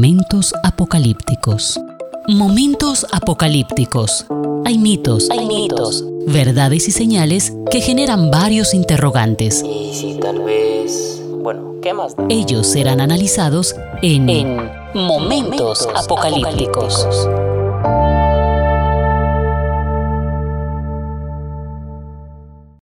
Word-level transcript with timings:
Momentos 0.00 0.54
apocalípticos. 0.64 1.78
Momentos 2.26 3.06
apocalípticos. 3.12 4.24
Hay 4.64 4.78
mitos, 4.78 5.28
hay 5.28 5.46
mitos, 5.46 6.02
verdades 6.26 6.88
y 6.88 6.90
señales 6.90 7.52
que 7.70 7.82
generan 7.82 8.30
varios 8.30 8.72
interrogantes. 8.72 9.62
Y 9.62 9.92
si 9.92 10.18
tal 10.18 10.40
vez... 10.40 11.22
Bueno, 11.42 11.74
¿qué 11.82 11.92
más 11.92 12.16
da? 12.16 12.24
Ellos 12.30 12.66
serán 12.66 13.02
analizados 13.02 13.76
en, 14.00 14.56
Momentos, 14.94 15.86
apocalípticos. 15.94 17.06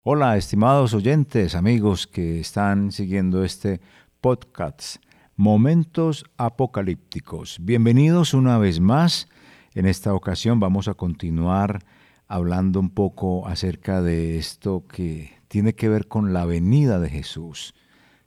Hola, 0.02 0.38
estimados 0.38 0.94
oyentes, 0.94 1.54
amigos 1.56 2.06
que 2.06 2.40
están 2.40 2.90
siguiendo 2.90 3.44
este 3.44 3.82
podcast 4.22 4.96
Momentos 5.36 6.26
Apocalípticos. 6.36 7.56
Bienvenidos 7.62 8.34
una 8.34 8.58
vez 8.58 8.80
más. 8.80 9.28
En 9.74 9.86
esta 9.86 10.12
ocasión 10.12 10.60
vamos 10.60 10.88
a 10.88 10.94
continuar 10.94 11.82
hablando 12.28 12.78
un 12.78 12.90
poco 12.90 13.48
acerca 13.48 14.02
de 14.02 14.36
esto 14.36 14.84
que 14.86 15.32
tiene 15.48 15.74
que 15.74 15.88
ver 15.88 16.06
con 16.06 16.34
la 16.34 16.44
venida 16.44 17.00
de 17.00 17.08
Jesús. 17.08 17.74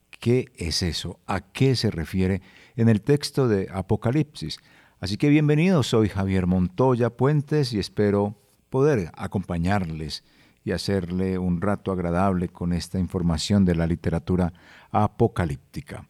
¿Qué 0.10 0.52
es 0.55 0.82
eso? 0.82 1.20
¿A 1.27 1.41
qué 1.41 1.76
se 1.76 1.91
refiere 1.91 2.41
en 2.76 2.90
el 2.90 3.04
texto 3.04 3.48
de 3.48 3.68
Apocalipsis? 3.72 4.58
Así 4.99 5.18
que 5.18 5.30
bienvenidos, 5.30 5.85
soy 5.85 6.10
Javier 6.10 6.48
Montoya 6.48 7.12
Puentes 7.12 7.72
y 7.72 7.77
espero 7.77 8.35
poder 8.72 9.12
acompañarles 9.16 10.24
y 10.63 10.72
hacerle 10.72 11.38
un 11.38 11.62
rato 11.62 11.91
agradable 11.91 12.49
con 12.49 12.74
esta 12.74 12.98
información 12.98 13.63
de 13.63 13.76
la 13.76 13.85
literatura 13.85 14.54
apocalíptica. 14.90 16.10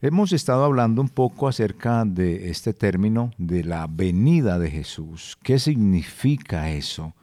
Hemos 0.00 0.32
estado 0.32 0.62
hablando 0.62 1.02
un 1.02 1.08
poco 1.08 1.48
acerca 1.48 2.04
de 2.04 2.50
este 2.50 2.72
término 2.72 3.32
de 3.36 3.64
la 3.64 3.88
venida 3.88 4.60
de 4.60 4.70
Jesús. 4.70 5.36
¿Qué 5.42 5.58
significa 5.58 6.70
eso? 6.70 7.16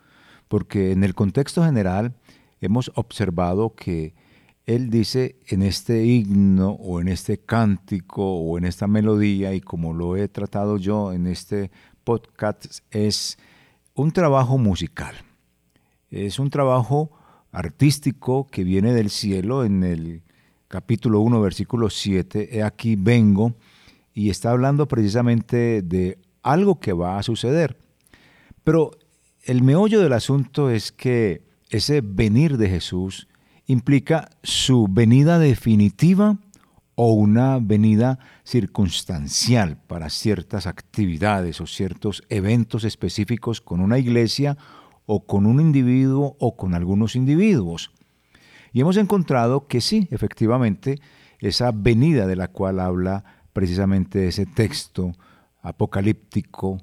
Porque 0.49 0.91
en 0.91 1.05
el 1.05 1.15
contexto 1.15 1.63
general 1.63 2.15
hemos 2.59 2.91
observado 2.95 3.75
que 3.75 4.13
Él 4.65 4.89
dice 4.89 5.37
en 5.47 5.61
este 5.61 6.05
himno 6.05 6.71
o 6.71 6.99
en 6.99 7.07
este 7.07 7.37
cántico 7.37 8.39
o 8.39 8.57
en 8.57 8.65
esta 8.65 8.87
melodía, 8.87 9.53
y 9.53 9.61
como 9.61 9.93
lo 9.93 10.17
he 10.17 10.27
tratado 10.27 10.75
yo 10.75 11.13
en 11.13 11.27
este 11.27 11.71
podcast, 12.03 12.65
es 12.91 13.37
un 13.93 14.11
trabajo 14.11 14.57
musical. 14.57 15.15
Es 16.11 16.39
un 16.39 16.49
trabajo 16.49 17.09
artístico 17.53 18.47
que 18.47 18.65
viene 18.65 18.93
del 18.93 19.09
cielo 19.09 19.63
en 19.63 19.85
el 19.85 20.24
capítulo 20.75 21.21
1, 21.21 21.39
versículo 21.39 21.89
7, 21.89 22.57
he 22.57 22.61
aquí 22.61 22.97
vengo, 22.97 23.55
y 24.13 24.29
está 24.29 24.51
hablando 24.51 24.89
precisamente 24.89 25.81
de 25.81 26.17
algo 26.43 26.81
que 26.81 26.91
va 26.91 27.17
a 27.17 27.23
suceder. 27.23 27.77
Pero 28.65 28.91
el 29.45 29.63
meollo 29.63 30.01
del 30.01 30.11
asunto 30.11 30.69
es 30.69 30.91
que 30.91 31.43
ese 31.69 32.01
venir 32.03 32.57
de 32.57 32.67
Jesús 32.67 33.29
implica 33.67 34.29
su 34.43 34.87
venida 34.89 35.39
definitiva 35.39 36.39
o 36.95 37.13
una 37.13 37.59
venida 37.61 38.19
circunstancial 38.43 39.77
para 39.77 40.09
ciertas 40.09 40.67
actividades 40.67 41.61
o 41.61 41.67
ciertos 41.67 42.21
eventos 42.27 42.83
específicos 42.83 43.61
con 43.61 43.79
una 43.79 43.97
iglesia 43.97 44.57
o 45.05 45.25
con 45.25 45.45
un 45.45 45.61
individuo 45.61 46.35
o 46.37 46.57
con 46.57 46.73
algunos 46.73 47.15
individuos. 47.15 47.91
Y 48.75 48.81
hemos 48.81 48.97
encontrado 48.97 49.67
que 49.67 49.79
sí, 49.79 50.09
efectivamente, 50.11 50.99
esa 51.39 51.71
venida 51.71 52.27
de 52.27 52.35
la 52.35 52.49
cual 52.49 52.81
habla 52.81 53.23
precisamente 53.53 54.27
ese 54.27 54.45
texto 54.45 55.13
apocalíptico, 55.61 56.81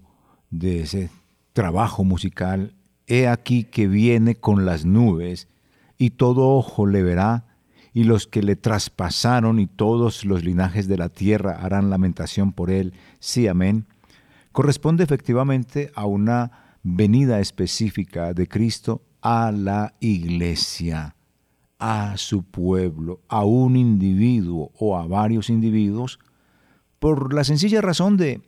de 0.49 0.81
ese 0.81 1.11
trabajo 1.53 2.03
musical, 2.03 2.75
he 3.07 3.29
aquí 3.29 3.65
que 3.65 3.89
viene 3.89 4.37
con 4.37 4.65
las 4.65 4.87
nubes, 4.87 5.49
y 5.99 6.13
todo 6.13 6.57
ojo 6.57 6.87
le 6.87 7.03
verá, 7.03 7.45
y 7.93 8.05
los 8.05 8.27
que 8.27 8.43
le 8.43 8.57
traspasaron 8.57 9.61
y 9.61 9.67
todos 9.67 10.25
los 10.25 10.45
linajes 10.45 10.89
de 10.89 10.97
la 10.97 11.11
tierra 11.11 11.59
harán 11.61 11.91
lamentación 11.91 12.55
por 12.55 12.71
él. 12.71 12.95
Sí, 13.21 13.49
amén. 13.49 13.85
Corresponde 14.53 15.05
efectivamente 15.05 15.93
a 15.95 16.07
una 16.07 16.79
venida 16.83 17.39
específica 17.39 18.33
de 18.33 18.49
Cristo 18.49 19.03
a 19.21 19.53
la 19.53 19.93
iglesia 20.01 21.17
a 21.85 22.17
su 22.17 22.45
pueblo, 22.45 23.23
a 23.27 23.45
un 23.45 23.77
individuo 23.77 24.71
o 24.79 24.97
a 24.97 25.09
varios 25.09 25.51
individuos, 25.51 26.21
por 27.01 27.35
la 27.35 27.43
sencilla 27.43 27.81
razón 27.81 28.17
de 28.17 28.41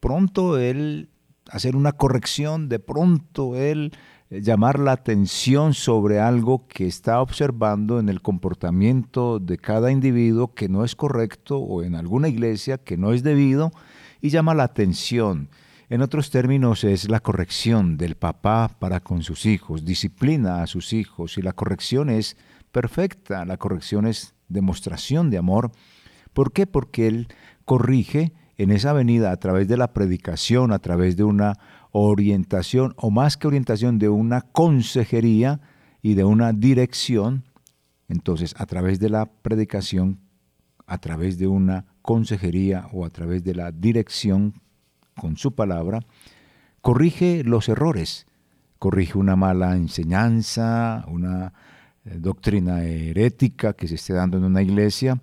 pronto 0.00 0.58
él 0.58 1.08
hacer 1.48 1.76
una 1.76 1.92
corrección, 1.92 2.68
de 2.68 2.80
pronto 2.80 3.54
él 3.54 3.92
llamar 4.30 4.80
la 4.80 4.90
atención 4.90 5.74
sobre 5.74 6.18
algo 6.18 6.66
que 6.66 6.88
está 6.88 7.20
observando 7.20 8.00
en 8.00 8.08
el 8.08 8.20
comportamiento 8.20 9.38
de 9.38 9.58
cada 9.58 9.92
individuo 9.92 10.52
que 10.52 10.68
no 10.68 10.84
es 10.84 10.96
correcto 10.96 11.58
o 11.58 11.84
en 11.84 11.94
alguna 11.94 12.28
iglesia 12.28 12.78
que 12.78 12.96
no 12.96 13.12
es 13.12 13.22
debido 13.22 13.70
y 14.20 14.30
llama 14.30 14.54
la 14.54 14.64
atención. 14.64 15.50
En 15.88 16.02
otros 16.02 16.30
términos 16.30 16.82
es 16.82 17.08
la 17.08 17.20
corrección 17.20 17.96
del 17.96 18.16
papá 18.16 18.74
para 18.80 18.98
con 18.98 19.22
sus 19.22 19.46
hijos, 19.46 19.84
disciplina 19.84 20.64
a 20.64 20.66
sus 20.66 20.92
hijos 20.92 21.38
y 21.38 21.42
la 21.42 21.52
corrección 21.52 22.10
es 22.10 22.36
perfecta. 22.72 23.44
La 23.44 23.58
corrección 23.58 24.06
es 24.06 24.34
demostración 24.48 25.30
de 25.30 25.38
amor. 25.38 25.70
¿Por 26.32 26.52
qué? 26.52 26.66
Porque 26.66 27.06
Él 27.06 27.28
corrige 27.64 28.32
en 28.56 28.70
esa 28.70 28.92
venida 28.92 29.30
a 29.30 29.36
través 29.36 29.68
de 29.68 29.76
la 29.76 29.92
predicación, 29.92 30.72
a 30.72 30.78
través 30.78 31.16
de 31.16 31.24
una 31.24 31.58
orientación, 31.90 32.94
o 32.96 33.10
más 33.10 33.36
que 33.36 33.46
orientación, 33.46 33.98
de 33.98 34.08
una 34.08 34.40
consejería 34.40 35.60
y 36.00 36.14
de 36.14 36.24
una 36.24 36.52
dirección. 36.52 37.44
Entonces, 38.08 38.54
a 38.58 38.66
través 38.66 38.98
de 38.98 39.10
la 39.10 39.26
predicación, 39.26 40.20
a 40.86 40.98
través 40.98 41.38
de 41.38 41.46
una 41.46 41.86
consejería 42.02 42.88
o 42.92 43.04
a 43.04 43.10
través 43.10 43.44
de 43.44 43.54
la 43.54 43.72
dirección 43.72 44.54
con 45.16 45.36
su 45.36 45.54
palabra, 45.54 46.00
corrige 46.80 47.44
los 47.44 47.68
errores, 47.68 48.26
corrige 48.78 49.18
una 49.18 49.36
mala 49.36 49.76
enseñanza, 49.76 51.04
una 51.08 51.52
doctrina 52.04 52.84
herética 52.84 53.74
que 53.74 53.88
se 53.88 53.94
esté 53.94 54.12
dando 54.12 54.36
en 54.36 54.44
una 54.44 54.62
iglesia, 54.62 55.20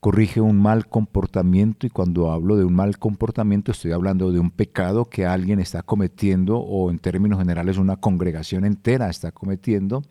corrige 0.00 0.40
un 0.40 0.60
mal 0.60 0.88
comportamiento 0.88 1.86
y 1.86 1.90
cuando 1.90 2.32
hablo 2.32 2.56
de 2.56 2.64
un 2.64 2.74
mal 2.74 2.98
comportamiento 2.98 3.70
estoy 3.70 3.92
hablando 3.92 4.32
de 4.32 4.40
un 4.40 4.50
pecado 4.50 5.04
que 5.04 5.26
alguien 5.26 5.60
está 5.60 5.82
cometiendo 5.82 6.58
o 6.58 6.90
en 6.90 6.98
términos 6.98 7.38
generales 7.38 7.78
una 7.78 7.96
congregación 7.96 8.64
entera 8.64 9.08
está 9.08 9.30
cometiendo. 9.30 10.02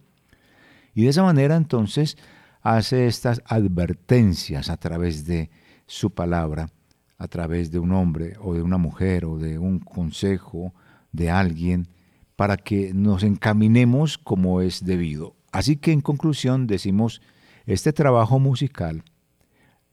Y 0.93 1.03
de 1.03 1.09
esa 1.09 1.23
manera 1.23 1.57
entonces 1.57 2.17
hace 2.61 3.07
estas 3.07 3.41
advertencias 3.45 4.69
a 4.69 4.77
través 4.77 5.25
de 5.25 5.49
su 5.87 6.11
palabra, 6.11 6.69
a 7.17 7.27
través 7.27 7.69
de 7.71 7.79
un 7.79 7.91
hombre 7.91 8.35
o 8.39 8.53
de 8.53 8.61
una 8.61 8.77
mujer 8.77 9.25
o 9.25 9.37
de 9.37 9.59
un 9.59 9.79
consejo 9.79 10.73
de 11.11 11.29
alguien, 11.29 11.89
para 12.37 12.55
que 12.55 12.93
nos 12.93 13.23
encaminemos 13.23 14.17
como 14.17 14.61
es 14.61 14.85
debido. 14.85 15.35
Así 15.51 15.77
que 15.77 15.91
en 15.91 16.01
conclusión 16.01 16.67
decimos, 16.67 17.21
este 17.65 17.93
trabajo 17.93 18.39
musical 18.39 19.03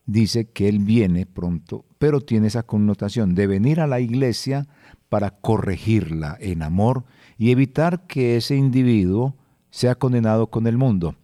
dice 0.07 0.51
que 0.51 0.69
Él 0.69 0.79
viene 0.79 1.27
pronto, 1.27 1.85
pero 1.99 2.21
tiene 2.21 2.47
esa 2.47 2.63
connotación 2.63 3.35
de 3.35 3.47
venir 3.47 3.81
a 3.81 3.87
la 3.87 4.01
iglesia 4.01 4.67
para 5.09 5.31
corregirla 5.31 6.37
en 6.41 6.63
amor 6.63 7.05
y 7.37 7.51
evitar 7.51 8.07
que 8.07 8.37
ese 8.37 8.57
individuo 8.57 9.37
sea 9.71 9.95
condenado 9.95 10.49
con 10.49 10.67
el 10.67 10.79
mundo. 10.79 11.17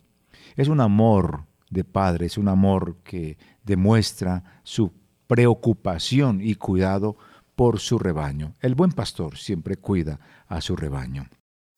Es 0.57 0.69
un 0.69 0.81
amor 0.81 1.47
de 1.71 1.85
padre, 1.85 2.27
es 2.27 2.39
un 2.39 2.49
amor 2.49 2.99
que 3.03 3.39
demuestra 3.65 4.61
su 4.63 4.93
preocupación 5.27 6.41
y 6.41 6.55
cuidado 6.55 7.17
por 7.57 7.81
su 7.81 7.99
rebaño. 7.99 8.55
El 8.61 8.75
buen 8.75 8.93
pastor 8.93 9.37
siempre 9.37 9.77
cuida 9.77 10.21
a 10.47 10.61
su 10.61 10.77
rebaño. 10.77 11.29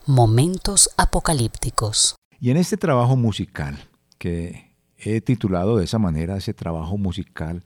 Momentos 0.06 0.90
apocalípticos. 0.96 2.16
Y 2.38 2.50
en 2.50 2.56
este 2.56 2.76
trabajo 2.76 3.16
musical, 3.16 3.78
que 4.18 4.72
he 4.98 5.20
titulado 5.20 5.76
de 5.76 5.84
esa 5.84 5.98
manera, 5.98 6.36
ese 6.36 6.54
trabajo 6.54 6.98
musical 6.98 7.62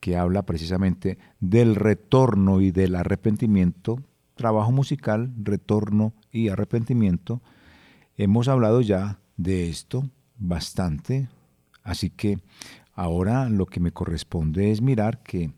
que 0.00 0.16
habla 0.16 0.42
precisamente 0.42 1.18
del 1.40 1.74
retorno 1.74 2.60
y 2.60 2.70
del 2.70 2.94
arrepentimiento, 2.94 4.00
trabajo 4.34 4.70
musical, 4.70 5.32
retorno 5.42 6.12
y 6.30 6.48
arrepentimiento, 6.48 7.40
hemos 8.16 8.48
hablado 8.48 8.80
ya 8.80 9.18
de 9.36 9.68
esto 9.68 10.08
bastante, 10.36 11.28
así 11.82 12.10
que 12.10 12.38
ahora 12.92 13.48
lo 13.48 13.66
que 13.66 13.80
me 13.80 13.92
corresponde 13.92 14.70
es 14.70 14.80
mirar 14.80 15.22
que 15.22 15.50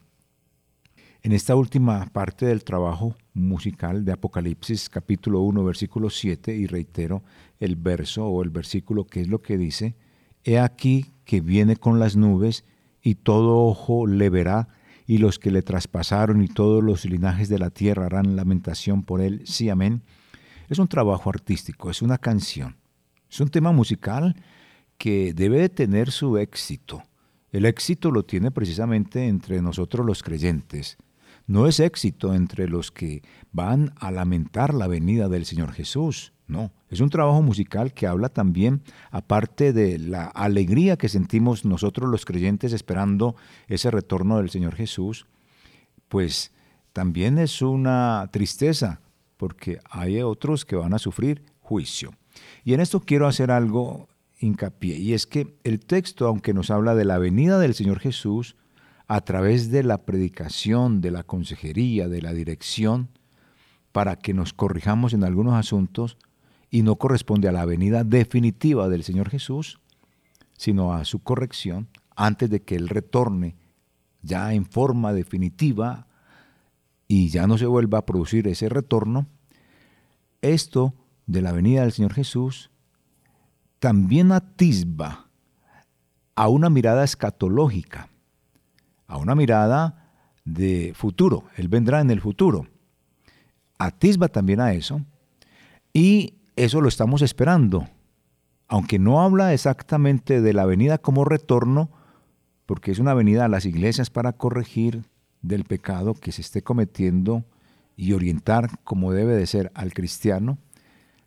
en 1.23 1.33
esta 1.33 1.57
última 1.57 2.07
parte 2.07 2.47
del 2.47 2.65
trabajo 2.65 3.17
musical 3.37 4.05
de 4.05 4.13
Apocalipsis 4.13 4.89
capítulo 4.89 5.43
1 5.43 5.63
versículo 5.63 6.09
7 6.09 6.57
y 6.57 6.67
reitero 6.67 7.23
el 7.61 7.77
verso 7.77 8.27
o 8.27 8.43
el 8.43 8.51
versículo 8.51 9.07
que 9.07 9.21
es 9.21 9.29
lo 9.29 9.43
que 9.43 9.59
dice, 9.59 9.95
He 10.43 10.59
aquí 10.59 11.13
que 11.25 11.41
viene 11.41 11.77
con 11.77 11.99
las 11.99 12.17
nubes 12.17 12.65
y 13.03 13.17
todo 13.17 13.67
ojo 13.67 14.07
le 14.07 14.31
verá 14.31 14.69
y 15.07 15.19
los 15.19 15.39
que 15.39 15.51
le 15.51 15.63
traspasaron 15.63 16.43
y 16.43 16.49
todos 16.49 16.83
los 16.83 17.05
linajes 17.05 17.49
de 17.49 17.59
la 17.59 17.71
tierra 17.71 18.07
harán 18.07 18.37
lamentación 18.37 19.03
por 19.03 19.21
él. 19.21 19.43
Sí, 19.45 19.69
amén. 19.69 20.03
Es 20.69 20.79
un 20.79 20.89
trabajo 20.89 21.31
artístico, 21.31 21.91
es 21.91 22.03
una 22.03 22.19
canción, 22.19 22.77
es 23.31 23.41
un 23.41 23.49
tema 23.49 23.71
musical 23.71 24.35
que 24.99 25.35
debe 25.35 25.61
de 25.61 25.69
tener 25.69 26.11
su 26.11 26.39
éxito. 26.39 27.03
El 27.53 27.67
éxito 27.67 28.11
lo 28.11 28.25
tiene 28.25 28.51
precisamente 28.51 29.29
entre 29.29 29.63
nosotros 29.63 30.05
los 30.07 30.23
creyentes. 30.23 30.97
No 31.47 31.69
es 31.69 31.79
éxito 31.79 32.35
entre 32.35 32.69
los 32.69 32.91
que 32.91 33.23
van 33.53 33.93
a 34.01 34.11
lamentar 34.11 34.75
la 34.75 34.89
venida 34.89 35.29
del 35.29 35.45
Señor 35.45 35.73
Jesús. 35.73 36.33
No, 36.49 36.73
es 36.89 37.01
un 37.01 37.11
trabajo 37.11 37.43
musical 37.43 37.93
que 37.93 38.07
habla 38.07 38.29
también, 38.29 38.83
aparte 39.11 39.73
de 39.73 39.99
la 39.99 40.27
alegría 40.27 40.97
que 40.97 41.09
sentimos 41.09 41.65
nosotros 41.65 42.09
los 42.09 42.25
creyentes 42.25 42.73
esperando 42.73 43.37
ese 43.67 43.91
retorno 43.91 44.39
del 44.39 44.51
Señor 44.51 44.75
Jesús, 44.75 45.27
pues 46.09 46.53
también 46.93 47.39
es 47.39 47.63
una 47.63 48.29
tristeza, 48.33 49.01
porque 49.37 49.81
hay 49.91 50.23
otros 50.23 50.65
que 50.65 50.77
van 50.77 50.95
a 50.95 50.99
sufrir 50.99 51.43
juicio. 51.61 52.13
Y 52.65 52.75
en 52.75 52.81
esto 52.81 53.01
quiero 53.01 53.27
hacer 53.27 53.51
algo 53.51 54.09
hincapié, 54.39 54.97
y 54.97 55.15
es 55.15 55.27
que 55.27 55.57
el 55.65 55.81
texto, 55.81 56.27
aunque 56.29 56.55
nos 56.55 56.71
habla 56.71 56.95
de 56.95 57.05
la 57.05 57.19
venida 57.19 57.59
del 57.59 57.75
Señor 57.75 57.99
Jesús, 57.99 58.57
a 59.09 59.21
través 59.21 59.71
de 59.71 59.83
la 59.83 60.05
predicación, 60.05 61.01
de 61.01 61.11
la 61.11 61.23
consejería, 61.23 62.09
de 62.09 62.23
la 62.23 62.33
dirección, 62.33 63.09
para 63.93 64.17
que 64.17 64.35
nos 64.35 64.53
corrijamos 64.53 65.13
en 65.13 65.25
algunos 65.25 65.55
asuntos, 65.55 66.19
y 66.71 66.83
no 66.83 66.97
corresponde 66.97 67.49
a 67.49 67.53
la 67.53 67.65
venida 67.65 68.05
definitiva 68.05 68.89
del 68.89 69.05
Señor 69.05 69.31
Jesús, 69.31 69.81
sino 70.57 70.93
a 70.93 71.05
su 71.05 71.21
corrección 71.21 71.89
antes 72.17 72.51
de 72.51 72.63
que 72.63 72.77
Él 72.77 72.89
retorne 72.89 73.57
ya 74.23 74.53
en 74.53 74.67
forma 74.67 75.13
definitiva 75.13 76.07
y 77.07 77.29
ya 77.29 77.47
no 77.47 77.57
se 77.59 77.67
vuelva 77.67 77.99
a 77.99 78.07
producir 78.07 78.49
ese 78.49 78.69
retorno, 78.69 79.29
esto 80.43 80.95
de 81.27 81.43
la 81.43 81.53
venida 81.53 81.83
del 81.83 81.93
Señor 81.93 82.13
Jesús 82.15 82.71
también 83.79 84.33
atisba 84.33 85.29
a 86.35 86.49
una 86.49 86.71
mirada 86.71 87.05
escatológica, 87.05 88.09
a 89.07 89.19
una 89.19 89.35
mirada 89.35 90.13
de 90.45 90.93
futuro. 90.95 91.45
Él 91.57 91.69
vendrá 91.69 92.01
en 92.01 92.11
el 92.11 92.21
futuro. 92.21 92.67
Atisba 93.79 94.29
también 94.29 94.61
a 94.61 94.73
eso. 94.73 95.03
Y 95.93 96.35
eso 96.57 96.81
lo 96.81 96.89
estamos 96.89 97.23
esperando. 97.23 97.89
Aunque 98.69 98.99
no 98.99 99.23
habla 99.23 99.53
exactamente 99.53 100.41
de 100.41 100.53
la 100.53 100.67
venida 100.67 100.99
como 100.99 101.25
retorno, 101.25 101.91
porque 102.65 102.91
es 102.91 102.99
una 102.99 103.15
venida 103.15 103.45
a 103.45 103.49
las 103.49 103.65
iglesias 103.65 104.11
para 104.11 104.33
corregir 104.33 105.05
del 105.43 105.65
pecado 105.65 106.15
que 106.15 106.33
se 106.33 106.41
esté 106.41 106.63
cometiendo 106.63 107.45
y 107.97 108.13
orientar 108.13 108.79
como 108.83 109.13
debe 109.13 109.37
de 109.37 109.47
ser 109.47 109.71
al 109.75 109.93
cristiano, 109.95 110.59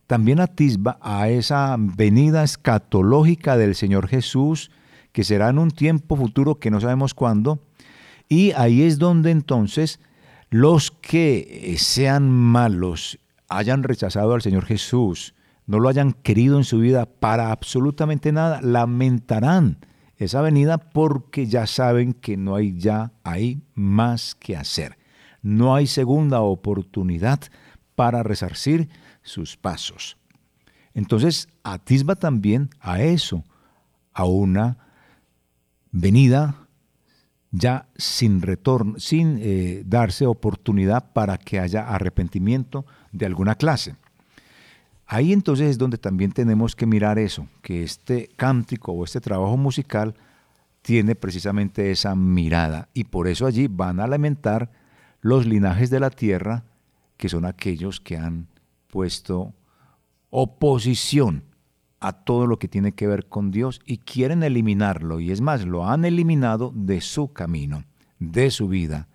también 0.05 0.39
atisba 0.39 0.97
a 1.01 1.29
esa 1.29 1.75
venida 1.77 2.43
escatológica 2.43 3.57
del 3.57 3.75
Señor 3.75 4.07
Jesús, 4.07 4.71
que 5.11 5.23
será 5.23 5.49
en 5.49 5.59
un 5.59 5.71
tiempo 5.71 6.15
futuro 6.15 6.59
que 6.59 6.71
no 6.71 6.81
sabemos 6.81 7.13
cuándo, 7.13 7.63
y 8.29 8.51
ahí 8.51 8.83
es 8.83 8.99
donde 8.99 9.31
entonces 9.31 9.99
los 10.51 10.91
que 10.91 11.75
sean 11.77 12.29
malos, 12.29 13.19
hayan 13.49 13.83
rechazado 13.83 14.33
al 14.35 14.41
Señor 14.41 14.65
Jesús, 14.65 15.33
no 15.65 15.79
lo 15.79 15.89
hayan 15.89 16.13
querido 16.13 16.57
en 16.57 16.63
su 16.63 16.79
vida 16.79 17.05
para 17.07 17.51
absolutamente 17.51 18.31
nada, 18.31 18.61
lamentarán 18.61 19.77
esa 20.17 20.41
venida 20.41 20.77
porque 20.77 21.47
ya 21.47 21.65
saben 21.65 22.13
que 22.13 22.37
no 22.37 22.55
hay 22.55 22.77
ya 22.77 23.11
ahí 23.23 23.61
más 23.73 24.35
que 24.35 24.55
hacer. 24.55 24.97
No 25.41 25.75
hay 25.75 25.87
segunda 25.87 26.41
oportunidad 26.41 27.39
para 27.95 28.23
resarcir 28.23 28.89
sus 29.21 29.57
pasos. 29.57 30.17
Entonces 30.93 31.47
atisba 31.63 32.15
también 32.15 32.69
a 32.79 33.01
eso, 33.01 33.43
a 34.13 34.25
una 34.25 34.77
venida 35.91 36.67
ya 37.51 37.88
sin 37.98 38.42
retorno, 38.42 39.00
sin 39.00 39.40
eh, 39.42 39.84
darse 39.86 40.25
oportunidad 40.25 41.12
para 41.13 41.38
que 41.38 41.60
haya 41.60 41.88
arrepentimiento 41.88 42.86
de 43.12 43.25
alguna 43.25 43.56
clase. 43.56 43.96
Ahí 45.07 45.34
entonces 45.34 45.72
es 45.72 45.78
donde 45.78 45.98
también 45.98 46.31
tenemos 46.31 46.75
que 46.75 46.86
mirar 46.86 47.18
eso, 47.18 47.48
que 47.63 47.84
este 47.84 48.30
cántico 48.36 48.92
o 48.92 49.04
este 49.04 49.19
trabajo 49.19 49.57
musical 49.57 50.13
tiene 50.84 51.16
precisamente 51.16 51.90
esa 51.90 52.16
mirada 52.16 52.90
y 52.94 53.06
por 53.06 53.28
eso 53.28 53.48
allí 53.48 53.68
van 53.68 54.00
a 54.00 54.07
lamentar 54.07 54.72
los 55.22 55.46
linajes 55.46 55.90
de 55.90 56.00
la 56.00 56.12
tierra, 56.12 56.63
que 57.18 57.28
son 57.28 57.46
aquellos 57.46 58.00
que 58.00 58.18
han 58.18 58.48
puesto 58.88 59.54
oposición 60.30 61.49
a 62.00 62.13
todo 62.13 62.48
lo 62.48 62.60
que 62.60 62.68
tiene 62.68 62.94
que 62.94 63.07
ver 63.07 63.28
con 63.28 63.51
Dios 63.51 63.81
y 63.86 63.98
quieren 63.98 64.44
eliminarlo. 64.44 65.19
Y 65.19 65.31
es 65.31 65.42
más, 65.42 65.66
lo 65.66 65.88
han 65.88 66.06
eliminado 66.06 66.72
de 66.75 67.01
su 67.01 67.34
camino, 67.34 67.84
de 68.19 68.51
su 68.51 68.68
vida, 68.68 69.07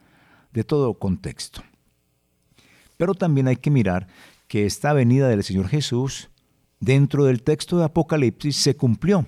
de 0.52 0.64
todo 0.64 0.94
contexto. 0.98 1.62
Pero 2.96 3.14
también 3.14 3.48
hay 3.48 3.56
que 3.56 3.70
mirar 3.70 4.06
que 4.46 4.66
esta 4.66 4.92
venida 4.92 5.28
del 5.28 5.42
Señor 5.42 5.68
Jesús 5.68 6.30
dentro 6.80 7.24
del 7.24 7.42
texto 7.42 7.78
de 7.78 7.84
Apocalipsis 7.84 8.56
se 8.56 8.76
cumplió 8.76 9.26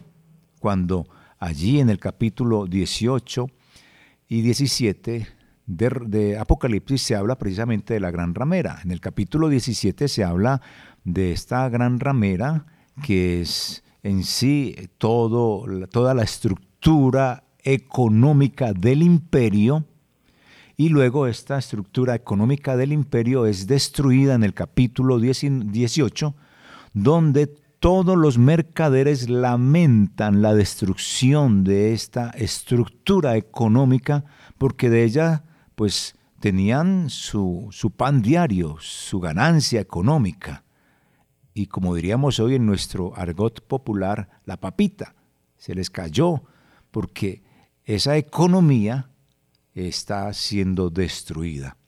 cuando 0.61 1.09
allí 1.39 1.81
en 1.81 1.91
el 1.91 1.99
capítulo 1.99 2.67
18 2.67 3.47
y 4.29 4.43
17 4.43 5.27
de, 5.67 6.39
Apocalipsis 6.39 7.03
se 7.03 7.17
habla 7.17 7.37
precisamente 7.39 7.95
de 7.95 8.01
la 8.01 8.11
gran 8.11 8.35
ramera. 8.35 8.81
En 8.85 8.91
el 8.91 9.01
capítulo 9.01 9.49
17 9.49 10.09
se 10.09 10.25
habla 10.25 10.61
de 11.05 11.33
esta 11.33 11.69
gran 11.69 11.99
ramera 11.99 12.67
que 13.03 13.41
es 13.41 13.83
en 14.03 14.25
sí 14.25 14.75
toda 14.99 16.15
la 16.15 16.23
estructura 16.23 17.45
económica 17.63 18.73
del 18.73 19.03
imperio 19.03 19.85
y 20.77 20.91
luego 20.91 21.27
esta 21.27 21.59
estructura 21.59 22.15
económica 22.15 22.77
del 22.77 22.93
imperio 22.93 23.47
es 23.47 23.67
destruida 23.67 24.35
en 24.35 24.45
el 24.45 24.55
capítulo 24.55 25.19
18 25.19 26.35
donde 26.93 27.47
todos 27.79 28.17
los 28.17 28.39
mercaderes 28.39 29.29
lamentan 29.29 30.43
la 30.43 30.55
destrucción 30.55 31.65
de 31.65 31.93
esta 31.93 32.31
estructura 32.31 33.37
económica 33.37 34.25
porque 34.59 34.89
de 34.89 35.05
ella 35.05 35.45
pues 35.75 36.15
tenían 36.41 37.11
su, 37.11 37.69
su 37.71 37.91
pan 37.91 38.23
diario, 38.23 38.77
su 38.81 39.21
ganancia 39.21 39.81
económica. 39.81 40.63
Y 41.57 41.69
como 41.69 41.95
diríamos 41.95 42.39
hoy 42.39 42.57
en 42.57 42.67
nuestro 42.67 43.17
argot 43.17 43.63
popular, 43.67 44.29
la 44.45 44.59
papita 44.59 45.15
se 45.57 45.75
les 45.75 45.89
cayó 45.89 46.43
porque 46.91 47.43
esa 47.87 48.19
economía 48.19 49.09
está 49.73 50.31
siendo 50.35 50.91
destruida. 50.91 51.79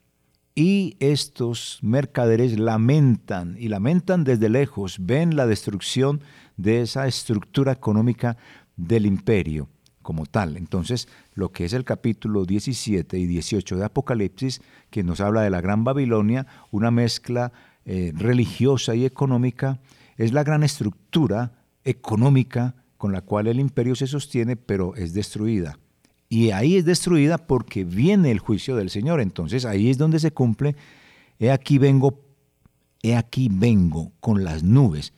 Y 0.55 0.97
estos 1.01 1.81
mercaderes 1.83 2.59
lamentan 2.59 3.57
y 3.59 3.69
lamentan 3.69 4.25
desde 4.25 4.49
lejos, 4.49 4.97
ven 5.01 5.37
la 5.37 5.47
destrucción 5.47 6.23
de 6.57 6.81
esa 6.81 7.07
estructura 7.07 7.73
económica 7.73 8.39
del 8.75 9.05
imperio 9.05 9.69
como 10.01 10.25
tal. 10.25 10.57
Entonces, 10.57 11.09
lo 11.35 11.53
que 11.53 11.67
es 11.67 11.75
el 11.75 11.85
capítulo 11.85 12.47
17 12.47 13.19
y 13.19 13.27
18 13.27 13.77
de 13.77 13.85
Apocalipsis, 13.85 14.63
que 14.89 15.05
nos 15.05 15.21
habla 15.21 15.43
de 15.43 15.51
la 15.51 15.61
Gran 15.61 15.85
Babilonia, 15.85 16.47
una 16.71 16.91
mezcla 16.91 17.53
eh, 17.85 18.13
religiosa 18.15 18.95
y 18.95 19.05
económica, 19.05 19.81
es 20.17 20.33
la 20.33 20.45
gran 20.45 20.63
estructura 20.63 21.53
económica 21.85 22.75
con 22.97 23.13
la 23.13 23.23
cual 23.23 23.47
el 23.47 23.61
imperio 23.61 23.95
se 23.95 24.07
sostiene, 24.07 24.57
pero 24.57 24.95
es 24.97 25.15
destruida. 25.15 25.79
Y 26.29 26.51
ahí 26.51 26.77
es 26.77 26.85
destruida 26.85 27.39
porque 27.39 27.85
viene 27.85 28.31
el 28.31 28.39
juicio 28.39 28.77
del 28.77 28.91
Señor. 28.91 29.21
Entonces 29.21 29.65
ahí 29.65 29.89
es 29.89 29.97
donde 29.97 30.19
se 30.19 30.33
cumple, 30.33 30.77
he 31.39 31.51
aquí 31.51 31.79
vengo, 31.79 32.21
he 33.03 33.17
aquí 33.17 33.49
vengo 33.51 34.13
con 34.21 34.45
las 34.45 34.63
nubes. 34.63 35.15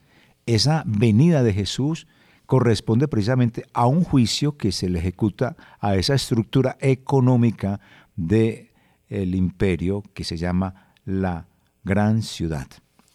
Esa 0.47 0.85
venida 0.87 1.43
de 1.43 1.53
Jesús 1.53 2.07
corresponde 2.47 3.09
precisamente 3.09 3.65
a 3.73 3.87
un 3.87 4.05
juicio 4.05 4.57
que 4.57 4.73
se 4.73 4.89
le 4.89 4.99
ejecuta 4.99 5.57
a 5.81 5.97
esa 5.97 6.15
estructura 6.15 6.77
económica 6.81 7.81
del 8.17 8.71
el 9.09 9.35
imperio 9.35 10.03
que 10.15 10.25
se 10.25 10.37
llama 10.37 10.95
la 11.05 11.47
gran 11.85 12.23
ciudad. 12.23 12.67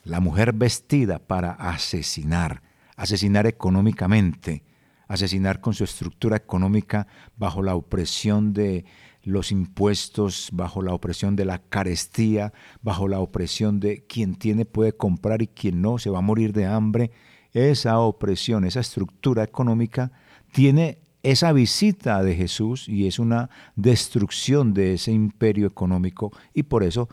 La 0.03 0.19
mujer 0.19 0.53
vestida 0.53 1.19
para 1.19 1.51
asesinar, 1.51 2.61
asesinar 2.95 3.47
económicamente, 3.47 4.63
asesinar 5.07 5.61
con 5.61 5.73
su 5.73 5.83
estructura 5.83 6.37
económica 6.37 7.07
bajo 7.37 7.61
la 7.61 7.75
opresión 7.75 8.53
de 8.53 8.85
los 9.23 9.51
impuestos, 9.51 10.49
bajo 10.53 10.81
la 10.81 10.93
opresión 10.93 11.35
de 11.35 11.45
la 11.45 11.59
carestía, 11.59 12.53
bajo 12.81 13.07
la 13.07 13.19
opresión 13.19 13.79
de 13.79 14.05
quien 14.05 14.35
tiene 14.35 14.65
puede 14.65 14.93
comprar 14.93 15.41
y 15.41 15.47
quien 15.47 15.81
no 15.81 15.97
se 15.97 16.11
va 16.11 16.19
a 16.19 16.21
morir 16.21 16.53
de 16.53 16.65
hambre 16.65 17.11
esa 17.53 17.99
opresión, 17.99 18.65
esa 18.65 18.81
estructura 18.81 19.43
económica, 19.43 20.11
tiene 20.51 20.99
esa 21.23 21.53
visita 21.53 22.21
de 22.21 22.35
Jesús 22.35 22.87
y 22.87 23.07
es 23.07 23.17
una 23.17 23.49
destrucción 23.75 24.73
de 24.73 24.93
ese 24.93 25.11
imperio 25.11 25.65
económico 25.65 26.31
y 26.53 26.63
por 26.63 26.83
eso 26.83 27.09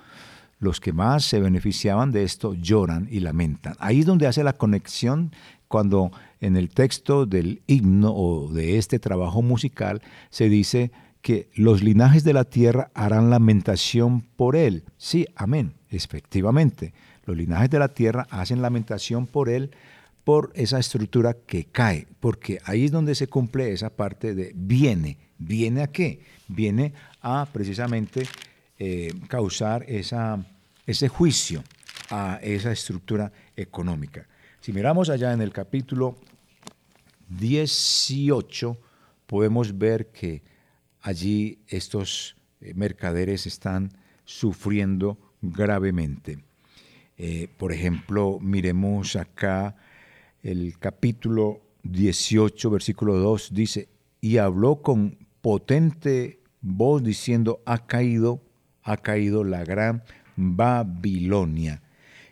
los 0.63 0.79
que 0.79 0.93
más 0.93 1.25
se 1.25 1.41
beneficiaban 1.41 2.13
de 2.13 2.23
esto 2.23 2.55
lloran 2.55 3.09
y 3.11 3.19
lamentan. 3.19 3.75
Ahí 3.81 4.01
es 4.01 4.07
donde 4.07 4.29
hace 4.29 4.45
la 4.45 4.53
conexión 4.53 5.33
cuando 5.67 6.13
en 6.41 6.57
el 6.57 6.71
texto 6.71 7.27
del 7.27 7.63
himno 7.67 8.15
o 8.15 8.49
de 8.53 8.79
este 8.79 9.01
trabajo 9.01 9.43
musical 9.43 10.03
se 10.31 10.49
dice 10.49 10.93
que 11.21 11.49
los 11.55 11.83
linajes 11.83 12.23
de 12.23 12.33
la 12.33 12.45
tierra 12.45 12.93
harán 12.95 13.29
lamentación 13.29 14.21
por 14.21 14.55
él. 14.55 14.85
Sí, 14.99 15.27
amén, 15.35 15.75
efectivamente. 15.91 16.95
Los 17.25 17.37
linajes 17.37 17.71
de 17.71 17.81
la 17.81 17.89
tierra 17.89 18.29
hacen 18.31 18.63
lamentación 18.63 19.27
por 19.27 19.49
él, 19.49 19.73
por 20.23 20.53
esa 20.55 20.79
estructura 20.79 21.35
que 21.45 21.65
cae, 21.65 22.07
porque 22.21 22.61
ahí 22.65 22.85
es 22.85 22.93
donde 22.93 23.17
se 23.17 23.27
cumple 23.27 23.73
esa 23.73 23.91
parte 23.91 24.37
de 24.37 24.53
viene. 24.55 25.19
¿Viene 25.39 25.83
a 25.83 25.89
qué? 25.89 26.21
Viene 26.47 26.93
a 27.21 27.49
precisamente 27.53 28.29
eh, 28.85 29.13
causar 29.29 29.85
esa, 29.87 30.45
ese 30.87 31.09
juicio 31.09 31.63
a 32.11 32.39
esa 32.43 32.73
estructura 32.73 33.33
económica. 33.57 34.27
Si 34.61 34.73
miramos 34.73 35.11
allá 35.11 35.33
en 35.33 35.41
el 35.41 35.53
capítulo 35.53 36.17
18, 37.29 38.79
podemos 39.27 39.77
ver 39.77 40.13
que 40.13 40.43
allí 41.01 41.59
estos 41.69 42.37
eh, 42.61 42.75
mercaderes 42.75 43.47
están 43.47 43.91
sufriendo 44.25 45.19
gravemente. 45.41 46.39
Eh, 47.19 47.49
por 47.57 47.73
ejemplo, 47.73 48.39
miremos 48.41 49.17
acá 49.17 49.77
el 50.43 50.79
capítulo 50.79 51.61
18, 51.83 52.71
versículo 52.71 53.17
2, 53.17 53.51
dice, 53.53 53.89
y 54.21 54.39
habló 54.39 54.83
con 54.83 55.19
potente 55.41 56.41
voz 56.61 57.03
diciendo, 57.03 57.61
ha 57.67 57.87
caído, 57.87 58.41
ha 58.83 58.97
caído 58.97 59.45
la 59.45 59.65
gran 59.65 60.05
Babilonia. 60.37 61.83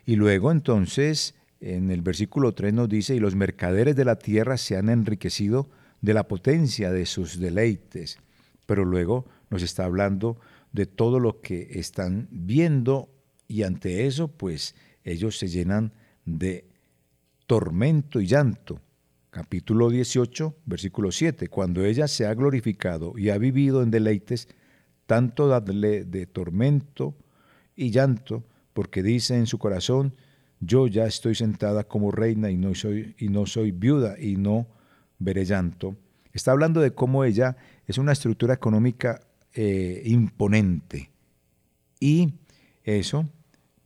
Y 0.05 0.15
luego 0.15 0.51
entonces 0.51 1.35
en 1.61 1.91
el 1.91 2.01
versículo 2.01 2.53
3 2.53 2.73
nos 2.73 2.89
dice, 2.89 3.15
y 3.15 3.19
los 3.19 3.35
mercaderes 3.35 3.95
de 3.95 4.03
la 4.03 4.17
tierra 4.17 4.57
se 4.57 4.75
han 4.75 4.89
enriquecido 4.89 5.69
de 6.01 6.15
la 6.15 6.27
potencia 6.27 6.91
de 6.91 7.05
sus 7.05 7.39
deleites. 7.39 8.17
Pero 8.65 8.83
luego 8.83 9.25
nos 9.51 9.61
está 9.61 9.85
hablando 9.85 10.39
de 10.71 10.87
todo 10.87 11.19
lo 11.19 11.39
que 11.39 11.67
están 11.73 12.27
viendo 12.31 13.09
y 13.47 13.63
ante 13.63 14.07
eso 14.07 14.27
pues 14.29 14.75
ellos 15.03 15.37
se 15.37 15.49
llenan 15.49 15.93
de 16.25 16.65
tormento 17.45 18.19
y 18.19 18.25
llanto. 18.25 18.81
Capítulo 19.29 19.89
18, 19.89 20.55
versículo 20.65 21.11
7. 21.11 21.47
Cuando 21.47 21.85
ella 21.85 22.07
se 22.07 22.25
ha 22.25 22.33
glorificado 22.33 23.13
y 23.17 23.29
ha 23.29 23.37
vivido 23.37 23.83
en 23.83 23.91
deleites, 23.91 24.47
tanto 25.05 25.47
dadle 25.47 26.05
de 26.05 26.25
tormento 26.25 27.15
y 27.81 27.89
llanto, 27.89 28.43
porque 28.73 29.01
dice 29.01 29.35
en 29.35 29.47
su 29.47 29.57
corazón, 29.57 30.15
yo 30.59 30.85
ya 30.85 31.07
estoy 31.07 31.33
sentada 31.33 31.83
como 31.83 32.11
reina 32.11 32.51
y 32.51 32.57
no 32.57 32.75
soy, 32.75 33.15
y 33.17 33.29
no 33.29 33.47
soy 33.47 33.71
viuda 33.71 34.19
y 34.19 34.35
no 34.35 34.67
veré 35.17 35.45
llanto. 35.45 35.97
Está 36.31 36.51
hablando 36.51 36.79
de 36.79 36.93
cómo 36.93 37.23
ella 37.23 37.57
es 37.87 37.97
una 37.97 38.11
estructura 38.11 38.53
económica 38.53 39.19
eh, 39.55 40.03
imponente. 40.05 41.09
Y 41.99 42.35
eso, 42.83 43.27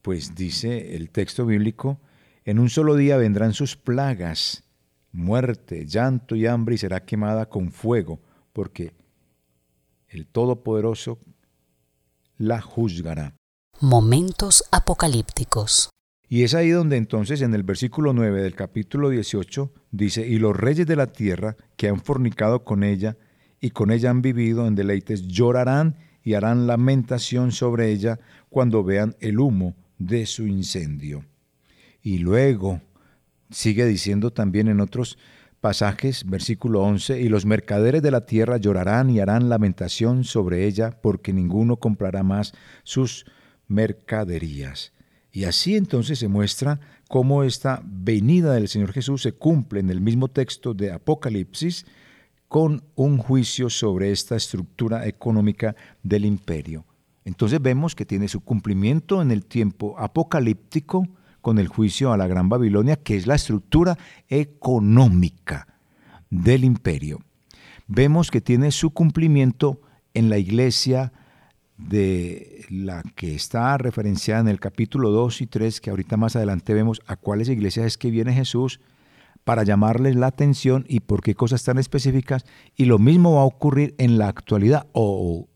pues 0.01 0.35
dice 0.35 0.97
el 0.97 1.09
texto 1.09 1.45
bíblico, 1.45 2.01
en 2.43 2.59
un 2.59 2.69
solo 2.69 2.95
día 2.95 3.15
vendrán 3.15 3.53
sus 3.53 3.77
plagas, 3.77 4.65
muerte, 5.13 5.85
llanto 5.85 6.35
y 6.35 6.47
hambre, 6.47 6.75
y 6.75 6.79
será 6.79 7.05
quemada 7.05 7.47
con 7.47 7.71
fuego, 7.71 8.19
porque 8.51 8.91
el 10.09 10.27
Todopoderoso 10.27 11.17
la 12.37 12.59
juzgará. 12.59 13.33
Momentos 13.81 14.63
apocalípticos. 14.71 15.89
Y 16.29 16.43
es 16.43 16.53
ahí 16.53 16.69
donde 16.69 16.95
entonces 16.95 17.41
en 17.41 17.53
el 17.53 17.63
versículo 17.63 18.13
9 18.13 18.41
del 18.41 18.55
capítulo 18.55 19.09
18 19.09 19.69
dice, 19.91 20.25
y 20.25 20.39
los 20.39 20.55
reyes 20.55 20.87
de 20.87 20.95
la 20.95 21.07
tierra 21.07 21.57
que 21.75 21.89
han 21.89 21.99
fornicado 21.99 22.63
con 22.63 22.85
ella 22.85 23.17
y 23.59 23.71
con 23.71 23.91
ella 23.91 24.11
han 24.11 24.21
vivido 24.21 24.65
en 24.65 24.75
deleites 24.75 25.27
llorarán 25.27 25.97
y 26.23 26.35
harán 26.35 26.67
lamentación 26.67 27.51
sobre 27.51 27.91
ella 27.91 28.17
cuando 28.49 28.81
vean 28.85 29.17
el 29.19 29.41
humo 29.41 29.75
de 29.97 30.25
su 30.25 30.47
incendio. 30.47 31.25
Y 32.01 32.19
luego 32.19 32.79
sigue 33.51 33.85
diciendo 33.85 34.31
también 34.31 34.69
en 34.69 34.79
otros 34.79 35.17
pasajes, 35.59 36.23
versículo 36.29 36.81
11, 36.81 37.19
y 37.19 37.27
los 37.27 37.45
mercaderes 37.45 38.01
de 38.01 38.11
la 38.11 38.25
tierra 38.25 38.55
llorarán 38.55 39.09
y 39.09 39.19
harán 39.19 39.49
lamentación 39.49 40.23
sobre 40.23 40.65
ella, 40.65 40.91
porque 41.01 41.33
ninguno 41.33 41.75
comprará 41.75 42.23
más 42.23 42.53
sus 42.83 43.25
mercaderías. 43.67 44.93
Y 45.31 45.43
así 45.43 45.75
entonces 45.75 46.19
se 46.19 46.27
muestra 46.27 46.79
cómo 47.07 47.43
esta 47.43 47.81
venida 47.83 48.53
del 48.53 48.67
Señor 48.67 48.93
Jesús 48.93 49.21
se 49.21 49.33
cumple 49.33 49.79
en 49.79 49.89
el 49.89 50.01
mismo 50.01 50.27
texto 50.27 50.73
de 50.73 50.91
Apocalipsis 50.91 51.85
con 52.47 52.83
un 52.95 53.17
juicio 53.17 53.69
sobre 53.69 54.11
esta 54.11 54.35
estructura 54.35 55.05
económica 55.07 55.75
del 56.03 56.25
imperio. 56.25 56.85
Entonces 57.25 57.61
vemos 57.61 57.95
que 57.95 58.05
tiene 58.05 58.27
su 58.27 58.41
cumplimiento 58.41 59.21
en 59.21 59.31
el 59.31 59.45
tiempo 59.45 59.95
apocalíptico 59.97 61.07
con 61.41 61.59
el 61.59 61.67
juicio 61.67 62.13
a 62.13 62.17
la 62.17 62.27
Gran 62.27 62.49
Babilonia, 62.49 62.95
que 62.95 63.17
es 63.17 63.27
la 63.27 63.35
estructura 63.35 63.97
económica 64.29 65.67
del 66.29 66.63
imperio. 66.63 67.19
Vemos 67.87 68.31
que 68.31 68.41
tiene 68.41 68.71
su 68.71 68.91
cumplimiento 68.91 69.81
en 70.13 70.29
la 70.29 70.37
iglesia 70.37 71.13
de 71.77 72.65
la 72.69 73.03
que 73.15 73.35
está 73.35 73.77
referenciada 73.77 74.41
en 74.41 74.47
el 74.47 74.59
capítulo 74.59 75.11
2 75.11 75.41
y 75.41 75.47
3, 75.47 75.81
que 75.81 75.89
ahorita 75.89 76.17
más 76.17 76.35
adelante 76.35 76.73
vemos 76.73 77.01
a 77.07 77.15
cuáles 77.15 77.49
iglesias 77.49 77.85
es 77.85 77.97
que 77.97 78.11
viene 78.11 78.33
Jesús 78.33 78.79
para 79.43 79.63
llamarles 79.63 80.15
la 80.15 80.27
atención 80.27 80.85
y 80.87 81.01
por 81.01 81.21
qué 81.21 81.35
cosas 81.35 81.63
tan 81.63 81.77
específicas. 81.77 82.45
Y 82.75 82.85
lo 82.85 82.97
mismo 82.97 83.35
va 83.35 83.41
a 83.41 83.45
ocurrir 83.45 83.93
en 83.97 84.17
la 84.17 84.27
actualidad 84.27 84.87
o, 84.93 85.47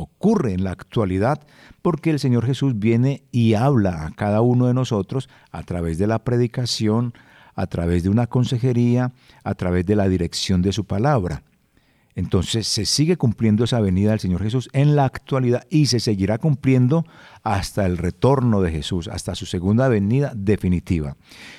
ocurre 0.00 0.52
en 0.52 0.62
la 0.62 0.70
actualidad 0.70 1.44
porque 1.82 2.10
el 2.10 2.20
Señor 2.20 2.46
Jesús 2.46 2.78
viene 2.78 3.24
y 3.32 3.54
habla 3.54 4.06
a 4.06 4.12
cada 4.12 4.42
uno 4.42 4.68
de 4.68 4.74
nosotros 4.74 5.28
a 5.50 5.64
través 5.64 5.98
de 5.98 6.06
la 6.06 6.20
predicación, 6.20 7.14
a 7.56 7.66
través 7.66 8.04
de 8.04 8.08
una 8.08 8.28
consejería, 8.28 9.12
a 9.42 9.54
través 9.56 9.86
de 9.86 9.96
la 9.96 10.08
dirección 10.08 10.62
de 10.62 10.70
su 10.70 10.84
palabra. 10.84 11.42
Entonces 12.18 12.66
se 12.66 12.84
sigue 12.84 13.16
cumpliendo 13.16 13.62
esa 13.62 13.80
venida 13.80 14.10
del 14.10 14.18
Señor 14.18 14.42
Jesús 14.42 14.68
en 14.72 14.96
la 14.96 15.04
actualidad 15.04 15.64
y 15.70 15.86
se 15.86 16.00
seguirá 16.00 16.38
cumpliendo 16.38 17.06
hasta 17.44 17.86
el 17.86 17.96
retorno 17.96 18.60
de 18.60 18.72
Jesús, 18.72 19.06
hasta 19.06 19.36
su 19.36 19.46
segunda 19.46 19.86
venida 19.86 20.32
definitiva. 20.34 21.16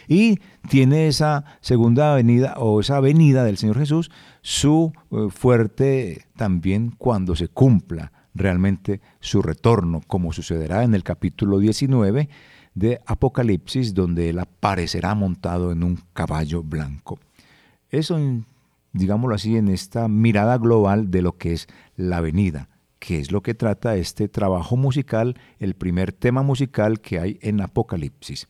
Y 0.09 0.39
tiene 0.67 1.07
esa 1.07 1.45
segunda 1.61 2.13
venida 2.13 2.55
o 2.57 2.81
esa 2.81 2.99
venida 2.99 3.45
del 3.45 3.55
Señor 3.57 3.77
Jesús 3.77 4.11
su 4.41 4.91
eh, 5.11 5.27
fuerte 5.29 6.25
también 6.35 6.93
cuando 6.97 7.37
se 7.37 7.47
cumpla 7.47 8.11
realmente 8.33 8.99
su 9.21 9.41
retorno, 9.41 10.01
como 10.07 10.33
sucederá 10.33 10.83
en 10.83 10.93
el 10.93 11.03
capítulo 11.05 11.59
19 11.59 12.27
de 12.73 12.99
Apocalipsis, 13.05 13.93
donde 13.93 14.27
Él 14.27 14.39
aparecerá 14.39 15.15
montado 15.15 15.71
en 15.71 15.85
un 15.85 16.01
caballo 16.11 16.63
blanco. 16.63 17.17
Eso 17.89 18.19
digámoslo 18.93 19.35
así, 19.35 19.57
en 19.57 19.67
esta 19.67 20.07
mirada 20.07 20.57
global 20.57 21.11
de 21.11 21.21
lo 21.21 21.37
que 21.37 21.53
es 21.53 21.67
la 21.95 22.21
venida, 22.21 22.69
que 22.99 23.19
es 23.19 23.31
lo 23.31 23.41
que 23.41 23.53
trata 23.53 23.95
este 23.95 24.27
trabajo 24.27 24.77
musical, 24.77 25.39
el 25.59 25.75
primer 25.75 26.11
tema 26.11 26.43
musical 26.43 26.99
que 26.99 27.19
hay 27.19 27.39
en 27.41 27.61
Apocalipsis. 27.61 28.47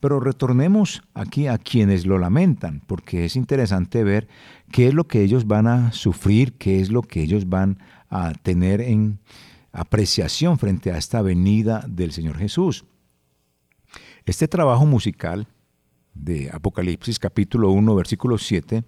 Pero 0.00 0.20
retornemos 0.20 1.02
aquí 1.14 1.46
a 1.46 1.58
quienes 1.58 2.06
lo 2.06 2.18
lamentan, 2.18 2.82
porque 2.86 3.24
es 3.24 3.36
interesante 3.36 4.04
ver 4.04 4.28
qué 4.70 4.88
es 4.88 4.94
lo 4.94 5.08
que 5.08 5.22
ellos 5.22 5.46
van 5.46 5.66
a 5.66 5.92
sufrir, 5.92 6.54
qué 6.54 6.80
es 6.80 6.90
lo 6.90 7.02
que 7.02 7.22
ellos 7.22 7.48
van 7.48 7.78
a 8.08 8.32
tener 8.32 8.80
en 8.80 9.18
apreciación 9.72 10.58
frente 10.58 10.90
a 10.90 10.98
esta 10.98 11.22
venida 11.22 11.84
del 11.88 12.12
Señor 12.12 12.38
Jesús. 12.38 12.84
Este 14.24 14.48
trabajo 14.48 14.86
musical 14.86 15.48
de 16.14 16.50
Apocalipsis 16.52 17.18
capítulo 17.18 17.70
1 17.70 17.94
versículo 17.94 18.38
7 18.38 18.84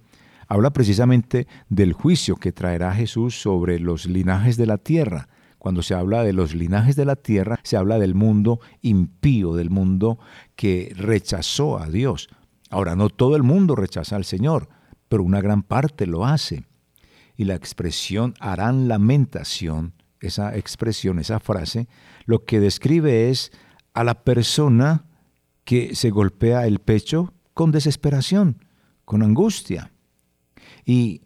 habla 0.49 0.73
precisamente 0.73 1.47
del 1.69 1.93
juicio 1.93 2.35
que 2.35 2.51
traerá 2.51 2.93
Jesús 2.93 3.39
sobre 3.39 3.79
los 3.79 4.07
linajes 4.07 4.57
de 4.57 4.65
la 4.65 4.79
tierra. 4.79 5.29
Cuando 5.59 5.83
se 5.83 5.93
habla 5.93 6.23
de 6.23 6.33
los 6.33 6.55
linajes 6.55 6.95
de 6.95 7.05
la 7.05 7.15
tierra, 7.15 7.59
se 7.63 7.77
habla 7.77 7.99
del 7.99 8.15
mundo 8.15 8.59
impío, 8.81 9.53
del 9.53 9.69
mundo 9.69 10.17
que 10.55 10.91
rechazó 10.95 11.77
a 11.77 11.87
Dios. 11.87 12.29
Ahora, 12.71 12.95
no 12.95 13.09
todo 13.09 13.35
el 13.35 13.43
mundo 13.43 13.75
rechaza 13.75 14.15
al 14.15 14.25
Señor, 14.25 14.69
pero 15.07 15.23
una 15.23 15.39
gran 15.39 15.61
parte 15.61 16.07
lo 16.07 16.25
hace. 16.25 16.65
Y 17.37 17.45
la 17.45 17.55
expresión 17.55 18.33
harán 18.39 18.87
lamentación, 18.87 19.93
esa 20.19 20.57
expresión, 20.57 21.19
esa 21.19 21.39
frase, 21.39 21.87
lo 22.25 22.43
que 22.43 22.59
describe 22.59 23.29
es 23.29 23.51
a 23.93 24.03
la 24.03 24.23
persona 24.23 25.05
que 25.63 25.93
se 25.93 26.09
golpea 26.09 26.65
el 26.65 26.79
pecho 26.79 27.33
con 27.53 27.71
desesperación, 27.71 28.65
con 29.05 29.21
angustia. 29.21 29.91
Y 30.85 31.21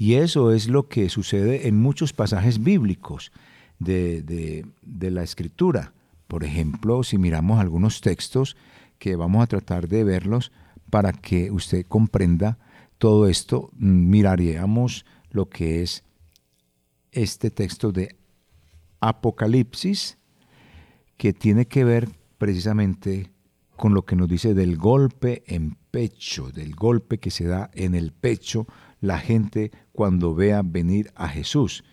Y 0.00 0.14
eso 0.14 0.52
es 0.52 0.68
lo 0.68 0.86
que 0.86 1.08
sucede 1.08 1.66
en 1.66 1.76
muchos 1.76 2.12
pasajes 2.12 2.62
bíblicos 2.62 3.32
de, 3.80 4.22
de 4.22 5.10
la 5.10 5.24
escritura. 5.24 5.92
Por 6.28 6.44
ejemplo, 6.44 7.02
si 7.02 7.18
miramos 7.18 7.58
algunos 7.58 8.00
textos 8.00 8.56
que 9.00 9.16
vamos 9.16 9.42
a 9.42 9.48
tratar 9.48 9.88
de 9.88 10.04
verlos 10.04 10.52
para 10.88 11.12
que 11.12 11.50
usted 11.50 11.84
comprenda 11.84 12.58
todo 12.98 13.28
esto, 13.28 13.70
miraríamos 13.76 15.04
lo 15.30 15.48
que 15.48 15.82
es 15.82 16.04
este 17.10 17.50
texto 17.50 17.90
de 17.90 18.16
Apocalipsis, 19.00 20.16
que 21.16 21.32
tiene 21.32 21.66
que 21.66 21.82
ver 21.82 22.08
precisamente 22.38 23.32
con 23.76 23.94
lo 23.94 24.04
que 24.04 24.16
nos 24.16 24.28
dice 24.28 24.54
del 24.54 24.76
golpe 24.76 25.42
en 25.46 25.76
pecho, 25.90 26.50
del 26.50 26.74
golpe 26.74 27.18
que 27.18 27.30
se 27.30 27.46
da 27.46 27.70
en 27.74 27.94
el 27.94 28.12
pecho 28.12 28.66
la 29.00 29.18
gente 29.18 29.70
cuando 29.92 30.34
vea 30.34 30.62
venir 30.62 31.10
a 31.14 31.28
Jesús. 31.28 31.84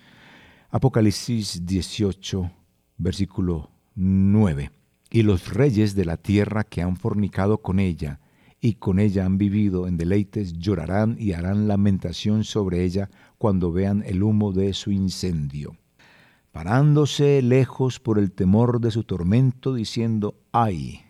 Apocalipsis 0.69 1.65
18, 1.65 2.51
versículo 2.97 3.71
9. 3.95 4.71
Y 5.11 5.23
los 5.23 5.53
reyes 5.53 5.95
de 5.95 6.05
la 6.05 6.17
tierra 6.17 6.63
que 6.63 6.81
han 6.81 6.97
fornicado 6.97 7.59
con 7.59 7.79
ella 7.79 8.19
y 8.59 8.73
con 8.73 8.99
ella 8.99 9.25
han 9.25 9.37
vivido 9.37 9.87
en 9.87 9.95
deleites 9.95 10.53
llorarán 10.53 11.17
y 11.19 11.33
harán 11.33 11.67
lamentación 11.67 12.43
sobre 12.43 12.83
ella 12.83 13.09
cuando 13.37 13.71
vean 13.71 14.03
el 14.05 14.23
humo 14.23 14.51
de 14.51 14.73
su 14.73 14.91
incendio. 14.91 15.77
Parándose 16.51 17.41
lejos 17.41 17.99
por 17.99 18.17
el 18.17 18.31
temor 18.31 18.79
de 18.79 18.89
su 18.89 19.03
tormento, 19.03 19.75
diciendo, 19.75 20.39
ay, 20.51 21.01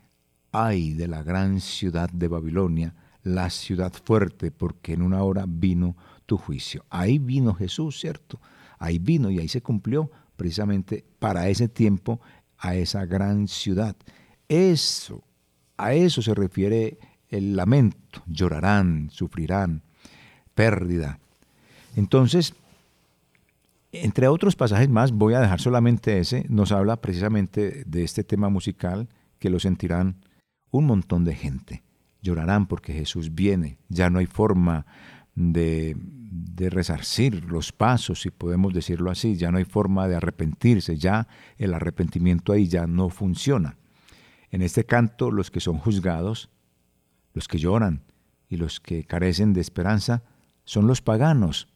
ay 0.51 0.93
de 0.93 1.07
la 1.07 1.23
gran 1.23 1.61
ciudad 1.61 2.09
de 2.09 2.27
Babilonia, 2.27 2.95
la 3.25 3.49
ciudad 3.49 3.91
fuerte, 3.91 4.51
porque 4.51 4.93
en 4.93 5.01
una 5.01 5.23
hora 5.23 5.45
vino 5.47 5.97
tu 6.25 6.37
juicio. 6.37 6.85
Ahí 6.89 7.17
vino 7.17 7.55
Jesús, 7.55 7.99
¿cierto? 7.99 8.39
Ahí 8.77 8.99
vino 8.99 9.31
y 9.31 9.39
ahí 9.39 9.47
se 9.47 9.61
cumplió 9.61 10.11
precisamente 10.37 11.03
para 11.19 11.49
ese 11.49 11.67
tiempo 11.67 12.21
a 12.57 12.75
esa 12.75 13.05
gran 13.05 13.47
ciudad. 13.47 13.95
Eso, 14.47 15.23
a 15.75 15.93
eso 15.93 16.21
se 16.21 16.35
refiere 16.35 16.99
el 17.29 17.55
lamento. 17.55 18.21
Llorarán, 18.27 19.09
sufrirán, 19.09 19.81
pérdida. 20.53 21.19
Entonces, 21.95 22.53
entre 23.91 24.27
otros 24.27 24.55
pasajes 24.55 24.89
más, 24.89 25.11
voy 25.11 25.33
a 25.33 25.39
dejar 25.39 25.59
solamente 25.59 26.19
ese, 26.19 26.45
nos 26.47 26.71
habla 26.71 26.97
precisamente 26.97 27.83
de 27.87 28.03
este 28.03 28.23
tema 28.23 28.49
musical 28.49 29.09
que 29.39 29.49
lo 29.49 29.59
sentirán 29.59 30.17
un 30.69 30.85
montón 30.85 31.23
de 31.23 31.33
gente. 31.33 31.84
Llorarán 32.25 32.65
porque 32.65 32.91
Jesús 32.91 33.35
viene, 33.35 33.77
ya 33.87 34.09
no 34.09 34.17
hay 34.17 34.25
forma 34.25 34.87
de, 35.35 35.95
de 35.99 36.71
resarcir 36.71 37.45
los 37.45 37.71
pasos, 37.71 38.21
si 38.21 38.31
podemos 38.31 38.73
decirlo 38.73 39.11
así, 39.11 39.35
ya 39.35 39.51
no 39.51 39.59
hay 39.59 39.65
forma 39.65 40.07
de 40.07 40.15
arrepentirse, 40.15 40.97
ya 40.97 41.27
el 41.57 41.73
arrepentimiento 41.73 42.51
ahí 42.51 42.67
ya 42.67 42.87
no 42.87 43.09
funciona. 43.09 43.77
En 44.49 44.63
este 44.63 44.85
canto 44.85 45.29
los 45.29 45.51
que 45.51 45.59
son 45.59 45.77
juzgados, 45.77 46.49
los 47.33 47.47
que 47.47 47.59
lloran 47.59 48.01
y 48.49 48.57
los 48.57 48.79
que 48.79 49.03
carecen 49.03 49.53
de 49.53 49.61
esperanza 49.61 50.23
son 50.63 50.87
los 50.87 51.01
paganos. 51.01 51.67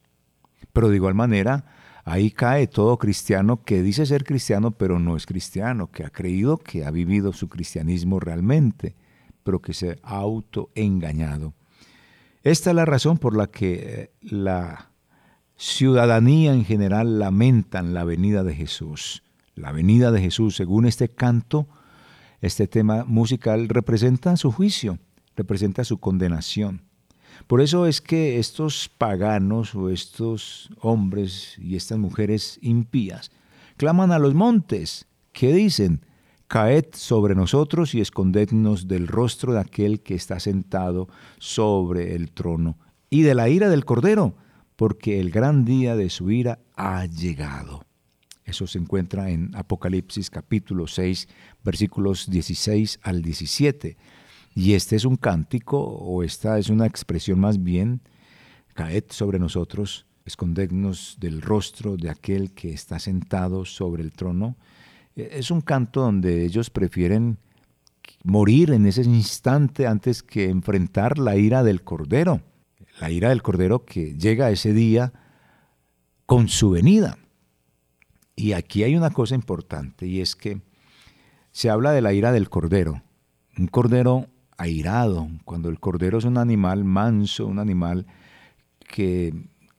Pero 0.73 0.89
de 0.89 0.95
igual 0.95 1.13
manera, 1.13 1.65
ahí 2.05 2.31
cae 2.31 2.67
todo 2.67 2.97
cristiano 2.97 3.63
que 3.63 3.83
dice 3.83 4.05
ser 4.05 4.23
cristiano 4.23 4.71
pero 4.71 4.99
no 4.99 5.15
es 5.15 5.25
cristiano, 5.25 5.91
que 5.91 6.03
ha 6.03 6.09
creído 6.09 6.57
que 6.57 6.85
ha 6.85 6.91
vivido 6.91 7.33
su 7.33 7.49
cristianismo 7.49 8.19
realmente, 8.19 8.95
pero 9.49 9.63
que 9.63 9.73
se 9.73 9.97
ha 10.03 10.17
autoengañado. 10.17 11.55
Esta 12.43 12.69
es 12.69 12.75
la 12.75 12.85
razón 12.85 13.17
por 13.17 13.35
la 13.35 13.47
que 13.47 13.73
eh, 13.73 14.11
la 14.21 14.91
ciudadanía 15.57 16.53
en 16.53 16.65
general 16.65 17.17
lamentan 17.17 17.95
la 17.95 18.03
venida 18.03 18.43
de 18.43 18.53
Jesús. 18.53 19.23
La 19.55 19.71
venida 19.71 20.11
de 20.11 20.21
Jesús, 20.21 20.55
según 20.55 20.85
este 20.85 21.09
canto, 21.09 21.67
este 22.41 22.67
tema 22.67 23.05
musical 23.05 23.69
representa 23.69 24.38
su 24.38 24.51
juicio, 24.51 24.99
representa 25.35 25.83
su 25.83 25.97
condenación. 25.97 26.83
Por 27.47 27.59
eso 27.59 27.88
es 27.88 28.01
que 28.01 28.38
estos 28.38 28.88
paganos 28.99 29.73
o 29.73 29.89
estos 29.89 30.69
hombres 30.79 31.57
y 31.57 31.75
estas 31.75 31.97
mujeres 31.97 32.59
impías 32.62 33.31
claman 33.77 34.12
a 34.12 34.19
los 34.19 34.35
montes, 34.35 35.07
que 35.33 35.51
dicen, 35.53 36.01
Caed 36.49 36.95
sobre 36.95 37.35
nosotros 37.35 37.93
y 37.93 38.01
escondednos 38.01 38.88
del 38.88 39.07
rostro 39.07 39.53
de 39.53 39.59
aquel 39.59 40.01
que 40.01 40.15
está 40.15 40.39
sentado 40.39 41.07
sobre 41.38 42.15
el 42.15 42.31
trono 42.31 42.79
y 43.12 43.21
de 43.21 43.35
la 43.35 43.49
ira 43.49 43.69
del 43.69 43.85
Cordero, 43.85 44.33
porque 44.75 45.19
el 45.19 45.29
gran 45.29 45.63
día 45.63 45.95
de 45.95 46.09
su 46.09 46.31
ira 46.31 46.57
ha 46.75 47.05
llegado. 47.05 47.83
Eso 48.45 48.65
se 48.65 48.79
encuentra 48.79 49.29
en 49.29 49.55
Apocalipsis 49.55 50.31
capítulo 50.31 50.88
6, 50.88 51.27
versículos 51.63 52.27
16 52.27 52.99
al 53.03 53.21
17. 53.21 53.95
Y 54.55 54.73
este 54.73 54.95
es 54.95 55.05
un 55.05 55.17
cántico, 55.17 55.79
o 55.79 56.23
esta 56.23 56.57
es 56.57 56.69
una 56.69 56.88
expresión 56.88 57.39
más 57.39 57.62
bien, 57.62 58.01
caed 58.73 59.03
sobre 59.09 59.38
nosotros, 59.38 60.07
escondednos 60.25 61.17
del 61.19 61.43
rostro 61.43 61.95
de 61.95 62.09
aquel 62.09 62.53
que 62.53 62.73
está 62.73 62.97
sentado 62.97 63.65
sobre 63.65 64.01
el 64.01 64.13
trono 64.13 64.57
es 65.32 65.51
un 65.51 65.62
canto 65.62 66.01
donde 66.01 66.45
ellos 66.45 66.69
prefieren 66.69 67.38
morir 68.23 68.71
en 68.71 68.86
ese 68.86 69.03
instante 69.03 69.88
antes 69.88 70.23
que 70.23 70.49
enfrentar 70.49 71.17
la 71.17 71.36
ira 71.36 71.63
del 71.63 71.84
Cordero. 71.84 72.41
La 72.99 73.12
ira 73.12 73.29
del 73.29 73.41
Cordero 73.41 73.86
que 73.86 74.15
llega 74.15 74.51
ese 74.51 74.73
día 74.73 75.13
con 76.25 76.47
su 76.47 76.71
venida. 76.71 77.17
Y 78.36 78.53
aquí 78.53 78.84
hay 78.84 78.95
una 78.95 79.10
cosa 79.10 79.36
importante 79.36 80.05
y 80.05 80.21
es 80.21 80.36
que 80.36 80.62
se 81.51 81.69
habla 81.69 81.91
de 81.91 82.01
la 82.01 82.13
ira 82.13 82.32
del 82.32 82.49
Cordero. 82.49 83.01
Un 83.58 83.67
Cordero 83.67 84.27
airado, 84.58 85.29
cuando 85.45 85.69
el 85.69 85.79
Cordero 85.79 86.17
es 86.17 86.25
un 86.25 86.38
animal 86.38 86.84
manso, 86.84 87.47
un 87.47 87.60
animal 87.60 88.05
que, 88.79 89.34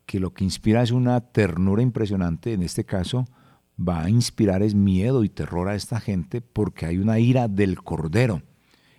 que 0.06 0.20
lo 0.20 0.32
que 0.32 0.44
inspira 0.44 0.82
es 0.82 0.90
una 0.90 1.20
ternura 1.20 1.82
impresionante, 1.82 2.52
en 2.52 2.62
este 2.62 2.84
caso, 2.84 3.26
va 3.80 4.02
a 4.02 4.10
inspirar 4.10 4.62
es 4.62 4.74
miedo 4.74 5.24
y 5.24 5.28
terror 5.28 5.68
a 5.68 5.74
esta 5.74 6.00
gente 6.00 6.40
porque 6.40 6.86
hay 6.86 6.98
una 6.98 7.18
ira 7.18 7.48
del 7.48 7.82
Cordero 7.82 8.42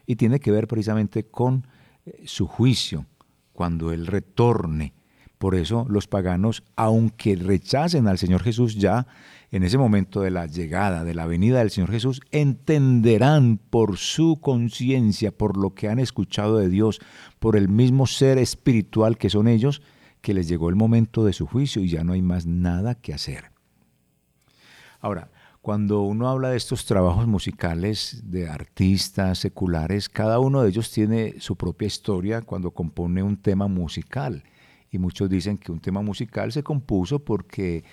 y 0.05 0.15
tiene 0.15 0.39
que 0.39 0.51
ver 0.51 0.67
precisamente 0.67 1.25
con 1.25 1.67
eh, 2.05 2.23
su 2.25 2.47
juicio 2.47 3.05
cuando 3.53 3.91
Él 3.91 4.07
retorne. 4.07 4.93
Por 5.37 5.55
eso 5.55 5.85
los 5.89 6.07
paganos, 6.07 6.63
aunque 6.75 7.35
rechacen 7.35 8.07
al 8.07 8.17
Señor 8.17 8.43
Jesús 8.43 8.75
ya, 8.75 9.07
en 9.49 9.63
ese 9.63 9.77
momento 9.77 10.21
de 10.21 10.31
la 10.31 10.45
llegada, 10.45 11.03
de 11.03 11.15
la 11.15 11.25
venida 11.25 11.59
del 11.59 11.71
Señor 11.71 11.91
Jesús, 11.91 12.21
entenderán 12.31 13.57
por 13.57 13.97
su 13.97 14.39
conciencia, 14.39 15.31
por 15.31 15.57
lo 15.57 15.73
que 15.73 15.89
han 15.89 15.99
escuchado 15.99 16.57
de 16.57 16.69
Dios, 16.69 16.99
por 17.39 17.55
el 17.55 17.69
mismo 17.69 18.05
ser 18.05 18.37
espiritual 18.37 19.17
que 19.17 19.29
son 19.29 19.47
ellos, 19.47 19.81
que 20.21 20.33
les 20.33 20.47
llegó 20.47 20.69
el 20.69 20.75
momento 20.75 21.25
de 21.25 21.33
su 21.33 21.47
juicio 21.47 21.81
y 21.81 21.89
ya 21.89 22.03
no 22.03 22.13
hay 22.13 22.21
más 22.21 22.45
nada 22.45 22.95
que 22.95 23.13
hacer. 23.13 23.50
Ahora, 25.01 25.31
cuando 25.61 26.01
uno 26.01 26.27
habla 26.27 26.49
de 26.49 26.57
estos 26.57 26.85
trabajos 26.85 27.27
musicales 27.27 28.21
de 28.25 28.47
artistas 28.47 29.39
seculares, 29.39 30.09
cada 30.09 30.39
uno 30.39 30.61
de 30.61 30.69
ellos 30.69 30.91
tiene 30.91 31.35
su 31.39 31.55
propia 31.55 31.87
historia 31.87 32.41
cuando 32.41 32.71
compone 32.71 33.21
un 33.21 33.37
tema 33.37 33.67
musical. 33.67 34.43
Y 34.91 34.97
muchos 34.97 35.29
dicen 35.29 35.57
que 35.57 35.71
un 35.71 35.79
tema 35.79 36.01
musical 36.01 36.51
se 36.51 36.63
compuso 36.63 37.19
porque 37.19 37.83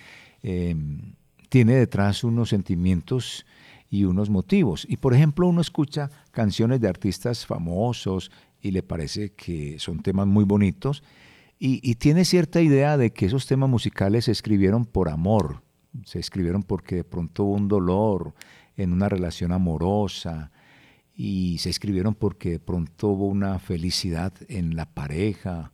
em, 0.42 1.14
tiene 1.48 1.74
detrás 1.74 2.24
unos 2.24 2.50
sentimientos 2.50 3.46
y 3.90 4.04
unos 4.04 4.30
motivos. 4.30 4.86
Y 4.88 4.96
por 4.96 5.14
ejemplo, 5.14 5.46
uno 5.46 5.60
escucha 5.60 6.10
canciones 6.30 6.80
de 6.80 6.88
artistas 6.88 7.46
famosos 7.46 8.30
y 8.60 8.70
le 8.70 8.82
parece 8.82 9.32
que 9.34 9.78
son 9.78 10.00
temas 10.00 10.26
muy 10.26 10.44
bonitos 10.44 11.02
y, 11.58 11.80
y 11.88 11.96
tiene 11.96 12.24
cierta 12.24 12.60
idea 12.60 12.96
de 12.96 13.12
que 13.12 13.26
esos 13.26 13.46
temas 13.46 13.68
musicales 13.68 14.24
se 14.24 14.32
escribieron 14.32 14.84
por 14.84 15.08
amor, 15.08 15.62
se 16.04 16.18
escribieron 16.18 16.62
porque 16.62 16.96
de 16.96 17.04
pronto 17.04 17.44
hubo 17.44 17.54
un 17.54 17.68
dolor 17.68 18.34
en 18.76 18.92
una 18.92 19.08
relación 19.08 19.52
amorosa 19.52 20.50
y 21.14 21.58
se 21.58 21.70
escribieron 21.70 22.14
porque 22.14 22.52
de 22.52 22.60
pronto 22.60 23.08
hubo 23.08 23.26
una 23.26 23.58
felicidad 23.58 24.32
en 24.48 24.76
la 24.76 24.86
pareja. 24.86 25.72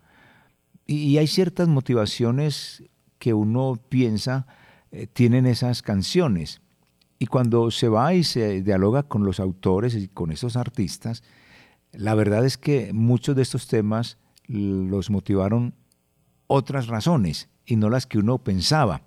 Y, 0.87 1.19
hay 1.19 1.27
ciertas 1.27 1.69
motivaciones 1.69 2.83
que 3.19 3.35
uno 3.35 3.79
piensa 3.89 4.47
eh, 4.91 5.07
tienen 5.07 5.47
esas 5.47 5.83
canciones. 5.83 6.61
Y 7.19 7.27
cuando 7.27 7.71
se 7.71 7.89
va 7.89 8.15
y 8.15 8.25
se 8.25 8.63
dialoga 8.63 9.03
con 9.03 9.25
los 9.25 9.39
autores 9.41 9.95
y 9.95 10.09
con 10.09 10.31
esos 10.33 10.57
artistas, 10.57 11.23
la 11.93 12.15
verdad 12.15 12.45
es 12.45 12.59
que 12.59 12.93
muchos 12.93 13.37
de 13.37 13.43
estos 13.43 13.67
temas 13.69 14.19
los 14.47 15.11
motivaron 15.11 15.75
otras 16.47 16.87
razones 16.87 17.49
y 17.67 17.77
no 17.77 17.89
las 17.91 18.07
que 18.07 18.19
uno 18.19 18.39
pensaba 18.39 19.03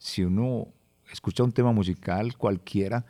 si 0.00 0.24
uno 0.24 0.68
escucha 1.12 1.44
un 1.44 1.52
tema 1.52 1.72
musical 1.72 2.36
cualquiera 2.38 3.04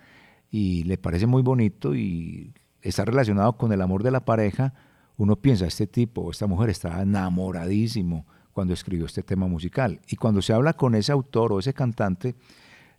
y 0.51 0.83
le 0.83 0.99
parece 0.99 1.27
muy 1.27 1.41
bonito 1.41 1.95
y 1.95 2.53
está 2.83 3.05
relacionado 3.05 3.53
con 3.57 3.73
el 3.73 3.81
amor 3.81 4.03
de 4.03 4.11
la 4.11 4.25
pareja, 4.25 4.75
uno 5.17 5.37
piensa, 5.37 5.67
este 5.67 5.87
tipo 5.87 6.33
esta 6.33 6.49
mujer 6.49 6.69
está 6.69 7.01
enamoradísimo 7.01 8.27
cuando 8.53 8.75
escribió 8.75 9.07
este 9.07 9.23
tema 9.23 9.47
musical. 9.47 10.01
Y 10.09 10.17
cuando 10.17 10.43
se 10.43 10.53
habla 10.53 10.73
con 10.73 10.97
ese 10.97 11.13
autor 11.13 11.53
o 11.53 11.61
ese 11.61 11.73
cantante, 11.73 12.35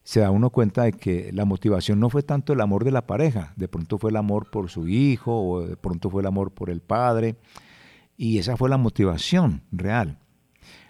se 0.04 0.22
da 0.22 0.32
uno 0.32 0.52
cuenta 0.52 0.84
de 0.84 0.94
que 0.94 1.30
la 1.34 1.44
motivación 1.44 2.00
no 2.00 2.10
fue 2.10 2.24
tanto 2.24 2.54
el 2.54 2.62
amor 2.62 2.86
de 2.86 2.92
la 2.92 3.06
pareja, 3.06 3.52
de 3.58 3.68
pronto 3.68 3.98
fue 3.98 4.12
el 4.12 4.16
amor 4.16 4.50
por 4.50 4.70
su 4.70 4.88
hijo 4.88 5.38
o 5.38 5.68
de 5.68 5.76
pronto 5.76 6.10
fue 6.10 6.22
el 6.22 6.28
amor 6.28 6.52
por 6.52 6.70
el 6.70 6.80
padre, 6.80 7.36
y 8.16 8.38
esa 8.38 8.56
fue 8.56 8.70
la 8.70 8.78
motivación 8.78 9.64
real. 9.70 10.18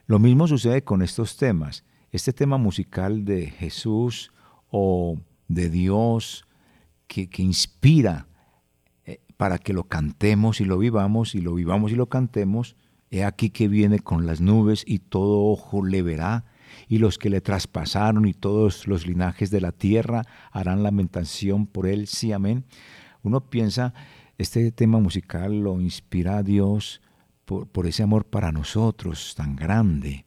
Lo 0.05 0.19
mismo 0.19 0.47
sucede 0.47 0.83
con 0.83 1.01
estos 1.01 1.35
temas. 1.35 1.83
Este 2.11 2.33
tema 2.33 2.57
musical 2.57 3.23
de 3.23 3.47
Jesús 3.47 4.33
o 4.69 5.17
de 5.47 5.69
Dios 5.69 6.45
que, 7.07 7.29
inspira 7.37 8.27
eh, 9.05 9.21
para 9.37 9.57
que 9.57 9.71
lo 9.71 9.85
cantemos 9.85 10.59
y 10.59 10.65
lo 10.65 10.77
vivamos 10.77 11.35
y 11.35 11.41
lo 11.41 11.53
vivamos 11.53 11.93
y 11.93 11.95
lo 11.95 12.07
cantemos, 12.07 12.75
he 13.11 13.23
aquí 13.23 13.49
que 13.49 13.69
viene 13.69 13.99
con 13.99 14.25
las 14.25 14.41
nubes 14.41 14.83
y 14.85 14.99
todo 14.99 15.45
ojo 15.45 15.85
le 15.85 16.01
verá 16.01 16.43
y 16.89 16.97
los 16.97 17.17
que 17.17 17.29
le 17.29 17.39
traspasaron 17.39 18.25
y 18.27 18.33
todos 18.33 18.87
los 18.87 19.07
linajes 19.07 19.49
de 19.49 19.61
la 19.61 19.71
tierra 19.71 20.23
harán 20.51 20.83
lamentación 20.83 21.65
por 21.65 21.87
él, 21.87 22.07
sí, 22.07 22.33
amén. 22.33 22.65
Uno 23.23 23.49
piensa, 23.49 23.93
este 24.37 24.69
tema 24.73 24.99
musical 24.99 25.61
lo 25.61 25.79
inspira 25.79 26.39
a 26.39 26.43
Dios 26.43 27.01
por, 27.45 27.67
por 27.67 27.87
ese 27.87 28.03
amor 28.03 28.25
para 28.25 28.51
nosotros 28.51 29.33
tan 29.37 29.55
grande, 29.55 30.25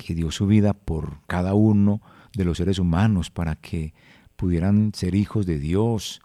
que 0.00 0.14
dio 0.14 0.30
su 0.30 0.46
vida 0.46 0.72
por 0.72 1.20
cada 1.26 1.54
uno 1.54 2.00
de 2.34 2.44
los 2.44 2.56
seres 2.56 2.78
humanos 2.78 3.30
para 3.30 3.56
que 3.56 3.92
pudieran 4.36 4.92
ser 4.94 5.14
hijos 5.14 5.44
de 5.44 5.58
Dios 5.58 6.22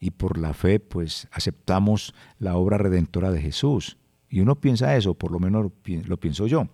y 0.00 0.10
por 0.10 0.38
la 0.38 0.52
fe 0.52 0.80
pues 0.80 1.28
aceptamos 1.30 2.14
la 2.38 2.56
obra 2.56 2.78
redentora 2.78 3.30
de 3.30 3.40
Jesús. 3.40 3.96
Y 4.28 4.40
uno 4.40 4.56
piensa 4.56 4.96
eso, 4.96 5.14
por 5.14 5.30
lo 5.30 5.38
menos 5.38 5.70
lo 5.84 6.16
pienso 6.16 6.46
yo. 6.46 6.68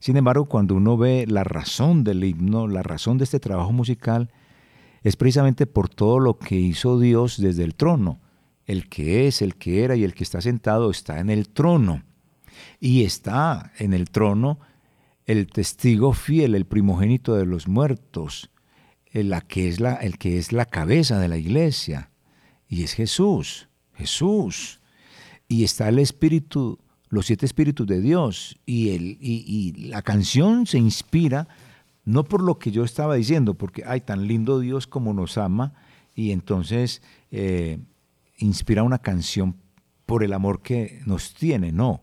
Sin 0.00 0.16
embargo, 0.16 0.46
cuando 0.46 0.74
uno 0.74 0.96
ve 0.96 1.26
la 1.28 1.44
razón 1.44 2.02
del 2.04 2.24
himno, 2.24 2.66
la 2.66 2.82
razón 2.82 3.18
de 3.18 3.24
este 3.24 3.40
trabajo 3.40 3.72
musical, 3.72 4.30
es 5.02 5.16
precisamente 5.16 5.66
por 5.66 5.88
todo 5.88 6.18
lo 6.18 6.38
que 6.38 6.56
hizo 6.56 6.98
Dios 6.98 7.40
desde 7.40 7.64
el 7.64 7.74
trono. 7.74 8.20
El 8.66 8.88
que 8.88 9.28
es, 9.28 9.42
el 9.42 9.54
que 9.54 9.84
era 9.84 9.96
y 9.96 10.04
el 10.04 10.14
que 10.14 10.24
está 10.24 10.40
sentado 10.40 10.90
está 10.90 11.20
en 11.20 11.30
el 11.30 11.48
trono. 11.48 12.02
Y 12.80 13.04
está 13.04 13.72
en 13.78 13.92
el 13.92 14.10
trono 14.10 14.58
el 15.28 15.46
testigo 15.46 16.14
fiel, 16.14 16.56
el 16.56 16.64
primogénito 16.64 17.36
de 17.36 17.46
los 17.46 17.68
muertos, 17.68 18.50
el, 19.12 19.32
que 19.46 19.68
es 19.68 19.78
la, 19.78 19.94
el 19.94 20.18
que 20.18 20.38
es 20.38 20.52
la 20.52 20.64
cabeza 20.64 21.20
de 21.20 21.28
la 21.28 21.36
iglesia. 21.36 22.10
Y 22.66 22.82
es 22.82 22.94
Jesús, 22.94 23.68
Jesús. 23.92 24.80
Y 25.46 25.62
está 25.62 25.88
el 25.88 26.00
Espíritu 26.00 26.80
los 27.10 27.26
siete 27.26 27.46
espíritus 27.46 27.86
de 27.86 28.00
Dios 28.00 28.58
y, 28.66 28.90
el, 28.90 29.16
y, 29.20 29.72
la 29.88 30.02
canción 30.02 30.66
se 30.66 30.78
inspira 30.78 31.48
no 32.04 32.24
por 32.24 32.42
lo 32.42 32.58
que 32.58 32.70
yo 32.70 32.84
estaba 32.84 33.14
diciendo, 33.14 33.54
porque 33.54 33.84
hay 33.86 34.00
tan 34.00 34.26
lindo 34.26 34.60
Dios 34.60 34.86
como 34.86 35.12
nos 35.12 35.36
ama 35.38 35.74
y 36.14 36.32
entonces 36.32 37.02
eh, 37.30 37.78
inspira 38.38 38.82
una 38.82 38.98
canción 38.98 39.56
por 40.06 40.24
el 40.24 40.32
amor 40.32 40.62
que 40.62 41.00
nos 41.04 41.34
tiene, 41.34 41.70
no. 41.70 42.02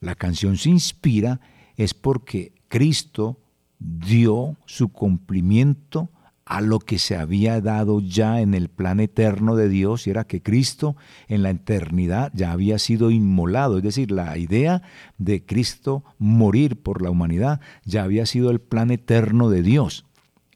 La 0.00 0.14
canción 0.14 0.56
se 0.56 0.70
inspira 0.70 1.40
es 1.76 1.94
porque 1.94 2.52
Cristo 2.72 3.38
dio 3.78 4.56
su 4.64 4.88
cumplimiento 4.88 6.08
a 6.46 6.62
lo 6.62 6.78
que 6.78 6.98
se 6.98 7.16
había 7.16 7.60
dado 7.60 8.00
ya 8.00 8.40
en 8.40 8.54
el 8.54 8.70
plan 8.70 8.98
eterno 8.98 9.56
de 9.56 9.68
Dios, 9.68 10.06
y 10.06 10.10
era 10.10 10.24
que 10.24 10.40
Cristo 10.40 10.96
en 11.28 11.42
la 11.42 11.50
eternidad 11.50 12.32
ya 12.32 12.50
había 12.50 12.78
sido 12.78 13.10
inmolado, 13.10 13.76
es 13.76 13.82
decir, 13.82 14.10
la 14.10 14.38
idea 14.38 14.80
de 15.18 15.44
Cristo 15.44 16.02
morir 16.16 16.80
por 16.80 17.02
la 17.02 17.10
humanidad 17.10 17.60
ya 17.84 18.04
había 18.04 18.24
sido 18.24 18.50
el 18.50 18.62
plan 18.62 18.90
eterno 18.90 19.50
de 19.50 19.62
Dios. 19.62 20.06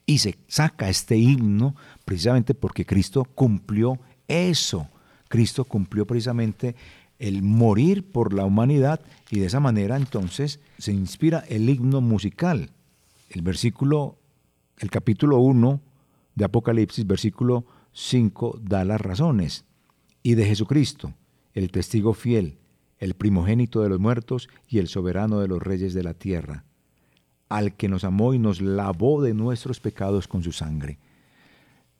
Y 0.06 0.16
se 0.16 0.38
saca 0.48 0.88
este 0.88 1.18
himno 1.18 1.76
precisamente 2.06 2.54
porque 2.54 2.86
Cristo 2.86 3.26
cumplió 3.26 3.98
eso. 4.26 4.88
Cristo 5.28 5.66
cumplió 5.66 6.06
precisamente 6.06 6.76
el 7.18 7.42
morir 7.42 8.10
por 8.10 8.32
la 8.32 8.44
humanidad 8.44 9.00
y 9.30 9.40
de 9.40 9.46
esa 9.46 9.60
manera 9.60 9.96
entonces 9.96 10.60
se 10.78 10.92
inspira 10.92 11.44
el 11.48 11.68
himno 11.68 12.00
musical. 12.00 12.70
El 13.30 13.42
versículo 13.42 14.18
el 14.78 14.90
capítulo 14.90 15.38
1 15.38 15.80
de 16.34 16.44
Apocalipsis, 16.44 17.06
versículo 17.06 17.64
5, 17.92 18.60
da 18.62 18.84
las 18.84 19.00
razones. 19.00 19.64
Y 20.22 20.34
de 20.34 20.44
Jesucristo, 20.44 21.14
el 21.54 21.70
testigo 21.70 22.12
fiel, 22.12 22.58
el 22.98 23.14
primogénito 23.14 23.80
de 23.80 23.88
los 23.88 24.00
muertos 24.00 24.48
y 24.68 24.78
el 24.78 24.88
soberano 24.88 25.40
de 25.40 25.48
los 25.48 25.62
reyes 25.62 25.94
de 25.94 26.02
la 26.02 26.12
tierra, 26.12 26.64
al 27.48 27.74
que 27.74 27.88
nos 27.88 28.04
amó 28.04 28.34
y 28.34 28.38
nos 28.38 28.60
lavó 28.60 29.22
de 29.22 29.32
nuestros 29.32 29.80
pecados 29.80 30.28
con 30.28 30.42
su 30.42 30.52
sangre. 30.52 30.98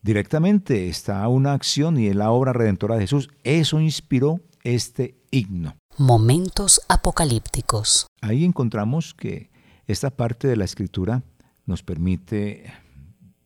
Directamente 0.03 0.89
está 0.89 1.27
una 1.29 1.55
acción 1.55 1.99
y 1.99 2.09
en 2.09 2.19
la 2.19 2.31
obra 2.31 2.53
redentora 2.53 2.97
de 2.97 3.03
Jesús. 3.03 3.31
Eso 3.43 3.81
inspiró 3.81 4.41
este 4.75 5.17
himno. 5.31 5.77
Momentos 5.97 6.81
apocalípticos. 6.89 8.07
Ahí 8.21 8.45
encontramos 8.45 9.15
que 9.15 9.51
esta 9.87 10.11
parte 10.11 10.49
de 10.49 10.57
la 10.57 10.65
escritura 10.65 11.23
nos 11.67 11.83
permite 11.83 12.73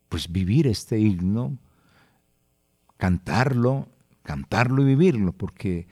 pues 0.09 0.31
vivir 0.31 0.67
este 0.67 0.99
himno, 0.99 1.57
cantarlo, 2.97 3.87
cantarlo 4.23 4.81
y 4.81 4.85
vivirlo, 4.85 5.31
porque 5.31 5.87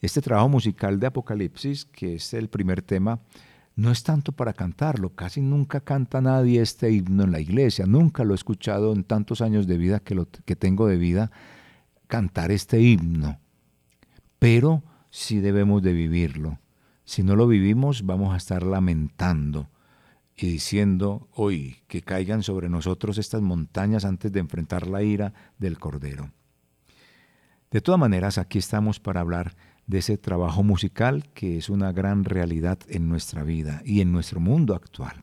este 0.00 0.20
trabajo 0.20 0.48
musical 0.48 0.98
de 0.98 1.06
Apocalipsis, 1.06 1.84
que 1.84 2.16
es 2.16 2.34
el 2.34 2.48
primer 2.48 2.82
tema, 2.82 3.20
no 3.76 3.90
es 3.90 4.02
tanto 4.02 4.32
para 4.32 4.52
cantarlo, 4.52 5.14
casi 5.14 5.40
nunca 5.40 5.80
canta 5.80 6.20
nadie 6.20 6.60
este 6.60 6.90
himno 6.90 7.22
en 7.24 7.32
la 7.32 7.40
iglesia, 7.40 7.86
nunca 7.86 8.24
lo 8.24 8.34
he 8.34 8.34
escuchado 8.34 8.92
en 8.92 9.04
tantos 9.04 9.40
años 9.40 9.66
de 9.66 9.78
vida 9.78 10.00
que, 10.00 10.14
lo, 10.14 10.28
que 10.28 10.56
tengo 10.56 10.86
de 10.88 10.96
vida, 10.96 11.30
cantar 12.08 12.50
este 12.50 12.80
himno, 12.82 13.38
pero 14.42 14.82
sí 15.10 15.38
debemos 15.38 15.84
de 15.84 15.92
vivirlo. 15.92 16.58
Si 17.04 17.22
no 17.22 17.36
lo 17.36 17.46
vivimos, 17.46 18.04
vamos 18.04 18.34
a 18.34 18.38
estar 18.38 18.64
lamentando 18.64 19.70
y 20.36 20.48
diciendo 20.48 21.28
hoy 21.32 21.76
que 21.86 22.02
caigan 22.02 22.42
sobre 22.42 22.68
nosotros 22.68 23.18
estas 23.18 23.40
montañas 23.40 24.04
antes 24.04 24.32
de 24.32 24.40
enfrentar 24.40 24.88
la 24.88 25.04
ira 25.04 25.32
del 25.58 25.78
Cordero. 25.78 26.32
De 27.70 27.80
todas 27.80 28.00
maneras, 28.00 28.36
aquí 28.36 28.58
estamos 28.58 28.98
para 28.98 29.20
hablar 29.20 29.54
de 29.86 29.98
ese 29.98 30.18
trabajo 30.18 30.64
musical 30.64 31.30
que 31.34 31.56
es 31.56 31.68
una 31.68 31.92
gran 31.92 32.24
realidad 32.24 32.80
en 32.88 33.08
nuestra 33.08 33.44
vida 33.44 33.80
y 33.84 34.00
en 34.00 34.10
nuestro 34.10 34.40
mundo 34.40 34.74
actual. 34.74 35.22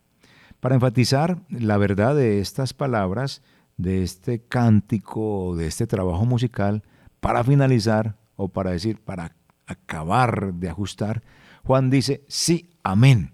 Para 0.62 0.75
enfatizar 0.75 1.41
la 1.49 1.75
verdad 1.75 2.15
de 2.15 2.39
estas 2.39 2.73
palabras, 2.73 3.41
de 3.75 4.01
este 4.01 4.39
cántico, 4.39 5.58
de 5.58 5.67
este 5.67 5.88
trabajo 5.88 6.25
musical, 6.25 6.84
para 7.19 7.43
finalizar 7.43 8.18
o 8.39 8.47
para 8.47 8.71
decir, 8.71 9.02
para 9.02 9.36
acabar 9.67 10.54
de 10.54 10.69
ajustar, 10.69 11.21
Juan 11.65 11.89
dice, 11.89 12.23
sí, 12.30 12.69
amén. 12.84 13.34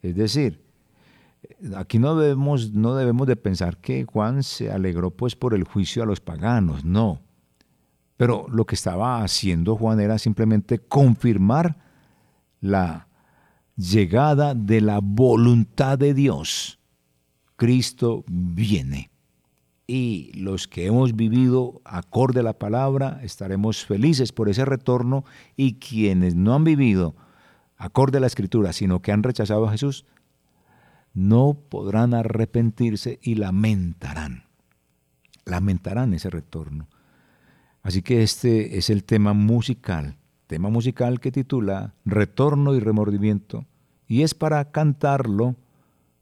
Es 0.00 0.16
decir, 0.16 0.64
aquí 1.76 1.98
no 1.98 2.16
debemos, 2.16 2.72
no 2.72 2.94
debemos 2.96 3.26
de 3.26 3.36
pensar 3.36 3.76
que 3.76 4.06
Juan 4.06 4.42
se 4.42 4.72
alegró 4.72 5.10
pues 5.10 5.36
por 5.36 5.52
el 5.52 5.64
juicio 5.64 6.02
a 6.02 6.06
los 6.06 6.20
paganos, 6.20 6.82
no. 6.82 7.20
Pero 8.16 8.46
lo 8.48 8.64
que 8.64 8.74
estaba 8.74 9.22
haciendo 9.22 9.76
Juan 9.76 10.00
era 10.00 10.16
simplemente 10.16 10.78
confirmar 10.78 11.76
la 12.62 13.08
llegada 13.76 14.54
de 14.54 14.80
la 14.80 15.00
voluntad 15.02 15.98
de 15.98 16.14
Dios. 16.14 16.78
Cristo 17.56 18.24
viene. 18.26 19.11
Y 19.86 20.32
los 20.34 20.68
que 20.68 20.86
hemos 20.86 21.16
vivido 21.16 21.82
acorde 21.84 22.40
a 22.40 22.44
la 22.44 22.58
palabra 22.58 23.20
estaremos 23.22 23.84
felices 23.84 24.32
por 24.32 24.48
ese 24.48 24.64
retorno 24.64 25.24
y 25.56 25.74
quienes 25.74 26.34
no 26.34 26.54
han 26.54 26.64
vivido 26.64 27.14
acorde 27.76 28.18
a 28.18 28.20
la 28.20 28.28
escritura, 28.28 28.72
sino 28.72 29.02
que 29.02 29.10
han 29.10 29.24
rechazado 29.24 29.66
a 29.66 29.72
Jesús, 29.72 30.06
no 31.14 31.54
podrán 31.68 32.14
arrepentirse 32.14 33.18
y 33.22 33.34
lamentarán. 33.34 34.44
Lamentarán 35.44 36.14
ese 36.14 36.30
retorno. 36.30 36.88
Así 37.82 38.02
que 38.02 38.22
este 38.22 38.78
es 38.78 38.88
el 38.88 39.02
tema 39.02 39.32
musical, 39.32 40.16
tema 40.46 40.70
musical 40.70 41.18
que 41.18 41.32
titula 41.32 41.94
Retorno 42.04 42.74
y 42.76 42.80
remordimiento, 42.80 43.66
y 44.06 44.22
es 44.22 44.34
para 44.34 44.70
cantarlo 44.70 45.56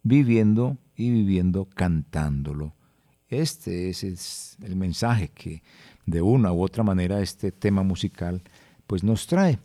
viviendo 0.03 0.79
y 0.97 1.11
viviendo 1.11 1.67
cantándolo. 1.67 2.75
Este 3.31 3.91
es 3.91 4.57
el 4.63 4.75
mensaje 4.75 5.29
que 5.29 5.63
de 6.05 6.21
una 6.21 6.53
u 6.53 6.63
otra 6.63 6.83
manera 6.83 7.21
este 7.21 7.53
tema 7.53 7.85
musical 7.85 8.43
pues 8.89 9.05
nos 9.05 9.29
trae. 9.29 9.59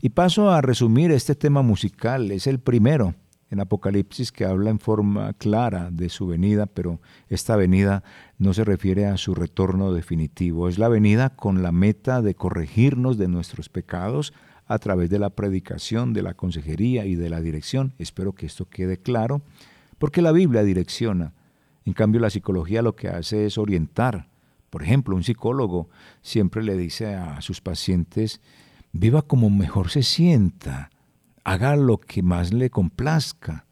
Y 0.00 0.10
paso 0.10 0.50
a 0.50 0.60
resumir 0.60 1.10
este 1.10 1.34
tema 1.34 1.62
musical, 1.62 2.30
es 2.30 2.46
el 2.46 2.60
primero 2.60 3.14
en 3.50 3.58
Apocalipsis 3.60 4.30
que 4.30 4.44
habla 4.44 4.70
en 4.70 4.78
forma 4.78 5.32
clara 5.32 5.90
de 5.90 6.10
su 6.10 6.28
venida, 6.28 6.66
pero 6.66 7.00
esta 7.28 7.56
venida 7.56 8.04
no 8.38 8.54
se 8.54 8.62
refiere 8.62 9.06
a 9.06 9.16
su 9.16 9.34
retorno 9.34 9.92
definitivo, 9.92 10.68
es 10.68 10.78
la 10.78 10.88
venida 10.88 11.30
con 11.30 11.62
la 11.62 11.72
meta 11.72 12.22
de 12.22 12.34
corregirnos 12.34 13.18
de 13.18 13.26
nuestros 13.26 13.68
pecados 13.68 14.32
a 14.66 14.78
través 14.78 15.10
de 15.10 15.18
la 15.18 15.30
predicación, 15.30 16.12
de 16.12 16.22
la 16.22 16.34
consejería 16.34 17.06
y 17.06 17.16
de 17.16 17.30
la 17.30 17.40
dirección. 17.40 17.94
Espero 17.98 18.32
que 18.34 18.46
esto 18.46 18.66
quede 18.66 18.98
claro, 18.98 19.40
porque 19.98 20.22
la 20.22 20.30
Biblia 20.30 20.62
direcciona. 20.62 21.32
En 21.88 21.94
cambio, 21.94 22.20
la 22.20 22.28
psicología 22.28 22.82
lo 22.82 22.94
que 22.94 23.08
hace 23.08 23.46
es 23.46 23.56
orientar. 23.56 24.28
Por 24.68 24.82
ejemplo, 24.82 25.16
un 25.16 25.24
psicólogo 25.24 25.88
siempre 26.20 26.62
le 26.62 26.76
dice 26.76 27.14
a 27.14 27.40
sus 27.40 27.62
pacientes, 27.62 28.42
viva 28.92 29.22
como 29.22 29.48
mejor 29.48 29.88
se 29.88 30.02
sienta, 30.02 30.90
haga 31.44 31.76
lo 31.76 31.96
que 31.98 32.22
más 32.22 32.52
le 32.52 32.68
complazca. 32.68 33.64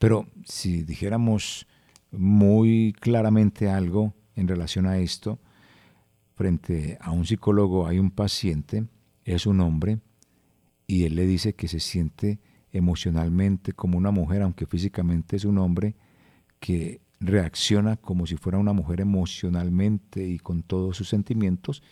Pero 0.00 0.26
si 0.44 0.82
dijéramos 0.82 1.68
muy 2.10 2.96
claramente 2.98 3.70
algo 3.70 4.12
en 4.34 4.48
relación 4.48 4.86
a 4.86 4.98
esto, 4.98 5.38
frente 6.34 6.98
a 7.00 7.12
un 7.12 7.24
psicólogo 7.24 7.86
hay 7.86 8.00
un 8.00 8.10
paciente, 8.10 8.88
es 9.24 9.46
un 9.46 9.60
hombre, 9.60 10.00
y 10.88 11.04
él 11.04 11.14
le 11.14 11.26
dice 11.26 11.54
que 11.54 11.68
se 11.68 11.78
siente 11.78 12.40
emocionalmente 12.72 13.72
como 13.72 13.98
una 13.98 14.10
mujer, 14.10 14.42
aunque 14.42 14.66
físicamente 14.66 15.36
es 15.36 15.44
un 15.44 15.58
hombre, 15.58 15.94
que 16.58 17.01
reacciona 17.22 17.96
como 17.96 18.26
si 18.26 18.36
fuera 18.36 18.58
una 18.58 18.72
mujer 18.72 19.00
emocionalmente 19.00 20.26
y 20.26 20.38
con 20.38 20.62
todos 20.62 20.96
sus 20.96 21.08
sentimientos, 21.08 21.82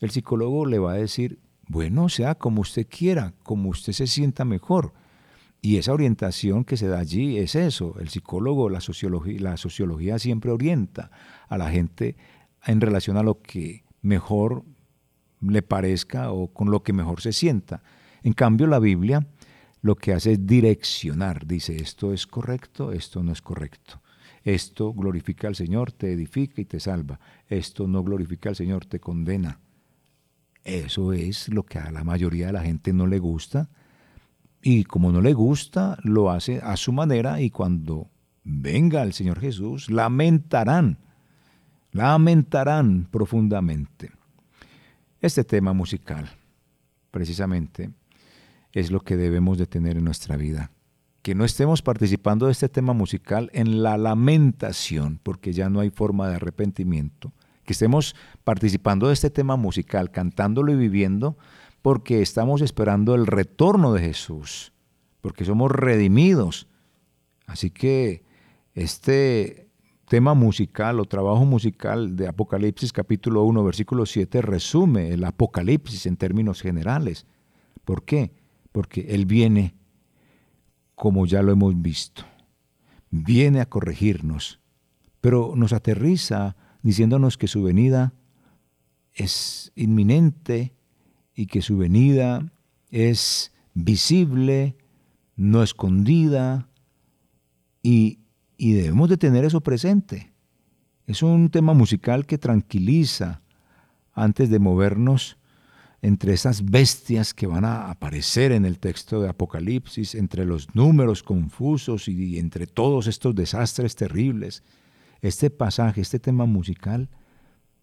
el 0.00 0.10
psicólogo 0.10 0.66
le 0.66 0.78
va 0.78 0.92
a 0.92 0.96
decir, 0.96 1.38
bueno, 1.68 2.08
sea 2.08 2.34
como 2.34 2.62
usted 2.62 2.86
quiera, 2.88 3.34
como 3.42 3.68
usted 3.68 3.92
se 3.92 4.06
sienta 4.06 4.44
mejor. 4.44 4.94
Y 5.62 5.76
esa 5.76 5.92
orientación 5.92 6.64
que 6.64 6.78
se 6.78 6.88
da 6.88 6.98
allí 6.98 7.36
es 7.36 7.54
eso. 7.54 7.94
El 8.00 8.08
psicólogo, 8.08 8.70
la 8.70 8.80
sociología, 8.80 9.38
la 9.40 9.56
sociología 9.58 10.18
siempre 10.18 10.50
orienta 10.50 11.10
a 11.48 11.58
la 11.58 11.70
gente 11.70 12.16
en 12.64 12.80
relación 12.80 13.18
a 13.18 13.22
lo 13.22 13.42
que 13.42 13.84
mejor 14.00 14.64
le 15.42 15.60
parezca 15.60 16.32
o 16.32 16.48
con 16.48 16.70
lo 16.70 16.82
que 16.82 16.94
mejor 16.94 17.20
se 17.20 17.34
sienta. 17.34 17.82
En 18.22 18.32
cambio, 18.32 18.66
la 18.66 18.78
Biblia 18.78 19.26
lo 19.82 19.96
que 19.96 20.14
hace 20.14 20.32
es 20.32 20.46
direccionar. 20.46 21.46
Dice, 21.46 21.76
esto 21.76 22.14
es 22.14 22.26
correcto, 22.26 22.92
esto 22.92 23.22
no 23.22 23.32
es 23.32 23.42
correcto. 23.42 24.00
Esto 24.44 24.92
glorifica 24.92 25.48
al 25.48 25.54
Señor, 25.54 25.92
te 25.92 26.12
edifica 26.12 26.60
y 26.60 26.64
te 26.64 26.80
salva. 26.80 27.20
Esto 27.48 27.86
no 27.86 28.02
glorifica 28.02 28.48
al 28.48 28.56
Señor, 28.56 28.86
te 28.86 29.00
condena. 29.00 29.60
Eso 30.64 31.12
es 31.12 31.48
lo 31.48 31.64
que 31.64 31.78
a 31.78 31.90
la 31.90 32.04
mayoría 32.04 32.46
de 32.46 32.52
la 32.52 32.62
gente 32.62 32.92
no 32.92 33.06
le 33.06 33.18
gusta. 33.18 33.68
Y 34.62 34.84
como 34.84 35.12
no 35.12 35.20
le 35.20 35.32
gusta, 35.32 35.98
lo 36.04 36.30
hace 36.30 36.60
a 36.62 36.76
su 36.76 36.92
manera 36.92 37.40
y 37.40 37.50
cuando 37.50 38.10
venga 38.44 39.02
el 39.02 39.12
Señor 39.12 39.40
Jesús, 39.40 39.90
lamentarán, 39.90 40.98
lamentarán 41.92 43.08
profundamente. 43.10 44.12
Este 45.20 45.44
tema 45.44 45.72
musical, 45.72 46.30
precisamente, 47.10 47.90
es 48.72 48.90
lo 48.90 49.00
que 49.00 49.16
debemos 49.16 49.58
de 49.58 49.66
tener 49.66 49.96
en 49.96 50.04
nuestra 50.04 50.36
vida. 50.36 50.70
Que 51.22 51.34
no 51.34 51.44
estemos 51.44 51.82
participando 51.82 52.46
de 52.46 52.52
este 52.52 52.68
tema 52.68 52.92
musical 52.92 53.50
en 53.52 53.82
la 53.82 53.98
lamentación, 53.98 55.20
porque 55.22 55.52
ya 55.52 55.68
no 55.68 55.80
hay 55.80 55.90
forma 55.90 56.28
de 56.28 56.36
arrepentimiento. 56.36 57.32
Que 57.64 57.74
estemos 57.74 58.16
participando 58.42 59.08
de 59.08 59.14
este 59.14 59.30
tema 59.30 59.56
musical, 59.56 60.10
cantándolo 60.10 60.72
y 60.72 60.76
viviendo, 60.76 61.36
porque 61.82 62.22
estamos 62.22 62.62
esperando 62.62 63.14
el 63.14 63.26
retorno 63.26 63.92
de 63.92 64.00
Jesús, 64.00 64.72
porque 65.20 65.44
somos 65.44 65.70
redimidos. 65.70 66.66
Así 67.46 67.70
que 67.70 68.24
este 68.74 69.68
tema 70.08 70.34
musical 70.34 71.00
o 71.00 71.04
trabajo 71.04 71.44
musical 71.44 72.16
de 72.16 72.28
Apocalipsis 72.28 72.92
capítulo 72.92 73.44
1 73.44 73.62
versículo 73.62 74.06
7 74.06 74.42
resume 74.42 75.10
el 75.10 75.24
Apocalipsis 75.24 76.06
en 76.06 76.16
términos 76.16 76.62
generales. 76.62 77.26
¿Por 77.84 78.04
qué? 78.04 78.32
porque 78.72 79.06
Él 79.10 79.26
viene 79.26 79.74
como 81.00 81.24
ya 81.24 81.40
lo 81.40 81.50
hemos 81.50 81.80
visto. 81.80 82.24
Viene 83.10 83.62
a 83.62 83.66
corregirnos, 83.66 84.60
pero 85.22 85.54
nos 85.56 85.72
aterriza 85.72 86.56
diciéndonos 86.82 87.38
que 87.38 87.48
su 87.48 87.62
venida 87.62 88.12
es 89.14 89.72
inminente 89.76 90.74
y 91.34 91.46
que 91.46 91.62
su 91.62 91.78
venida 91.78 92.52
es 92.90 93.54
visible, 93.72 94.76
no 95.36 95.62
escondida, 95.62 96.68
y, 97.82 98.18
y 98.58 98.74
debemos 98.74 99.08
de 99.08 99.16
tener 99.16 99.46
eso 99.46 99.62
presente. 99.62 100.34
Es 101.06 101.22
un 101.22 101.48
tema 101.48 101.72
musical 101.72 102.26
que 102.26 102.36
tranquiliza 102.36 103.40
antes 104.12 104.50
de 104.50 104.58
movernos 104.58 105.38
entre 106.02 106.32
esas 106.32 106.64
bestias 106.64 107.34
que 107.34 107.46
van 107.46 107.64
a 107.64 107.90
aparecer 107.90 108.52
en 108.52 108.64
el 108.64 108.78
texto 108.78 109.20
de 109.20 109.28
Apocalipsis, 109.28 110.14
entre 110.14 110.46
los 110.46 110.74
números 110.74 111.22
confusos 111.22 112.08
y 112.08 112.38
entre 112.38 112.66
todos 112.66 113.06
estos 113.06 113.34
desastres 113.34 113.96
terribles, 113.96 114.62
este 115.20 115.50
pasaje, 115.50 116.00
este 116.00 116.18
tema 116.18 116.46
musical, 116.46 117.08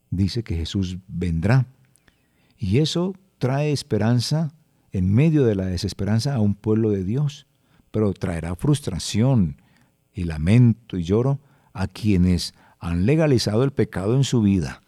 dice 0.09 0.43
que 0.43 0.55
Jesús 0.55 0.97
vendrá. 1.07 1.67
Y 2.57 2.79
eso 2.79 3.13
trae 3.37 3.71
esperanza 3.71 4.51
en 4.91 5.13
medio 5.13 5.45
de 5.45 5.53
la 5.53 5.65
desesperanza 5.65 6.33
a 6.33 6.39
un 6.39 6.55
pueblo 6.55 6.89
de 6.89 7.03
Dios, 7.03 7.45
pero 7.91 8.13
traerá 8.13 8.55
frustración 8.55 9.61
y 10.11 10.23
lamento 10.23 10.97
y 10.97 11.03
lloro 11.03 11.39
a 11.73 11.87
quienes 11.87 12.55
han 12.79 13.05
legalizado 13.05 13.63
el 13.63 13.71
pecado 13.71 14.15
en 14.15 14.23
su 14.23 14.41
vida 14.41 14.81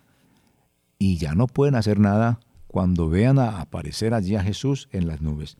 y 0.99 1.17
ya 1.17 1.33
no 1.33 1.47
pueden 1.47 1.75
hacer 1.75 1.99
nada 1.99 2.39
cuando 2.69 3.09
vean 3.09 3.39
aparecer 3.39 4.13
allí 4.13 4.35
a 4.35 4.43
Jesús 4.43 4.89
en 4.91 5.07
las 5.07 5.21
nubes. 5.21 5.57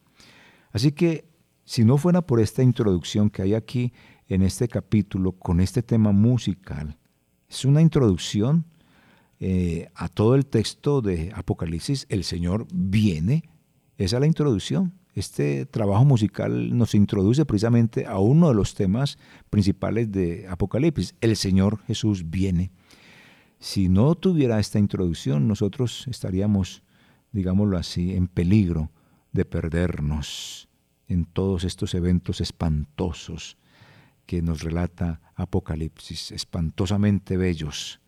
Así 0.72 0.92
que 0.92 1.28
si 1.66 1.84
no 1.84 1.98
fuera 1.98 2.22
por 2.22 2.40
esta 2.40 2.62
introducción 2.62 3.32
que 3.32 3.42
hay 3.42 3.56
aquí 3.56 3.94
en 4.28 4.44
este 4.44 4.68
capítulo 4.68 5.32
con 5.32 5.60
este 5.60 5.82
tema 5.82 6.12
musical, 6.12 6.98
es 7.50 7.66
una 7.66 7.82
introducción 7.82 8.66
eh, 9.40 9.90
a 9.96 10.08
todo 10.08 10.36
el 10.36 10.46
texto 10.46 11.02
de 11.02 11.32
Apocalipsis, 11.34 12.06
el 12.10 12.24
Señor 12.24 12.68
viene, 12.72 13.50
esa 13.98 14.18
es 14.18 14.20
la 14.20 14.28
introducción. 14.28 14.94
Este 15.16 15.66
trabajo 15.66 16.06
musical 16.06 16.78
nos 16.78 16.94
introduce 16.94 17.44
precisamente 17.44 18.06
a 18.06 18.20
uno 18.20 18.50
de 18.50 18.54
los 18.54 18.76
temas 18.76 19.18
principales 19.50 20.12
de 20.12 20.48
Apocalipsis, 20.48 21.16
el 21.22 21.36
Señor 21.36 21.80
Jesús 21.88 22.30
viene. 22.30 22.72
Si 23.58 23.90
no 23.90 24.14
tuviera 24.14 24.60
esta 24.60 24.78
introducción, 24.78 25.48
nosotros 25.48 26.06
estaríamos 26.08 26.84
digámoslo 27.32 27.78
así, 27.78 28.16
en 28.16 28.28
peligro 28.28 28.92
de 29.32 29.46
perdernos 29.46 30.68
en 31.08 31.26
todos 31.26 31.64
estos 31.64 31.94
eventos 31.94 32.40
espantosos 32.40 33.58
que 34.26 34.42
nos 34.42 34.62
relata 34.62 35.22
Apocalipsis, 35.36 36.32
espantosamente 36.32 37.36
bellos. 37.36 38.00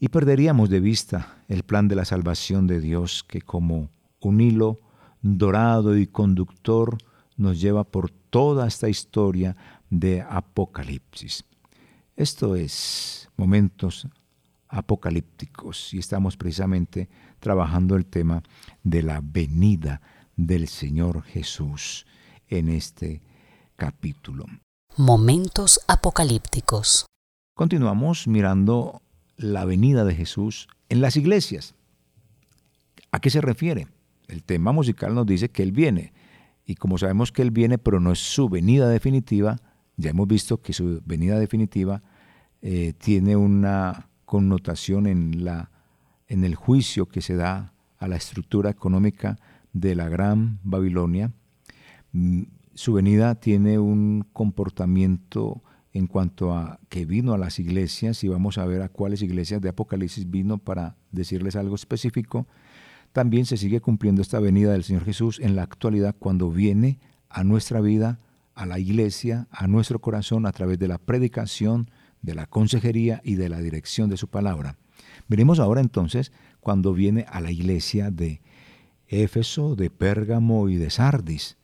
Y 0.00 0.08
perderíamos 0.08 0.70
de 0.70 0.80
vista 0.80 1.42
el 1.48 1.62
plan 1.62 1.88
de 1.88 1.96
la 1.96 2.04
salvación 2.04 2.66
de 2.66 2.80
Dios 2.80 3.22
que 3.22 3.42
como 3.42 3.90
un 4.20 4.40
hilo 4.40 4.80
dorado 5.22 5.96
y 5.96 6.06
conductor 6.06 6.96
nos 7.36 7.60
lleva 7.60 7.84
por 7.84 8.10
toda 8.10 8.66
esta 8.66 8.88
historia 8.88 9.56
de 9.90 10.22
Apocalipsis. 10.22 11.44
Esto 12.16 12.56
es 12.56 13.28
momentos 13.36 14.08
apocalípticos 14.68 15.92
y 15.92 15.98
estamos 15.98 16.36
precisamente 16.36 17.08
trabajando 17.40 17.96
el 17.96 18.06
tema 18.06 18.42
de 18.82 19.02
la 19.02 19.20
venida 19.22 20.00
del 20.36 20.68
Señor 20.68 21.22
Jesús 21.22 22.06
en 22.48 22.68
este 22.68 23.22
capítulo. 23.76 24.46
Momentos 24.96 25.80
apocalípticos. 25.88 27.06
Continuamos 27.54 28.26
mirando 28.28 29.02
la 29.36 29.64
venida 29.64 30.04
de 30.04 30.14
Jesús 30.14 30.68
en 30.88 31.00
las 31.00 31.16
iglesias. 31.16 31.74
¿A 33.12 33.20
qué 33.20 33.30
se 33.30 33.40
refiere? 33.40 33.88
El 34.28 34.42
tema 34.42 34.72
musical 34.72 35.14
nos 35.14 35.26
dice 35.26 35.48
que 35.48 35.62
Él 35.62 35.72
viene. 35.72 36.12
Y 36.64 36.74
como 36.74 36.98
sabemos 36.98 37.32
que 37.32 37.42
Él 37.42 37.50
viene, 37.50 37.78
pero 37.78 38.00
no 38.00 38.12
es 38.12 38.18
su 38.18 38.48
venida 38.48 38.88
definitiva, 38.88 39.58
ya 39.96 40.10
hemos 40.10 40.26
visto 40.26 40.60
que 40.60 40.72
su 40.72 41.00
venida 41.04 41.38
definitiva 41.38 42.02
eh, 42.60 42.92
tiene 42.98 43.36
una 43.36 44.08
connotación 44.24 45.06
en, 45.06 45.44
la, 45.44 45.70
en 46.28 46.44
el 46.44 46.54
juicio 46.54 47.06
que 47.06 47.20
se 47.20 47.36
da 47.36 47.72
a 47.98 48.08
la 48.08 48.16
estructura 48.16 48.70
económica 48.70 49.38
de 49.72 49.94
la 49.94 50.08
Gran 50.08 50.58
Babilonia. 50.62 51.32
Mm, 52.12 52.42
su 52.74 52.92
venida 52.92 53.34
tiene 53.36 53.78
un 53.78 54.26
comportamiento 54.32 55.62
en 55.92 56.06
cuanto 56.06 56.54
a 56.54 56.78
que 56.90 57.06
vino 57.06 57.32
a 57.32 57.38
las 57.38 57.58
iglesias, 57.58 58.22
y 58.22 58.28
vamos 58.28 58.58
a 58.58 58.66
ver 58.66 58.82
a 58.82 58.90
cuáles 58.90 59.22
iglesias 59.22 59.62
de 59.62 59.70
Apocalipsis 59.70 60.30
vino 60.30 60.58
para 60.58 60.96
decirles 61.10 61.56
algo 61.56 61.74
específico, 61.74 62.46
también 63.12 63.46
se 63.46 63.56
sigue 63.56 63.80
cumpliendo 63.80 64.20
esta 64.20 64.40
venida 64.40 64.72
del 64.72 64.84
Señor 64.84 65.04
Jesús 65.04 65.40
en 65.40 65.56
la 65.56 65.62
actualidad 65.62 66.14
cuando 66.18 66.50
viene 66.50 66.98
a 67.30 67.44
nuestra 67.44 67.80
vida, 67.80 68.20
a 68.54 68.66
la 68.66 68.78
iglesia, 68.78 69.48
a 69.50 69.66
nuestro 69.68 70.00
corazón 70.00 70.44
a 70.44 70.52
través 70.52 70.78
de 70.78 70.88
la 70.88 70.98
predicación, 70.98 71.90
de 72.20 72.34
la 72.34 72.46
consejería 72.46 73.22
y 73.24 73.36
de 73.36 73.48
la 73.48 73.60
dirección 73.60 74.10
de 74.10 74.18
su 74.18 74.28
palabra. 74.28 74.76
Veremos 75.28 75.58
ahora 75.58 75.80
entonces 75.80 76.32
cuando 76.60 76.92
viene 76.92 77.26
a 77.28 77.40
la 77.40 77.50
iglesia 77.50 78.10
de 78.10 78.40
Éfeso, 79.08 79.76
de 79.76 79.90
Pérgamo 79.90 80.68
y 80.68 80.76
de 80.76 80.90
Sardis. 80.90 81.56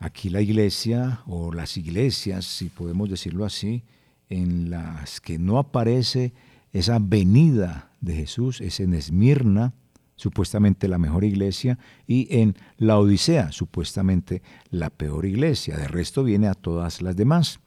Aquí 0.00 0.28
la 0.28 0.40
iglesia 0.40 1.22
o 1.26 1.52
las 1.52 1.76
iglesias, 1.76 2.44
si 2.44 2.68
podemos 2.68 3.08
decirlo 3.08 3.44
así, 3.44 3.84
en 4.28 4.70
las 4.70 5.20
que 5.20 5.38
no 5.38 5.58
aparece 5.58 6.32
esa 6.72 6.98
venida 6.98 7.90
de 8.00 8.14
Jesús 8.14 8.60
es 8.60 8.80
en 8.80 8.94
Esmirna, 8.94 9.72
supuestamente 10.16 10.88
la 10.88 10.98
mejor 10.98 11.24
iglesia, 11.24 11.78
y 12.06 12.26
en 12.30 12.56
la 12.76 12.98
Odisea, 12.98 13.52
supuestamente 13.52 14.42
la 14.70 14.90
peor 14.90 15.26
iglesia. 15.26 15.76
De 15.76 15.88
resto 15.88 16.24
viene 16.24 16.48
a 16.48 16.54
todas 16.54 17.02
las 17.02 17.16
demás. 17.16 17.60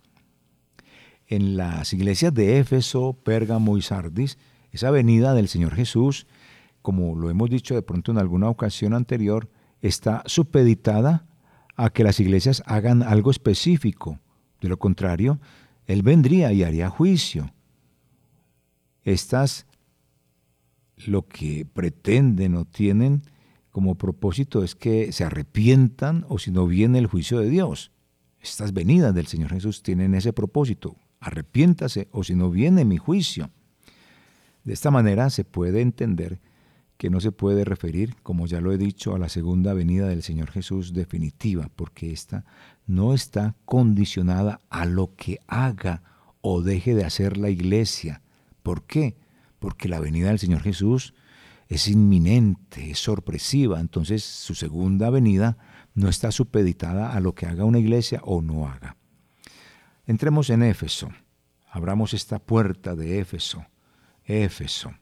En 1.28 1.58
las 1.58 1.94
iglesias 1.94 2.34
de 2.34 2.60
Éfeso, 2.60 3.14
Pérgamo 3.24 3.78
y 3.78 3.82
Sardis, 3.82 4.38
esa 4.72 4.92
venida 4.92 5.34
del 5.34 5.48
Señor 5.48 5.76
Jesús, 5.76 6.28
como 6.82 7.16
lo 7.16 7.30
hemos 7.30 7.50
dicho 7.50 7.76
de 7.76 7.82
pronto 7.82 8.12
en 8.12 8.18
alguna 8.18 8.50
ocasión 8.50 8.94
anterior, 8.94 9.50
está 9.82 10.24
supeditada 10.26 11.26
a 11.76 11.90
que 11.90 12.04
las 12.04 12.20
iglesias 12.20 12.64
hagan 12.66 13.04
algo 13.04 13.32
específico. 13.32 14.20
De 14.62 14.70
lo 14.70 14.78
contrario, 14.78 15.40
Él 15.86 16.02
vendría 16.02 16.52
y 16.52 16.64
haría 16.64 16.90
juicio. 16.90 17.54
Estas 19.04 19.68
lo 21.06 21.28
que 21.28 21.66
pretenden 21.66 22.56
o 22.56 22.66
tienen 22.66 23.22
como 23.70 23.96
propósito 23.96 24.64
es 24.64 24.76
que 24.76 25.12
se 25.12 25.24
arrepientan 25.24 26.26
o 26.30 26.40
si 26.40 26.50
no 26.50 26.66
viene 26.66 26.98
el 26.98 27.06
juicio 27.06 27.40
de 27.40 27.50
Dios. 27.50 27.92
Estas 28.42 28.74
venidas 28.74 29.14
del 29.14 29.28
Señor 29.28 29.52
Jesús 29.52 29.84
tienen 29.84 30.16
ese 30.16 30.34
propósito. 30.34 30.96
Arrepiéntase 31.20 32.08
o 32.12 32.24
si 32.24 32.34
no 32.34 32.50
viene 32.50 32.86
mi 32.86 32.98
juicio. 32.98 33.52
De 34.68 34.74
esta 34.74 34.92
manera 34.92 35.30
se 35.30 35.46
puede 35.46 35.80
entender 35.80 36.42
que 36.98 37.10
no 37.10 37.22
se 37.22 37.32
puede 37.32 37.64
referir, 37.64 38.18
como 38.22 38.48
ya 38.48 38.60
lo 38.60 38.74
he 38.74 38.78
dicho, 38.78 39.16
a 39.16 39.18
la 39.18 39.30
segunda 39.30 39.74
venida 39.74 40.10
del 40.10 40.24
Señor 40.24 40.52
Jesús 40.52 40.92
definitiva, 40.92 41.70
porque 41.74 42.12
ésta 42.12 42.44
no 42.86 43.14
está 43.14 43.56
condicionada 43.64 44.60
a 44.70 44.86
lo 44.86 45.16
que 45.16 45.40
haga 45.48 46.04
o 46.42 46.62
deje 46.62 46.96
de 46.96 47.06
hacer 47.06 47.38
la 47.38 47.50
iglesia, 47.50 48.24
¿Por 48.62 48.84
qué? 48.84 49.16
Porque 49.60 49.88
la 49.88 50.02
venida 50.02 50.28
del 50.28 50.40
Señor 50.40 50.64
Jesús 50.64 51.14
es 51.70 51.88
inminente, 51.88 52.92
es 52.92 53.00
sorpresiva, 53.00 53.80
entonces 53.80 54.26
su 54.26 54.54
segunda 54.54 55.10
venida 55.10 55.58
no 55.94 56.10
está 56.10 56.30
supeditada 56.34 57.14
a 57.14 57.22
lo 57.22 57.36
que 57.36 57.46
haga 57.46 57.64
una 57.64 57.80
iglesia 57.80 58.20
o 58.26 58.42
no 58.42 58.68
haga. 58.68 58.98
Entremos 60.06 60.50
en 60.50 60.62
Éfeso, 60.62 61.08
abramos 61.72 62.14
esta 62.14 62.40
puerta 62.40 62.98
de 62.98 63.20
Éfeso, 63.22 63.66
Éfeso, 64.28 64.94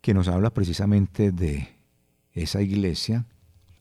que 0.00 0.14
nos 0.14 0.28
habla 0.28 0.50
precisamente 0.50 1.30
de 1.30 1.68
esa 2.32 2.62
iglesia 2.62 3.26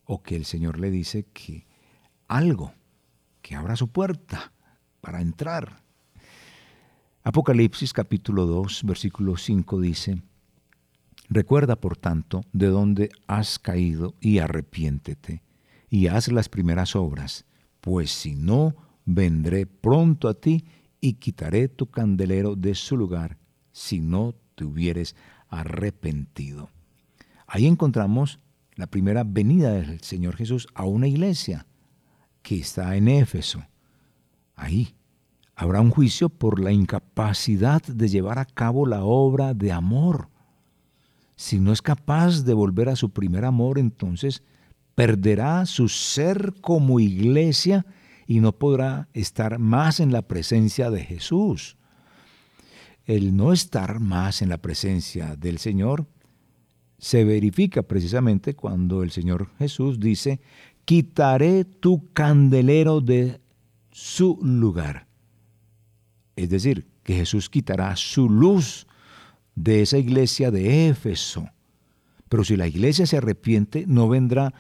o 0.06 0.22
que 0.22 0.36
el 0.36 0.46
Señor 0.46 0.80
le 0.80 0.92
dice 0.92 1.26
que 1.34 1.66
algo, 2.28 2.74
que 3.42 3.56
abra 3.56 3.76
su 3.76 3.88
puerta 3.88 4.52
para 5.00 5.22
entrar, 5.22 5.82
Apocalipsis 7.24 7.94
capítulo 7.94 8.48
2, 8.48 8.82
versículo 8.84 9.38
5 9.38 9.80
dice, 9.80 10.24
Recuerda, 11.30 11.76
por 11.76 11.96
tanto, 11.96 12.44
de 12.52 12.66
dónde 12.66 13.12
has 13.28 13.60
caído 13.60 14.16
y 14.20 14.40
arrepiéntete, 14.40 15.44
y 15.88 16.08
haz 16.08 16.32
las 16.32 16.50
primeras 16.50 16.96
obras, 16.96 17.46
pues 17.80 18.10
si 18.12 18.36
no, 18.36 18.76
vendré 19.06 19.68
pronto 19.68 20.30
a 20.30 20.34
ti 20.34 20.66
y 21.00 21.14
quitaré 21.14 21.68
tu 21.68 21.92
candelero 21.92 22.56
de 22.56 22.74
su 22.74 22.98
lugar, 22.98 23.38
si 23.82 24.00
no 24.00 24.36
te 24.56 24.64
hubieres 24.64 25.16
arrepentido. 25.50 26.70
Ahí 27.48 27.66
encontramos 27.66 28.40
la 28.76 28.88
primera 28.88 29.24
venida 29.24 29.74
del 29.74 30.02
Señor 30.02 30.38
Jesús 30.38 30.68
a 30.74 30.86
una 30.86 31.08
iglesia 31.08 31.66
que 32.42 32.60
está 32.60 32.96
en 32.96 33.08
Éfeso. 33.08 33.66
Ahí, 34.56 34.96
habrá 35.56 35.82
un 35.82 35.90
juicio 35.90 36.30
por 36.30 36.60
la 36.60 36.72
incapacidad 36.72 37.82
de 37.82 38.08
llevar 38.08 38.40
a 38.40 38.46
cabo 38.46 38.86
la 38.86 39.04
obra 39.04 39.54
de 39.54 39.72
amor. 39.72 40.30
Si 41.36 41.60
no 41.60 41.74
es 41.74 41.82
capaz 41.82 42.44
de 42.44 42.54
volver 42.54 42.88
a 42.88 42.96
su 42.96 43.10
primer 43.10 43.46
amor, 43.46 43.80
entonces 43.80 44.44
perderá 44.94 45.66
su 45.66 45.90
ser 45.90 46.54
como 46.62 47.00
iglesia 47.00 47.86
y 48.28 48.40
no 48.40 48.52
podrá 48.54 49.10
estar 49.14 49.58
más 49.58 50.00
en 50.00 50.12
la 50.12 50.22
presencia 50.22 50.92
de 50.92 51.04
Jesús. 51.04 51.78
El 53.06 53.36
no 53.36 53.52
estar 53.54 54.00
más 54.00 54.42
en 54.42 54.50
la 54.50 54.60
presencia 54.60 55.36
del 55.36 55.58
Señor 55.58 56.08
se 56.98 57.24
verifica 57.24 57.82
precisamente 57.82 58.54
cuando 58.54 59.02
el 59.02 59.12
Señor 59.12 59.50
Jesús 59.58 60.00
dice, 60.00 60.40
quitaré 60.86 61.66
tu 61.66 62.12
candelero 62.14 63.02
de 63.02 63.42
su 63.92 64.40
lugar. 64.42 65.08
Es 66.36 66.50
decir, 66.50 66.88
que 67.04 67.16
Jesús 67.16 67.50
quitará 67.50 67.96
su 67.96 68.30
luz 68.30 68.88
de 69.56 69.82
esa 69.82 69.98
iglesia 69.98 70.52
de 70.52 70.90
Éfeso. 70.90 71.50
Pero 72.30 72.44
si 72.44 72.56
la 72.56 72.68
iglesia 72.68 73.06
se 73.06 73.18
arrepiente, 73.18 73.86
no 73.88 74.08
vendrá 74.08 74.54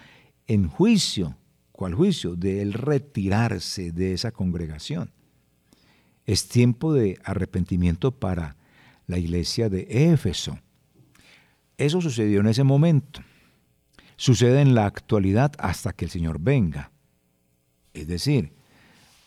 en 0.47 0.67
juicio. 0.67 1.37
¿Cuál 1.71 1.93
juicio? 1.93 2.35
De 2.35 2.61
él 2.61 2.73
retirarse 2.73 3.91
de 3.91 4.13
esa 4.13 4.31
congregación. 4.31 5.11
Es 6.25 6.47
tiempo 6.47 6.93
de 6.93 7.19
arrepentimiento 7.23 8.11
para 8.11 8.55
la 9.07 9.17
iglesia 9.17 9.69
de 9.69 9.87
Éfeso. 10.11 10.59
Eso 11.77 12.01
sucedió 12.01 12.41
en 12.41 12.47
ese 12.47 12.63
momento. 12.63 13.21
Sucede 14.15 14.61
en 14.61 14.75
la 14.75 14.85
actualidad 14.85 15.53
hasta 15.57 15.93
que 15.93 16.05
el 16.05 16.11
Señor 16.11 16.39
venga. 16.39 16.91
Es 17.93 18.07
decir, 18.07 18.53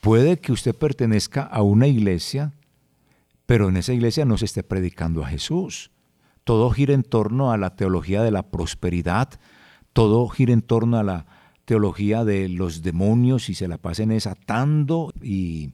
Puede 0.04 0.38
que 0.38 0.52
usted 0.52 0.74
pertenezca 0.74 1.44
a 1.44 1.62
una 1.62 1.86
iglesia, 1.86 2.52
pero 3.46 3.70
en 3.70 3.78
esa 3.78 3.94
iglesia 3.94 4.26
no 4.26 4.36
se 4.36 4.44
esté 4.44 4.62
predicando 4.62 5.24
a 5.24 5.28
Jesús. 5.28 5.92
Todo 6.44 6.68
gira 6.68 6.92
en 6.92 7.04
torno 7.04 7.52
a 7.52 7.56
la 7.56 7.74
teología 7.74 8.22
de 8.22 8.30
la 8.30 8.42
prosperidad, 8.42 9.30
todo 9.94 10.28
gira 10.28 10.52
en 10.52 10.60
torno 10.60 10.98
a 10.98 11.04
la 11.04 11.24
teología 11.64 12.22
de 12.26 12.50
los 12.50 12.82
demonios 12.82 13.48
y 13.48 13.54
se 13.54 13.66
la 13.66 13.78
pasen 13.78 14.10
desatando 14.10 15.10
y 15.22 15.72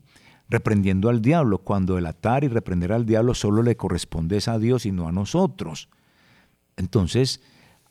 reprendiendo 0.50 1.08
al 1.08 1.22
diablo, 1.22 1.58
cuando 1.58 1.96
el 1.96 2.06
atar 2.06 2.42
y 2.44 2.48
reprender 2.48 2.92
al 2.92 3.06
diablo 3.06 3.34
solo 3.34 3.62
le 3.62 3.76
corresponde 3.76 4.40
a 4.44 4.58
Dios 4.58 4.84
y 4.84 4.92
no 4.92 5.06
a 5.06 5.12
nosotros. 5.12 5.88
Entonces, 6.76 7.40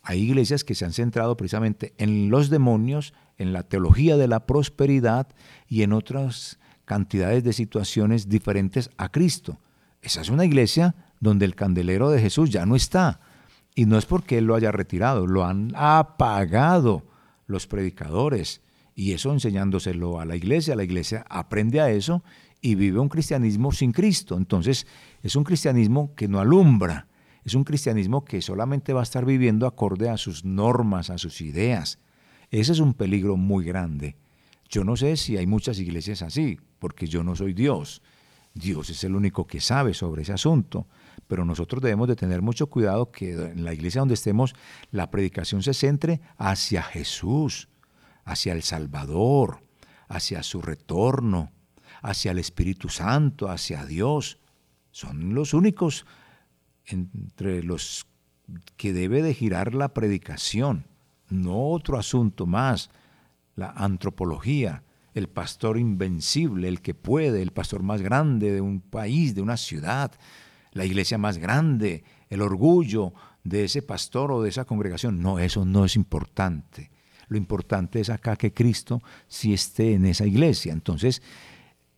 hay 0.03 0.21
iglesias 0.21 0.63
que 0.63 0.75
se 0.75 0.85
han 0.85 0.93
centrado 0.93 1.37
precisamente 1.37 1.93
en 1.97 2.29
los 2.29 2.49
demonios, 2.49 3.13
en 3.37 3.53
la 3.53 3.63
teología 3.63 4.17
de 4.17 4.27
la 4.27 4.45
prosperidad 4.45 5.27
y 5.67 5.83
en 5.83 5.93
otras 5.93 6.59
cantidades 6.85 7.43
de 7.43 7.53
situaciones 7.53 8.27
diferentes 8.27 8.89
a 8.97 9.09
Cristo. 9.09 9.59
Esa 10.01 10.21
es 10.21 10.29
una 10.29 10.45
iglesia 10.45 10.95
donde 11.19 11.45
el 11.45 11.55
candelero 11.55 12.09
de 12.09 12.21
Jesús 12.21 12.49
ya 12.49 12.65
no 12.65 12.75
está. 12.75 13.21
Y 13.75 13.85
no 13.85 13.97
es 13.97 14.05
porque 14.05 14.37
Él 14.37 14.45
lo 14.45 14.55
haya 14.55 14.71
retirado, 14.71 15.27
lo 15.27 15.45
han 15.45 15.71
apagado 15.75 17.03
los 17.45 17.67
predicadores. 17.67 18.61
Y 18.95 19.13
eso 19.13 19.31
enseñándoselo 19.31 20.19
a 20.19 20.25
la 20.25 20.35
iglesia, 20.35 20.75
la 20.75 20.83
iglesia 20.83 21.25
aprende 21.29 21.79
a 21.79 21.91
eso 21.91 22.23
y 22.61 22.75
vive 22.75 22.99
un 22.99 23.09
cristianismo 23.09 23.71
sin 23.71 23.91
Cristo. 23.91 24.37
Entonces 24.37 24.85
es 25.21 25.35
un 25.35 25.43
cristianismo 25.43 26.13
que 26.15 26.27
no 26.27 26.39
alumbra, 26.39 27.07
es 27.43 27.55
un 27.55 27.63
cristianismo 27.63 28.25
que 28.25 28.41
solamente 28.41 28.93
va 28.93 28.99
a 29.01 29.03
estar 29.03 29.25
viviendo 29.25 29.65
acorde 29.65 30.09
a 30.09 30.17
sus 30.17 30.43
normas, 30.45 31.09
a 31.09 31.17
sus 31.17 31.41
ideas. 31.41 31.99
Ese 32.51 32.71
es 32.71 32.79
un 32.79 32.93
peligro 32.93 33.37
muy 33.37 33.65
grande. 33.65 34.17
Yo 34.69 34.83
no 34.83 34.95
sé 34.95 35.17
si 35.17 35.37
hay 35.37 35.47
muchas 35.47 35.79
iglesias 35.79 36.21
así, 36.21 36.59
porque 36.79 37.07
yo 37.07 37.23
no 37.23 37.35
soy 37.35 37.53
Dios. 37.53 38.01
Dios 38.53 38.89
es 38.89 39.03
el 39.03 39.15
único 39.15 39.47
que 39.47 39.61
sabe 39.61 39.93
sobre 39.93 40.23
ese 40.23 40.33
asunto, 40.33 40.87
pero 41.27 41.45
nosotros 41.45 41.81
debemos 41.81 42.07
de 42.07 42.15
tener 42.15 42.41
mucho 42.41 42.67
cuidado 42.67 43.11
que 43.11 43.31
en 43.31 43.63
la 43.63 43.73
iglesia 43.73 44.01
donde 44.01 44.15
estemos 44.15 44.53
la 44.91 45.09
predicación 45.11 45.63
se 45.63 45.73
centre 45.73 46.21
hacia 46.37 46.83
Jesús, 46.83 47.69
hacia 48.25 48.53
el 48.53 48.63
Salvador, 48.63 49.63
hacia 50.07 50.43
su 50.43 50.61
retorno, 50.61 51.51
hacia 52.01 52.31
el 52.31 52.39
Espíritu 52.39 52.89
Santo, 52.89 53.49
hacia 53.49 53.85
Dios. 53.85 54.39
Son 54.91 55.33
los 55.33 55.53
únicos 55.53 56.05
entre 56.85 57.63
los 57.63 58.07
que 58.77 58.93
debe 58.93 59.21
de 59.21 59.33
girar 59.33 59.75
la 59.75 59.93
predicación 59.93 60.85
no 61.29 61.69
otro 61.69 61.97
asunto 61.97 62.45
más, 62.45 62.89
la 63.55 63.71
antropología, 63.71 64.83
el 65.13 65.27
pastor 65.27 65.77
invencible, 65.77 66.67
el 66.67 66.81
que 66.81 66.93
puede, 66.93 67.41
el 67.41 67.51
pastor 67.51 67.83
más 67.83 68.01
grande 68.01 68.51
de 68.51 68.61
un 68.61 68.81
país, 68.81 69.35
de 69.35 69.41
una 69.41 69.57
ciudad, 69.57 70.11
la 70.71 70.85
iglesia 70.85 71.17
más 71.17 71.37
grande, 71.37 72.03
el 72.29 72.41
orgullo 72.41 73.13
de 73.43 73.65
ese 73.65 73.81
pastor 73.81 74.31
o 74.31 74.41
de 74.41 74.49
esa 74.49 74.65
congregación. 74.65 75.21
No, 75.21 75.39
eso 75.39 75.65
no 75.65 75.85
es 75.85 75.95
importante. 75.95 76.91
Lo 77.27 77.37
importante 77.37 77.99
es 77.99 78.09
acá 78.09 78.35
que 78.35 78.53
Cristo 78.53 79.01
sí 79.27 79.53
esté 79.53 79.93
en 79.93 80.05
esa 80.05 80.25
iglesia. 80.25 80.73
Entonces, 80.73 81.21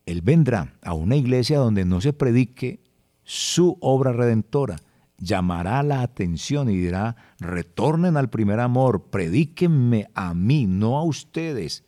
Él 0.06 0.22
vendrá 0.22 0.74
a 0.82 0.94
una 0.94 1.16
iglesia 1.16 1.58
donde 1.58 1.84
no 1.84 2.00
se 2.00 2.12
predique 2.12 2.80
su 3.24 3.78
obra 3.80 4.12
redentora. 4.12 4.76
llamará 5.18 5.84
la 5.84 6.02
atención 6.02 6.68
y 6.68 6.76
dirá, 6.76 7.14
retornen 7.38 8.16
al 8.16 8.28
primer 8.28 8.58
amor, 8.58 9.04
predíquenme 9.10 10.08
a 10.14 10.34
mí, 10.34 10.66
no 10.66 10.98
a 10.98 11.04
ustedes. 11.04 11.84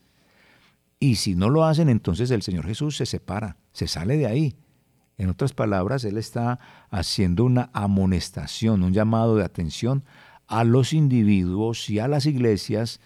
Y 1.01 1.17
si 1.17 1.35
no 1.35 1.51
lo 1.51 1.65
hacen, 1.65 1.89
entonces 1.89 2.31
el 2.31 2.43
Señor 2.43 2.67
Jesús 2.67 2.97
se 2.97 3.07
separa, 3.07 3.57
se 3.73 3.89
sale 3.89 4.17
de 4.17 4.27
ahí. 4.27 4.57
En 5.19 5.31
otras 5.31 5.53
palabras, 5.53 6.05
Él 6.05 6.17
está 6.17 6.61
haciendo 6.91 7.45
una 7.45 7.71
amonestación, 7.73 8.85
un 8.85 8.93
llamado 8.93 9.37
de 9.37 9.45
atención 9.45 10.05
a 10.47 10.63
los 10.63 10.93
individuos 10.93 11.91
y 11.91 11.99
a 11.99 12.09
las 12.09 12.27
iglesias 12.27 13.01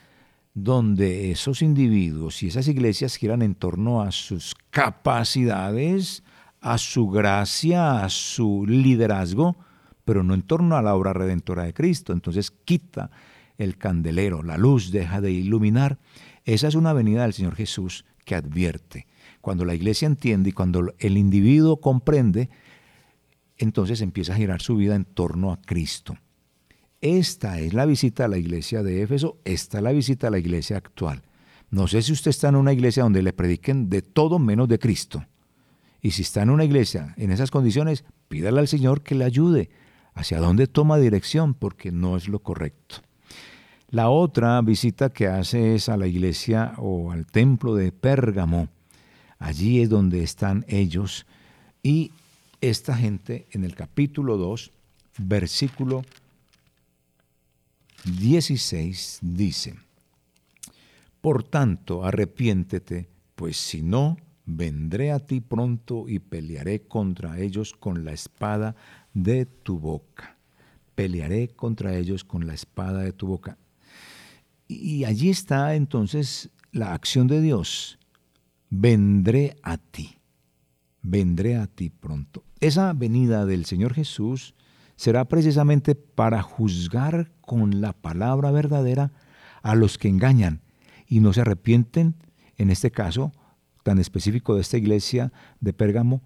donde 0.62 1.30
esos 1.30 1.62
individuos 1.62 2.42
y 2.42 2.48
esas 2.48 2.68
iglesias 2.68 3.16
giran 3.16 3.42
en 3.42 3.54
torno 3.54 4.02
a 4.02 4.12
sus 4.12 4.54
capacidades, 4.70 6.22
a 6.60 6.78
su 6.78 7.08
gracia, 7.08 8.04
a 8.04 8.08
su 8.08 8.66
liderazgo, 8.66 9.56
pero 10.04 10.22
no 10.22 10.34
en 10.34 10.42
torno 10.42 10.76
a 10.76 10.82
la 10.82 10.94
obra 10.94 11.12
redentora 11.12 11.64
de 11.64 11.74
Cristo. 11.74 12.12
Entonces 12.12 12.50
quita 12.50 13.10
el 13.56 13.76
candelero, 13.76 14.42
la 14.42 14.56
luz 14.56 14.90
deja 14.90 15.20
de 15.20 15.32
iluminar. 15.32 15.98
Esa 16.44 16.68
es 16.68 16.74
una 16.74 16.92
venida 16.92 17.22
del 17.22 17.34
Señor 17.34 17.54
Jesús 17.54 18.04
que 18.24 18.34
advierte. 18.34 19.06
Cuando 19.40 19.64
la 19.64 19.74
iglesia 19.74 20.06
entiende 20.06 20.50
y 20.50 20.52
cuando 20.52 20.94
el 20.98 21.16
individuo 21.16 21.80
comprende, 21.80 22.50
entonces 23.56 24.00
empieza 24.00 24.32
a 24.34 24.36
girar 24.36 24.62
su 24.62 24.76
vida 24.76 24.94
en 24.94 25.04
torno 25.04 25.52
a 25.52 25.60
Cristo. 25.60 26.16
Esta 27.00 27.60
es 27.60 27.74
la 27.74 27.86
visita 27.86 28.24
a 28.24 28.28
la 28.28 28.38
iglesia 28.38 28.82
de 28.82 29.02
Éfeso, 29.02 29.38
esta 29.44 29.78
es 29.78 29.84
la 29.84 29.92
visita 29.92 30.26
a 30.26 30.30
la 30.30 30.38
iglesia 30.38 30.76
actual. 30.76 31.22
No 31.70 31.86
sé 31.86 32.02
si 32.02 32.12
usted 32.12 32.30
está 32.30 32.48
en 32.48 32.56
una 32.56 32.72
iglesia 32.72 33.04
donde 33.04 33.22
le 33.22 33.32
prediquen 33.32 33.88
de 33.88 34.02
todo 34.02 34.38
menos 34.38 34.68
de 34.68 34.78
Cristo. 34.78 35.24
Y 36.00 36.12
si 36.12 36.22
está 36.22 36.42
en 36.42 36.50
una 36.50 36.64
iglesia 36.64 37.14
en 37.16 37.30
esas 37.30 37.50
condiciones, 37.50 38.04
pídale 38.28 38.58
al 38.58 38.68
Señor 38.68 39.02
que 39.02 39.14
le 39.14 39.24
ayude. 39.24 39.70
¿Hacia 40.14 40.40
dónde 40.40 40.66
toma 40.66 40.98
dirección? 40.98 41.54
Porque 41.54 41.92
no 41.92 42.16
es 42.16 42.26
lo 42.26 42.40
correcto. 42.40 42.96
La 43.90 44.08
otra 44.08 44.60
visita 44.62 45.10
que 45.10 45.28
hace 45.28 45.76
es 45.76 45.88
a 45.88 45.96
la 45.96 46.08
iglesia 46.08 46.74
o 46.78 47.12
al 47.12 47.26
templo 47.26 47.74
de 47.74 47.92
Pérgamo. 47.92 48.68
Allí 49.38 49.80
es 49.80 49.88
donde 49.88 50.22
están 50.24 50.64
ellos. 50.68 51.26
Y 51.82 52.10
esta 52.60 52.96
gente 52.96 53.46
en 53.52 53.64
el 53.64 53.76
capítulo 53.76 54.36
2, 54.36 54.72
versículo 55.18 56.02
16 58.04 59.18
dice, 59.22 59.74
Por 61.20 61.42
tanto, 61.42 62.04
arrepiéntete, 62.04 63.08
pues 63.34 63.56
si 63.56 63.82
no, 63.82 64.16
vendré 64.46 65.12
a 65.12 65.18
ti 65.18 65.40
pronto 65.40 66.08
y 66.08 66.18
pelearé 66.20 66.82
contra 66.82 67.38
ellos 67.38 67.72
con 67.72 68.04
la 68.04 68.12
espada 68.12 68.76
de 69.14 69.46
tu 69.46 69.78
boca. 69.78 70.36
Pelearé 70.94 71.48
contra 71.48 71.96
ellos 71.96 72.24
con 72.24 72.46
la 72.46 72.54
espada 72.54 73.00
de 73.00 73.12
tu 73.12 73.26
boca. 73.26 73.58
Y 74.66 75.04
allí 75.04 75.30
está 75.30 75.74
entonces 75.74 76.50
la 76.72 76.92
acción 76.94 77.26
de 77.26 77.40
Dios. 77.40 77.98
Vendré 78.70 79.56
a 79.62 79.78
ti. 79.78 80.16
Vendré 81.02 81.56
a 81.56 81.66
ti 81.66 81.90
pronto. 81.90 82.42
Esa 82.60 82.92
venida 82.92 83.46
del 83.46 83.64
Señor 83.64 83.94
Jesús 83.94 84.54
será 84.98 85.26
precisamente 85.26 85.94
para 85.94 86.42
juzgar 86.42 87.30
con 87.40 87.80
la 87.80 87.92
palabra 87.92 88.50
verdadera 88.50 89.12
a 89.62 89.76
los 89.76 89.96
que 89.96 90.08
engañan 90.08 90.60
y 91.06 91.20
no 91.20 91.32
se 91.32 91.42
arrepienten, 91.42 92.16
en 92.56 92.70
este 92.70 92.90
caso 92.90 93.32
tan 93.84 94.00
específico 94.00 94.56
de 94.56 94.62
esta 94.62 94.76
iglesia 94.76 95.32
de 95.60 95.72
Pérgamo, 95.72 96.20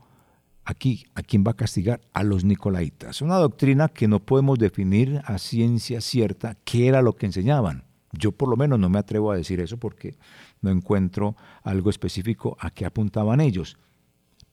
aquí, 0.65 1.05
¿a 1.15 1.23
quién 1.23 1.45
va 1.47 1.51
a 1.51 1.57
castigar? 1.57 2.01
A 2.15 2.25
los 2.25 2.45
nicolaitas. 2.45 3.21
Una 3.21 3.37
doctrina 3.37 3.89
que 3.89 4.09
no 4.09 4.21
podemos 4.21 4.59
definir 4.59 5.21
a 5.27 5.37
ciencia 5.37 6.01
cierta 6.01 6.57
qué 6.65 6.89
era 6.89 7.03
lo 7.03 7.13
que 7.13 7.27
enseñaban. 7.27 7.85
Yo 8.13 8.33
por 8.33 8.49
lo 8.49 8.57
menos 8.57 8.79
no 8.79 8.89
me 8.89 8.99
atrevo 8.99 9.33
a 9.33 9.37
decir 9.37 9.61
eso 9.61 9.77
porque 9.77 10.17
no 10.63 10.71
encuentro 10.71 11.37
algo 11.63 11.91
específico 11.91 12.57
a 12.59 12.71
qué 12.71 12.87
apuntaban 12.87 13.43
ellos. 13.43 13.77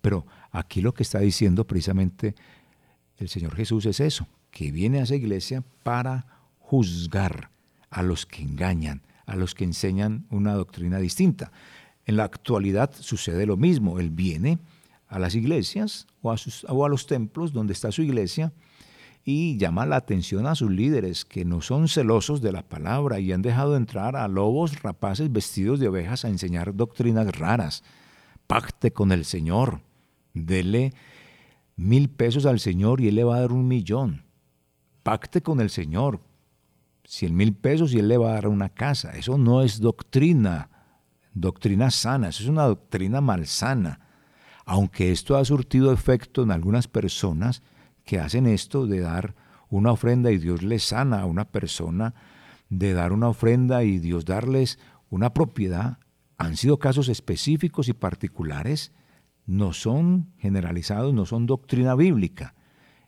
Pero 0.02 0.26
aquí 0.52 0.82
lo 0.82 0.94
que 0.94 1.04
está 1.04 1.20
diciendo 1.20 1.66
precisamente 1.66 2.36
el 3.20 3.30
Señor 3.30 3.56
Jesús 3.56 3.86
es 3.86 4.00
eso, 4.00 4.28
que 4.52 4.72
viene 4.72 5.00
a 5.00 5.04
esa 5.04 5.16
iglesia 5.16 5.64
para 5.84 6.26
juzgar 6.60 7.52
a 7.90 8.02
los 8.02 8.26
que 8.26 8.42
engañan, 8.42 9.02
a 9.26 9.36
los 9.36 9.54
que 9.56 9.66
enseñan 9.66 10.26
una 10.30 10.54
doctrina 10.54 11.00
distinta. 11.00 11.52
En 12.06 12.18
la 12.18 12.24
actualidad 12.24 12.92
sucede 12.98 13.46
lo 13.46 13.58
mismo, 13.58 14.00
Él 14.00 14.10
viene 14.10 14.60
a 15.08 15.20
las 15.20 15.36
iglesias 15.36 16.08
o 16.22 16.32
a, 16.32 16.36
o 16.70 16.86
a 16.86 16.90
los 16.90 17.08
templos 17.08 17.52
donde 17.52 17.74
está 17.74 17.92
su 17.92 18.02
iglesia 18.02 18.54
y 19.26 19.58
llama 19.58 19.86
la 19.86 19.98
atención 19.98 20.48
a 20.48 20.56
sus 20.56 20.72
líderes 20.72 21.26
que 21.26 21.46
no 21.46 21.62
son 21.62 21.88
celosos 21.88 22.42
de 22.42 22.52
la 22.52 22.64
palabra 22.64 23.20
y 23.20 23.32
han 23.32 23.42
dejado 23.42 23.76
entrar 23.76 24.16
a 24.16 24.28
lobos 24.28 24.82
rapaces 24.82 25.32
vestidos 25.32 25.80
de 25.80 25.88
ovejas 25.88 26.26
a 26.26 26.30
enseñar 26.30 26.76
doctrinas 26.76 27.28
raras. 27.36 27.84
Pacte 28.48 28.92
con 28.92 29.12
el 29.12 29.26
Señor, 29.26 29.82
dele 30.34 30.94
mil 31.80 32.10
pesos 32.10 32.46
al 32.46 32.60
Señor 32.60 33.00
y 33.00 33.08
Él 33.08 33.16
le 33.16 33.24
va 33.24 33.38
a 33.38 33.42
dar 33.42 33.54
un 33.54 33.68
millón. 33.68 34.26
Pacte 35.02 35.42
con 35.42 35.62
el 35.62 35.70
Señor. 35.70 36.20
Cien 37.06 37.36
mil 37.36 37.56
pesos 37.56 37.94
y 37.94 38.00
Él 38.00 38.10
le 38.10 38.18
va 38.18 38.32
a 38.32 38.34
dar 38.34 38.48
una 38.48 38.70
casa. 38.70 39.12
Eso 39.12 39.38
no 39.38 39.64
es 39.64 39.80
doctrina, 39.80 40.70
doctrina 41.34 41.90
sana, 41.90 42.30
eso 42.30 42.44
es 42.44 42.50
una 42.50 42.66
doctrina 42.66 43.22
malsana. 43.22 44.02
Aunque 44.66 45.12
esto 45.12 45.38
ha 45.38 45.46
surtido 45.46 45.92
efecto 45.92 46.44
en 46.44 46.52
algunas 46.52 46.88
personas 46.88 47.64
que 48.04 48.20
hacen 48.20 48.46
esto 48.46 48.86
de 48.86 49.00
dar 49.00 49.36
una 49.70 49.92
ofrenda 49.92 50.32
y 50.32 50.38
Dios 50.38 50.62
les 50.62 50.84
sana 50.84 51.22
a 51.22 51.26
una 51.26 51.46
persona, 51.46 52.14
de 52.70 52.94
dar 52.94 53.14
una 53.14 53.30
ofrenda 53.30 53.84
y 53.84 54.00
Dios 54.00 54.26
darles 54.26 54.80
una 55.10 55.34
propiedad, 55.34 55.98
han 56.38 56.58
sido 56.58 56.78
casos 56.78 57.10
específicos 57.10 57.88
y 57.88 57.94
particulares 57.94 58.92
no 59.50 59.74
son 59.74 60.28
generalizados, 60.38 61.12
no 61.12 61.26
son 61.26 61.48
doctrina 61.48 61.96
bíblica, 61.96 62.54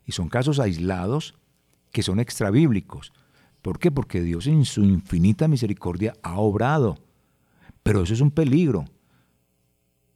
y 0.04 0.10
son 0.10 0.28
casos 0.28 0.58
aislados 0.58 1.36
que 1.92 2.02
son 2.02 2.18
extrabíblicos. 2.18 3.12
¿Por 3.62 3.78
qué? 3.78 3.92
Porque 3.92 4.20
Dios 4.20 4.48
en 4.48 4.64
su 4.64 4.82
infinita 4.82 5.46
misericordia 5.46 6.14
ha 6.20 6.40
obrado. 6.40 6.98
Pero 7.84 8.02
eso 8.02 8.12
es 8.12 8.20
un 8.20 8.32
peligro, 8.32 8.86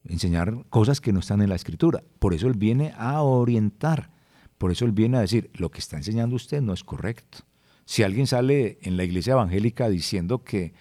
enseñar 0.04 0.64
cosas 0.68 1.00
que 1.00 1.12
no 1.12 1.20
están 1.20 1.42
en 1.42 1.48
la 1.48 1.54
escritura. 1.54 2.02
Por 2.18 2.34
eso 2.34 2.48
Él 2.48 2.54
viene 2.54 2.92
a 2.98 3.22
orientar, 3.22 4.10
por 4.58 4.72
eso 4.72 4.84
Él 4.84 4.92
viene 4.92 5.18
a 5.18 5.20
decir, 5.20 5.48
lo 5.54 5.70
que 5.70 5.78
está 5.78 5.96
enseñando 5.96 6.34
usted 6.34 6.60
no 6.60 6.72
es 6.72 6.82
correcto. 6.82 7.38
Si 7.84 8.02
alguien 8.02 8.26
sale 8.26 8.78
en 8.82 8.96
la 8.96 9.04
iglesia 9.04 9.34
evangélica 9.34 9.88
diciendo 9.88 10.42
que 10.42 10.74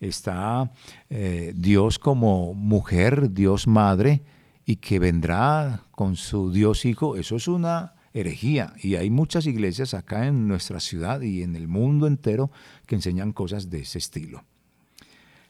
está 0.00 0.72
eh, 1.10 1.52
Dios 1.54 1.98
como 1.98 2.54
mujer, 2.54 3.32
Dios 3.32 3.66
madre, 3.66 4.22
y 4.66 4.76
que 4.76 4.98
vendrá 4.98 5.84
con 5.92 6.16
su 6.16 6.50
Dios 6.50 6.84
Hijo, 6.84 7.16
eso 7.16 7.36
es 7.36 7.46
una 7.46 7.94
herejía. 8.12 8.74
Y 8.82 8.96
hay 8.96 9.10
muchas 9.10 9.46
iglesias 9.46 9.94
acá 9.94 10.26
en 10.26 10.48
nuestra 10.48 10.80
ciudad 10.80 11.20
y 11.20 11.42
en 11.42 11.54
el 11.54 11.68
mundo 11.68 12.08
entero 12.08 12.50
que 12.86 12.96
enseñan 12.96 13.32
cosas 13.32 13.70
de 13.70 13.80
ese 13.80 13.98
estilo. 13.98 14.44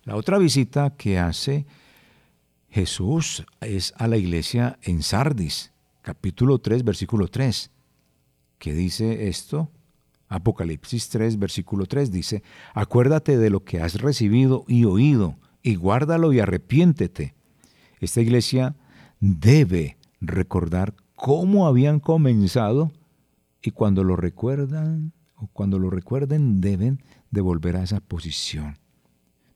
La 0.05 0.17
otra 0.17 0.37
visita 0.37 0.95
que 0.97 1.19
hace 1.19 1.67
Jesús 2.69 3.47
es 3.63 3.95
a 3.97 4.07
la 4.07 4.19
iglesia 4.19 4.79
en 4.83 5.03
Sardis, 5.03 5.73
capítulo 6.03 6.59
3, 6.59 6.85
versículo 6.85 7.29
3. 7.29 7.71
¿Qué 8.59 8.75
dice 8.75 9.29
esto? 9.29 9.71
Apocalipsis 10.29 11.09
3, 11.09 11.39
versículo 11.39 11.87
3 11.87 12.11
dice, 12.11 12.43
acuérdate 12.75 13.39
de 13.39 13.49
lo 13.49 13.65
que 13.65 13.81
has 13.81 13.95
recibido 13.95 14.65
y 14.69 14.85
oído, 14.85 15.39
y 15.63 15.77
guárdalo 15.77 16.33
y 16.33 16.41
arrepiéntete. 16.41 17.35
Esta 18.01 18.21
iglesia 18.21 18.77
debe 19.21 19.97
recordar 20.21 20.95
cómo 21.15 21.67
habían 21.67 22.01
comenzado 22.01 22.93
y 23.63 23.71
cuando 23.71 24.05
lo 24.05 24.17
recuerdan 24.17 25.13
o 25.37 25.49
cuando 25.49 25.79
lo 25.79 25.91
recuerden 25.91 26.61
deben 26.61 27.03
de 27.31 27.41
volver 27.41 27.77
a 27.77 27.83
esa 27.83 28.01
posición. 28.01 28.79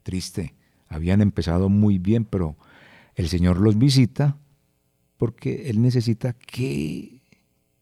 Triste, 0.03 0.55
habían 0.89 1.21
empezado 1.21 1.69
muy 1.69 1.99
bien, 1.99 2.25
pero 2.25 2.57
el 3.15 3.29
Señor 3.29 3.59
los 3.59 3.79
visita 3.79 4.37
porque 5.17 5.69
Él 5.71 5.83
necesita 5.83 6.33
que, 6.33 7.21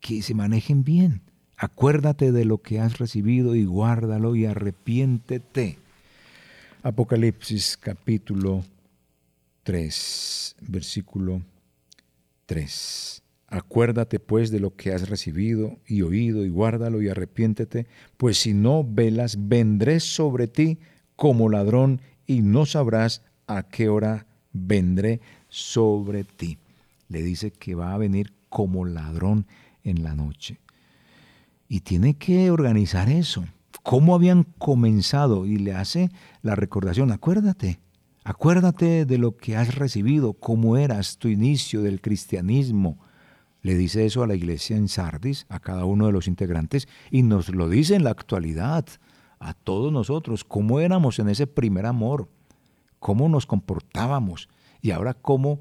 que 0.00 0.22
se 0.22 0.34
manejen 0.34 0.84
bien. 0.84 1.22
Acuérdate 1.56 2.32
de 2.32 2.44
lo 2.44 2.58
que 2.58 2.80
has 2.80 2.98
recibido 2.98 3.54
y 3.54 3.64
guárdalo 3.64 4.36
y 4.36 4.46
arrepiéntete. 4.46 5.78
Apocalipsis 6.82 7.76
capítulo 7.76 8.64
3, 9.64 10.56
versículo 10.62 11.42
3. 12.48 13.22
Acuérdate 13.46 14.20
pues 14.20 14.50
de 14.50 14.58
lo 14.58 14.74
que 14.74 14.92
has 14.92 15.08
recibido 15.08 15.78
y 15.86 16.00
oído 16.00 16.44
y 16.46 16.48
guárdalo 16.48 17.02
y 17.02 17.08
arrepiéntete, 17.08 17.86
pues 18.16 18.38
si 18.38 18.54
no 18.54 18.84
velas, 18.84 19.36
vendré 19.48 20.00
sobre 20.00 20.48
ti 20.48 20.78
como 21.14 21.50
ladrón 21.50 22.00
y 22.26 22.40
no 22.40 22.64
sabrás 22.64 23.22
a 23.46 23.64
qué 23.64 23.90
hora 23.90 24.26
vendré 24.52 25.20
sobre 25.48 26.24
ti. 26.24 26.58
Le 27.08 27.22
dice 27.22 27.50
que 27.50 27.74
va 27.74 27.92
a 27.92 27.98
venir 27.98 28.32
como 28.48 28.86
ladrón 28.86 29.46
en 29.84 30.02
la 30.02 30.14
noche. 30.14 30.58
y 31.70 31.80
tiene 31.80 32.16
que 32.16 32.50
organizar 32.50 33.10
eso. 33.10 33.44
¿Cómo 33.82 34.14
habían 34.14 34.44
comenzado? 34.44 35.44
Y 35.44 35.58
le 35.58 35.74
hace 35.74 36.10
la 36.40 36.54
recordación, 36.54 37.12
acuérdate, 37.12 37.78
acuérdate 38.28 39.06
de 39.06 39.16
lo 39.16 39.38
que 39.38 39.56
has 39.56 39.74
recibido, 39.74 40.34
cómo 40.34 40.76
eras 40.76 41.16
tu 41.16 41.28
inicio 41.28 41.80
del 41.80 42.02
cristianismo. 42.02 42.98
Le 43.62 43.74
dice 43.74 44.04
eso 44.04 44.22
a 44.22 44.26
la 44.26 44.34
iglesia 44.34 44.76
en 44.76 44.88
Sardis, 44.88 45.46
a 45.48 45.60
cada 45.60 45.86
uno 45.86 46.04
de 46.04 46.12
los 46.12 46.28
integrantes, 46.28 46.88
y 47.10 47.22
nos 47.22 47.48
lo 47.48 47.70
dice 47.70 47.94
en 47.94 48.04
la 48.04 48.10
actualidad, 48.10 48.84
a 49.40 49.54
todos 49.54 49.90
nosotros, 49.90 50.44
cómo 50.44 50.80
éramos 50.80 51.18
en 51.18 51.30
ese 51.30 51.46
primer 51.46 51.86
amor, 51.86 52.28
cómo 52.98 53.30
nos 53.30 53.46
comportábamos, 53.46 54.50
y 54.82 54.90
ahora 54.90 55.14
cómo 55.14 55.60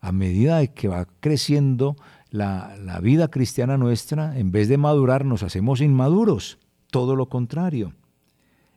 a 0.00 0.12
medida 0.12 0.58
de 0.58 0.72
que 0.72 0.86
va 0.86 1.08
creciendo 1.18 1.96
la, 2.30 2.76
la 2.80 3.00
vida 3.00 3.28
cristiana 3.28 3.76
nuestra, 3.76 4.38
en 4.38 4.52
vez 4.52 4.68
de 4.68 4.78
madurar, 4.78 5.24
nos 5.24 5.42
hacemos 5.42 5.80
inmaduros, 5.80 6.60
todo 6.92 7.16
lo 7.16 7.28
contrario. 7.28 7.92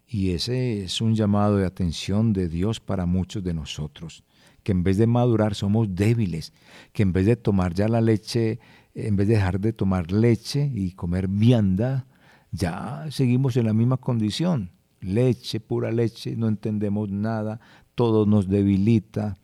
Y 0.07 0.31
ese 0.31 0.83
es 0.83 1.01
un 1.01 1.15
llamado 1.15 1.57
de 1.57 1.65
atención 1.65 2.31
de 2.31 2.47
Dios 2.47 2.79
para 2.79 3.05
muchos 3.05 3.43
de 3.43 3.53
nosotros, 3.53 4.23
que 4.63 4.71
en 4.71 4.83
vez 4.83 4.97
de 4.97 5.05
madurar 5.05 5.53
somos 5.53 5.93
débiles, 5.93 6.53
que 6.93 7.03
en 7.03 7.11
vez 7.11 7.25
de 7.25 7.35
tomar 7.35 7.73
ya 7.73 7.89
la 7.89 7.99
leche, 7.99 8.59
en 8.95 9.17
vez 9.17 9.27
de 9.27 9.35
dejar 9.35 9.59
de 9.59 9.73
tomar 9.73 10.11
leche 10.11 10.71
y 10.73 10.91
comer 10.91 11.27
vianda, 11.27 12.07
ya 12.51 13.05
seguimos 13.09 13.57
en 13.57 13.65
la 13.65 13.73
misma 13.73 13.97
condición. 13.97 14.71
Leche, 15.01 15.59
pura 15.59 15.91
leche, 15.91 16.35
no 16.37 16.47
entendemos 16.47 17.09
nada, 17.11 17.59
todo 17.93 18.25
nos 18.25 18.47
debilita 18.47 19.37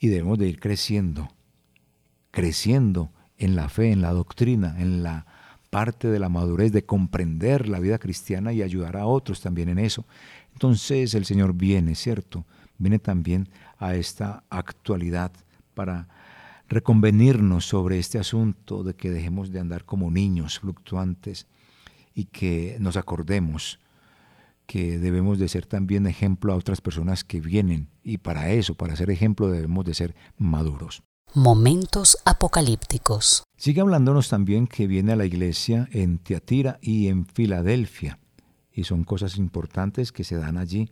y 0.00 0.08
debemos 0.08 0.38
de 0.38 0.48
ir 0.48 0.60
creciendo, 0.60 1.28
creciendo 2.30 3.12
en 3.38 3.54
la 3.54 3.68
fe, 3.68 3.92
en 3.92 4.02
la 4.02 4.12
doctrina, 4.12 4.76
en 4.80 5.02
la 5.02 5.25
parte 5.76 6.08
de 6.08 6.18
la 6.18 6.30
madurez 6.30 6.72
de 6.72 6.86
comprender 6.86 7.68
la 7.68 7.80
vida 7.80 7.98
cristiana 7.98 8.50
y 8.50 8.62
ayudar 8.62 8.96
a 8.96 9.04
otros 9.04 9.42
también 9.42 9.68
en 9.68 9.78
eso. 9.78 10.06
Entonces 10.54 11.12
el 11.12 11.26
Señor 11.26 11.52
viene, 11.52 11.94
¿cierto? 11.94 12.46
Viene 12.78 12.98
también 12.98 13.50
a 13.76 13.94
esta 13.94 14.42
actualidad 14.48 15.32
para 15.74 16.08
reconvenirnos 16.66 17.66
sobre 17.66 17.98
este 17.98 18.18
asunto 18.18 18.84
de 18.84 18.94
que 18.94 19.10
dejemos 19.10 19.52
de 19.52 19.60
andar 19.60 19.84
como 19.84 20.10
niños 20.10 20.60
fluctuantes 20.60 21.46
y 22.14 22.24
que 22.24 22.78
nos 22.80 22.96
acordemos 22.96 23.78
que 24.64 24.98
debemos 24.98 25.38
de 25.38 25.48
ser 25.48 25.66
también 25.66 26.06
ejemplo 26.06 26.54
a 26.54 26.56
otras 26.56 26.80
personas 26.80 27.22
que 27.22 27.42
vienen 27.42 27.90
y 28.02 28.16
para 28.16 28.48
eso, 28.48 28.76
para 28.76 28.96
ser 28.96 29.10
ejemplo, 29.10 29.50
debemos 29.50 29.84
de 29.84 29.92
ser 29.92 30.16
maduros. 30.38 31.02
Momentos 31.38 32.16
apocalípticos. 32.24 33.42
Sigue 33.58 33.82
hablándonos 33.82 34.30
también 34.30 34.66
que 34.66 34.86
viene 34.86 35.12
a 35.12 35.16
la 35.16 35.26
iglesia 35.26 35.86
en 35.92 36.16
Tiatira 36.16 36.78
y 36.80 37.08
en 37.08 37.26
Filadelfia. 37.26 38.18
Y 38.72 38.84
son 38.84 39.04
cosas 39.04 39.36
importantes 39.36 40.12
que 40.12 40.24
se 40.24 40.36
dan 40.36 40.56
allí 40.56 40.88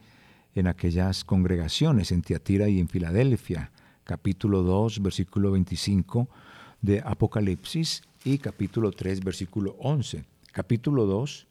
en 0.54 0.66
aquellas 0.66 1.24
congregaciones, 1.24 2.12
en 2.12 2.20
Tiatira 2.20 2.68
y 2.68 2.78
en 2.78 2.90
Filadelfia. 2.90 3.72
Capítulo 4.04 4.62
2, 4.62 5.00
versículo 5.00 5.52
25 5.52 6.28
de 6.82 7.00
Apocalipsis 7.02 8.02
y 8.22 8.36
capítulo 8.36 8.90
3, 8.90 9.24
versículo 9.24 9.76
11. 9.80 10.26
Capítulo 10.52 11.06
2, 11.06 11.46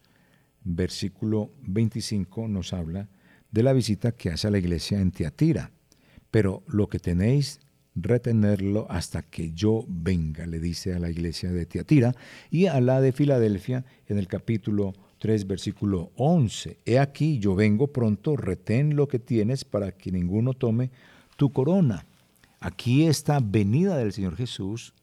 versículo 0.66 1.50
25 1.64 2.48
nos 2.48 2.74
habla 2.74 3.10
de 3.50 3.64
la 3.64 3.74
visita 3.74 4.12
que 4.12 4.30
hace 4.30 4.50
a 4.50 4.52
la 4.52 4.60
iglesia 4.60 5.00
en 5.00 5.10
Tiatira. 5.10 5.72
Pero 6.30 6.62
lo 6.68 6.90
que 6.90 7.00
tenéis 7.00 7.60
retenerlo 7.96 8.88
hasta 8.90 9.22
que 9.22 9.52
yo 9.54 9.86
venga, 9.88 10.46
le 10.46 10.60
dice 10.60 10.94
a 10.94 11.00
la 11.00 11.10
iglesia 11.10 11.52
de 11.52 11.66
Tiatira 11.66 12.16
y 12.50 12.66
a 12.66 12.80
la 12.82 13.02
de 13.02 13.12
Filadelfia 13.12 13.86
en 14.08 14.18
el 14.18 14.28
capítulo 14.28 14.94
3, 15.20 15.48
versículo 15.48 16.12
11. 16.16 16.80
He 16.86 17.00
aquí, 17.00 17.40
yo 17.40 17.56
vengo 17.56 17.88
pronto, 17.88 18.36
retén 18.36 18.96
lo 18.96 19.08
que 19.08 19.20
tienes 19.20 19.64
para 19.64 19.92
que 19.92 20.12
ninguno 20.12 20.54
tome 20.54 20.92
tu 21.38 21.52
corona. 21.52 22.06
Aquí 22.60 23.06
esta 23.06 23.40
venida 23.40 23.98
del 23.98 24.14
Señor 24.14 24.36
Jesús, 24.36 24.94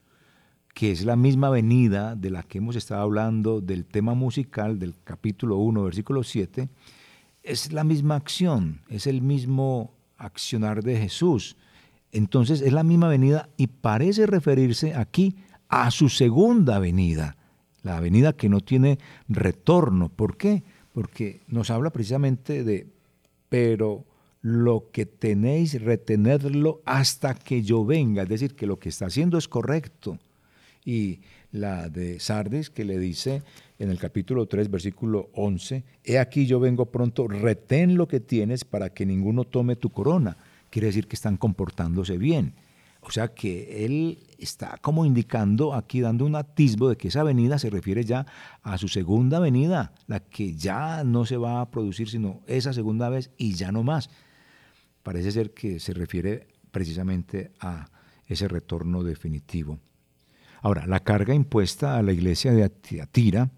que 0.74 0.90
es 0.90 1.04
la 1.04 1.16
misma 1.16 1.50
venida 1.50 2.16
de 2.16 2.30
la 2.30 2.42
que 2.42 2.58
hemos 2.58 2.76
estado 2.76 3.02
hablando 3.02 3.60
del 3.60 3.84
tema 3.84 4.14
musical 4.14 4.78
del 4.78 4.94
capítulo 5.04 5.58
1, 5.58 5.84
versículo 5.84 6.22
7, 6.22 6.68
es 7.42 7.72
la 7.72 7.84
misma 7.84 8.16
acción, 8.16 8.82
es 8.88 9.06
el 9.06 9.22
mismo 9.22 9.94
accionar 10.16 10.82
de 10.82 10.98
Jesús 10.98 11.56
entonces 12.12 12.60
es 12.60 12.72
la 12.72 12.82
misma 12.82 13.08
venida 13.08 13.48
y 13.56 13.68
parece 13.68 14.26
referirse 14.26 14.94
aquí 14.94 15.36
a 15.68 15.90
su 15.90 16.08
segunda 16.08 16.78
venida, 16.78 17.36
la 17.82 18.00
venida 18.00 18.32
que 18.32 18.48
no 18.48 18.60
tiene 18.60 18.98
retorno. 19.28 20.08
¿Por 20.08 20.36
qué? 20.36 20.64
Porque 20.92 21.42
nos 21.46 21.70
habla 21.70 21.90
precisamente 21.90 22.64
de, 22.64 22.88
pero 23.48 24.04
lo 24.42 24.90
que 24.90 25.06
tenéis, 25.06 25.80
retenerlo 25.80 26.82
hasta 26.84 27.34
que 27.34 27.62
yo 27.62 27.84
venga, 27.84 28.22
es 28.24 28.28
decir, 28.28 28.56
que 28.56 28.66
lo 28.66 28.78
que 28.78 28.88
está 28.88 29.06
haciendo 29.06 29.38
es 29.38 29.46
correcto. 29.46 30.18
Y 30.84 31.20
la 31.52 31.88
de 31.88 32.18
Sardis 32.18 32.70
que 32.70 32.84
le 32.84 32.98
dice 32.98 33.42
en 33.78 33.90
el 33.90 33.98
capítulo 33.98 34.46
3, 34.46 34.70
versículo 34.70 35.28
11, 35.34 35.84
He 36.02 36.18
aquí 36.18 36.46
yo 36.46 36.58
vengo 36.58 36.86
pronto, 36.86 37.28
retén 37.28 37.96
lo 37.96 38.08
que 38.08 38.18
tienes 38.18 38.64
para 38.64 38.90
que 38.90 39.06
ninguno 39.06 39.44
tome 39.44 39.76
tu 39.76 39.90
corona 39.90 40.36
quiere 40.70 40.86
decir 40.86 41.06
que 41.06 41.16
están 41.16 41.36
comportándose 41.36 42.16
bien. 42.18 42.54
O 43.02 43.10
sea 43.10 43.28
que 43.28 43.84
él 43.86 44.18
está 44.38 44.78
como 44.82 45.06
indicando 45.06 45.74
aquí, 45.74 46.00
dando 46.00 46.26
un 46.26 46.36
atisbo 46.36 46.88
de 46.88 46.96
que 46.96 47.08
esa 47.08 47.22
venida 47.22 47.58
se 47.58 47.70
refiere 47.70 48.04
ya 48.04 48.26
a 48.62 48.76
su 48.76 48.88
segunda 48.88 49.40
venida, 49.40 49.94
la 50.06 50.20
que 50.20 50.54
ya 50.54 51.02
no 51.04 51.24
se 51.24 51.38
va 51.38 51.60
a 51.60 51.70
producir 51.70 52.10
sino 52.10 52.42
esa 52.46 52.72
segunda 52.72 53.08
vez 53.08 53.30
y 53.38 53.54
ya 53.54 53.72
no 53.72 53.82
más. 53.82 54.10
Parece 55.02 55.32
ser 55.32 55.54
que 55.54 55.80
se 55.80 55.94
refiere 55.94 56.48
precisamente 56.70 57.52
a 57.58 57.88
ese 58.26 58.48
retorno 58.48 59.02
definitivo. 59.02 59.78
Ahora, 60.62 60.86
la 60.86 61.00
carga 61.00 61.34
impuesta 61.34 61.96
a 61.96 62.02
la 62.02 62.12
iglesia 62.12 62.52
de 62.52 62.64
Atira, 63.00 63.50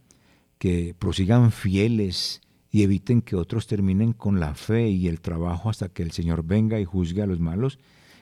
que 0.59 0.95
prosigan 0.97 1.51
fieles 1.51 2.41
y 2.73 2.83
eviten 2.83 3.21
que 3.21 3.37
otros 3.37 3.67
terminen 3.67 4.15
con 4.15 4.41
la 4.41 4.55
fe 4.55 4.89
y 4.89 5.07
el 5.07 5.21
trabajo 5.21 5.69
hasta 5.69 5.91
que 5.91 6.03
el 6.03 6.11
Señor 6.11 6.43
venga 6.43 6.81
y 6.81 6.87
juzgue 6.87 7.23
a 7.23 7.27
los 7.27 7.39
malos, 7.39 7.79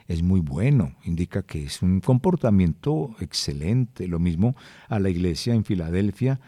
es 0.09 0.25
muy 0.25 0.41
bueno, 0.41 0.97
indica 1.05 1.43
que 1.43 1.63
es 1.63 1.83
un 1.83 2.01
comportamiento 2.01 3.15
excelente. 3.21 4.09
Lo 4.09 4.19
mismo 4.19 4.57
a 4.89 4.99
la 4.99 5.09
iglesia 5.09 5.55
en 5.55 5.65
Filadelfia, 5.65 6.41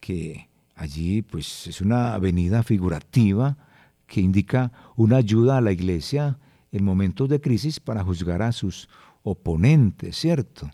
que 0.00 0.48
allí 0.74 1.22
pues 1.22 1.68
es 1.68 1.80
una 1.80 2.14
avenida 2.14 2.64
figurativa 2.64 3.56
que 4.08 4.20
indica 4.20 4.72
una 4.96 5.18
ayuda 5.18 5.56
a 5.56 5.60
la 5.60 5.70
iglesia 5.70 6.40
en 6.72 6.84
momentos 6.84 7.28
de 7.28 7.40
crisis 7.40 7.78
para 7.78 8.02
juzgar 8.02 8.42
a 8.42 8.50
sus 8.50 8.88
oponentes, 9.22 10.16
¿cierto? 10.16 10.68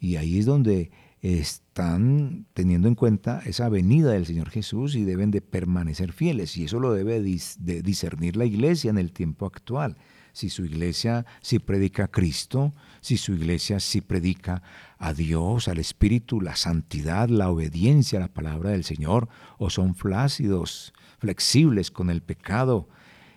Y 0.00 0.16
ahí 0.16 0.40
es 0.40 0.46
donde 0.46 0.90
están 1.22 2.46
teniendo 2.52 2.88
en 2.88 2.94
cuenta 2.94 3.42
esa 3.46 3.68
venida 3.68 4.12
del 4.12 4.26
Señor 4.26 4.50
Jesús 4.50 4.94
y 4.94 5.04
deben 5.04 5.30
de 5.30 5.40
permanecer 5.40 6.12
fieles. 6.12 6.56
Y 6.56 6.64
eso 6.64 6.78
lo 6.78 6.92
debe 6.92 7.20
de 7.20 7.82
discernir 7.82 8.36
la 8.36 8.44
iglesia 8.44 8.90
en 8.90 8.98
el 8.98 9.12
tiempo 9.12 9.46
actual. 9.46 9.96
Si 10.32 10.50
su 10.50 10.66
iglesia 10.66 11.24
sí 11.40 11.58
predica 11.58 12.04
a 12.04 12.08
Cristo, 12.08 12.74
si 13.00 13.16
su 13.16 13.32
iglesia 13.32 13.80
sí 13.80 14.02
predica 14.02 14.62
a 14.98 15.14
Dios, 15.14 15.66
al 15.66 15.78
Espíritu, 15.78 16.42
la 16.42 16.56
santidad, 16.56 17.30
la 17.30 17.50
obediencia 17.50 18.18
a 18.18 18.22
la 18.22 18.28
palabra 18.28 18.70
del 18.70 18.84
Señor, 18.84 19.28
o 19.56 19.70
son 19.70 19.94
flácidos, 19.94 20.92
flexibles 21.18 21.90
con 21.90 22.10
el 22.10 22.20
pecado, 22.20 22.86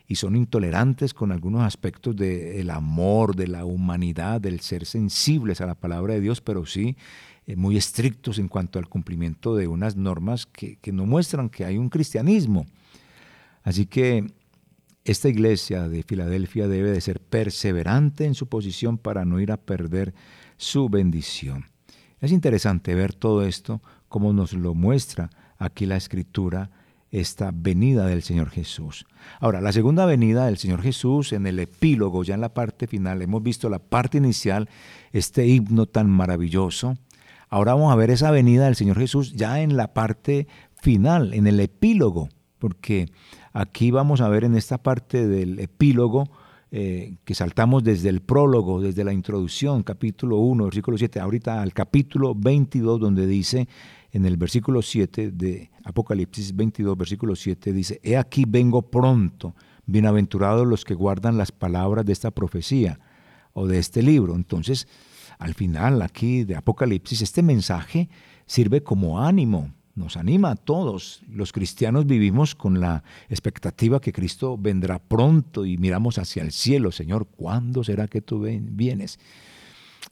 y 0.10 0.16
son 0.16 0.36
intolerantes 0.36 1.14
con 1.14 1.32
algunos 1.32 1.62
aspectos 1.62 2.16
del 2.16 2.70
amor, 2.72 3.36
de 3.36 3.48
la 3.48 3.64
humanidad, 3.64 4.42
del 4.42 4.60
ser 4.60 4.86
sensibles 4.86 5.62
a 5.62 5.68
la 5.68 5.76
palabra 5.76 6.16
de 6.16 6.22
Dios, 6.22 6.42
pero 6.42 6.66
sí 6.66 6.98
eh, 7.50 7.56
muy 7.56 7.78
estrictos 7.78 8.38
en 8.38 8.48
cuanto 8.48 8.78
al 8.78 8.88
cumplimiento 8.88 9.56
de 9.56 9.68
unas 9.68 9.96
normas 9.96 10.46
que, 10.46 10.76
que 10.76 10.92
no 10.92 11.08
muestran 11.08 11.50
que 11.50 11.66
hay 11.66 11.80
un 11.80 11.90
cristianismo. 11.90 12.68
Así 13.64 13.88
que 13.88 14.32
esta 15.04 15.30
iglesia 15.30 15.90
de 15.90 16.04
Filadelfia 16.04 16.68
debe 16.68 16.92
de 16.92 17.02
ser 17.02 17.20
perseverante 17.20 18.26
en 18.26 18.36
su 18.36 18.46
posición 18.46 19.00
para 19.00 19.26
no 19.26 19.40
ir 19.40 19.52
a 19.52 19.58
perder 19.58 20.14
su 20.58 20.90
bendición. 20.90 21.66
Es 22.22 22.32
interesante 22.32 22.94
ver 22.94 23.16
todo 23.16 23.44
esto 23.44 23.82
como 24.10 24.32
nos 24.32 24.54
lo 24.54 24.76
muestra 24.76 25.32
aquí 25.58 25.88
la 25.88 25.98
escritura, 25.98 26.70
esta 27.10 27.50
venida 27.52 28.06
del 28.06 28.22
Señor 28.22 28.52
Jesús. 28.52 29.08
Ahora, 29.40 29.60
la 29.60 29.72
segunda 29.72 30.06
venida 30.06 30.46
del 30.46 30.60
Señor 30.60 30.84
Jesús 30.84 31.34
en 31.34 31.48
el 31.48 31.58
epílogo, 31.58 32.24
ya 32.24 32.36
en 32.36 32.42
la 32.42 32.54
parte 32.54 32.86
final, 32.86 33.24
hemos 33.24 33.42
visto 33.42 33.70
la 33.70 33.80
parte 33.80 34.20
inicial, 34.20 34.70
este 35.14 35.48
himno 35.48 35.88
tan 35.88 36.12
maravilloso, 36.12 36.96
Ahora 37.50 37.74
vamos 37.74 37.92
a 37.92 37.96
ver 37.96 38.12
esa 38.12 38.30
venida 38.30 38.66
del 38.66 38.76
Señor 38.76 39.00
Jesús 39.00 39.34
ya 39.34 39.62
en 39.62 39.76
la 39.76 39.94
parte 39.94 40.48
final, 40.82 41.34
en 41.34 41.48
el 41.48 41.60
epílogo, 41.60 42.30
porque 42.60 43.08
aquí 43.54 43.90
vamos 43.90 44.22
a 44.22 44.30
ver 44.30 44.44
en 44.44 44.56
esta 44.56 44.78
parte 44.78 45.28
del 45.28 45.60
epílogo 45.60 46.30
eh, 46.72 47.16
que 47.26 47.34
saltamos 47.34 47.84
desde 47.84 48.10
el 48.10 48.22
prólogo, 48.22 48.80
desde 48.80 49.04
la 49.04 49.14
introducción, 49.14 49.82
capítulo 49.82 50.38
1, 50.38 50.66
versículo 50.66 51.00
7, 51.00 51.20
ahorita 51.20 51.64
al 51.64 51.74
capítulo 51.74 52.36
22, 52.36 53.00
donde 53.00 53.26
dice 53.26 53.68
en 54.12 54.28
el 54.28 54.38
versículo 54.38 54.84
7 54.84 55.32
de 55.32 55.72
Apocalipsis 55.84 56.56
22, 56.56 56.96
versículo 56.96 57.36
7 57.36 57.74
dice, 57.74 58.00
He 58.04 58.16
aquí 58.16 58.46
vengo 58.48 58.84
pronto, 58.84 59.56
bienaventurados 59.88 60.68
los 60.68 60.86
que 60.86 60.94
guardan 60.94 61.40
las 61.40 61.52
palabras 61.52 62.06
de 62.06 62.14
esta 62.14 62.30
profecía 62.30 63.00
o 63.54 63.66
de 63.66 63.80
este 63.80 64.04
libro. 64.04 64.36
Entonces, 64.36 64.88
al 65.40 65.54
final 65.54 66.02
aquí 66.02 66.44
de 66.44 66.56
Apocalipsis, 66.56 67.22
este 67.22 67.42
mensaje 67.42 68.10
sirve 68.46 68.84
como 68.84 69.22
ánimo, 69.22 69.72
nos 69.96 70.18
anima 70.18 70.52
a 70.52 70.56
todos. 70.56 71.22
Los 71.30 71.54
cristianos 71.54 72.06
vivimos 72.06 72.56
con 72.56 72.80
la 72.80 73.04
expectativa 73.30 74.02
que 74.02 74.14
Cristo 74.14 74.58
vendrá 74.58 75.00
pronto 75.00 75.66
y 75.66 75.78
miramos 75.78 76.18
hacia 76.18 76.44
el 76.44 76.52
cielo, 76.52 76.92
Señor, 76.92 77.28
¿cuándo 77.28 77.84
será 77.84 78.08
que 78.08 78.22
tú 78.22 78.42
vienes? 78.42 79.18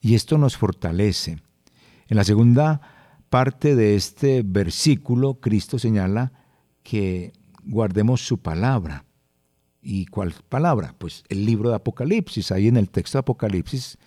Y 0.02 0.16
esto 0.16 0.38
nos 0.38 0.56
fortalece. 0.56 1.40
En 2.08 2.16
la 2.16 2.24
segunda 2.24 2.82
parte 3.30 3.76
de 3.76 3.96
este 3.96 4.44
versículo, 4.44 5.36
Cristo 5.42 5.78
señala 5.78 6.32
que 6.84 7.34
guardemos 7.66 8.26
su 8.26 8.38
palabra. 8.38 9.04
¿Y 9.82 10.06
cuál 10.06 10.34
palabra? 10.48 10.96
Pues 10.98 11.24
el 11.28 11.46
libro 11.46 11.70
de 11.70 11.76
Apocalipsis. 11.76 12.52
Ahí 12.52 12.68
en 12.68 12.78
el 12.78 12.90
texto 12.90 13.18
de 13.18 13.22
Apocalipsis, 13.22 13.98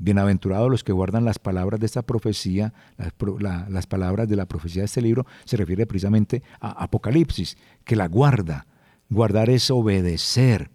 bienaventurados 0.00 0.70
los 0.70 0.82
que 0.82 0.92
guardan 0.92 1.24
las 1.24 1.38
palabras 1.38 1.78
de 1.78 1.86
esta 1.86 2.02
profecía, 2.02 2.72
las, 2.96 3.86
palabras 3.86 4.28
de 4.28 4.36
la 4.36 4.46
profecía 4.46 4.82
de 4.82 4.86
este 4.86 5.02
libro, 5.02 5.26
se 5.44 5.56
refiere 5.56 5.86
precisamente 5.86 6.42
a 6.58 6.82
Apocalipsis, 6.82 7.56
que 7.84 7.94
la 7.94 8.08
guarda. 8.08 8.66
Guardar 9.08 9.50
es 9.50 9.70
obedecer. 9.70 10.70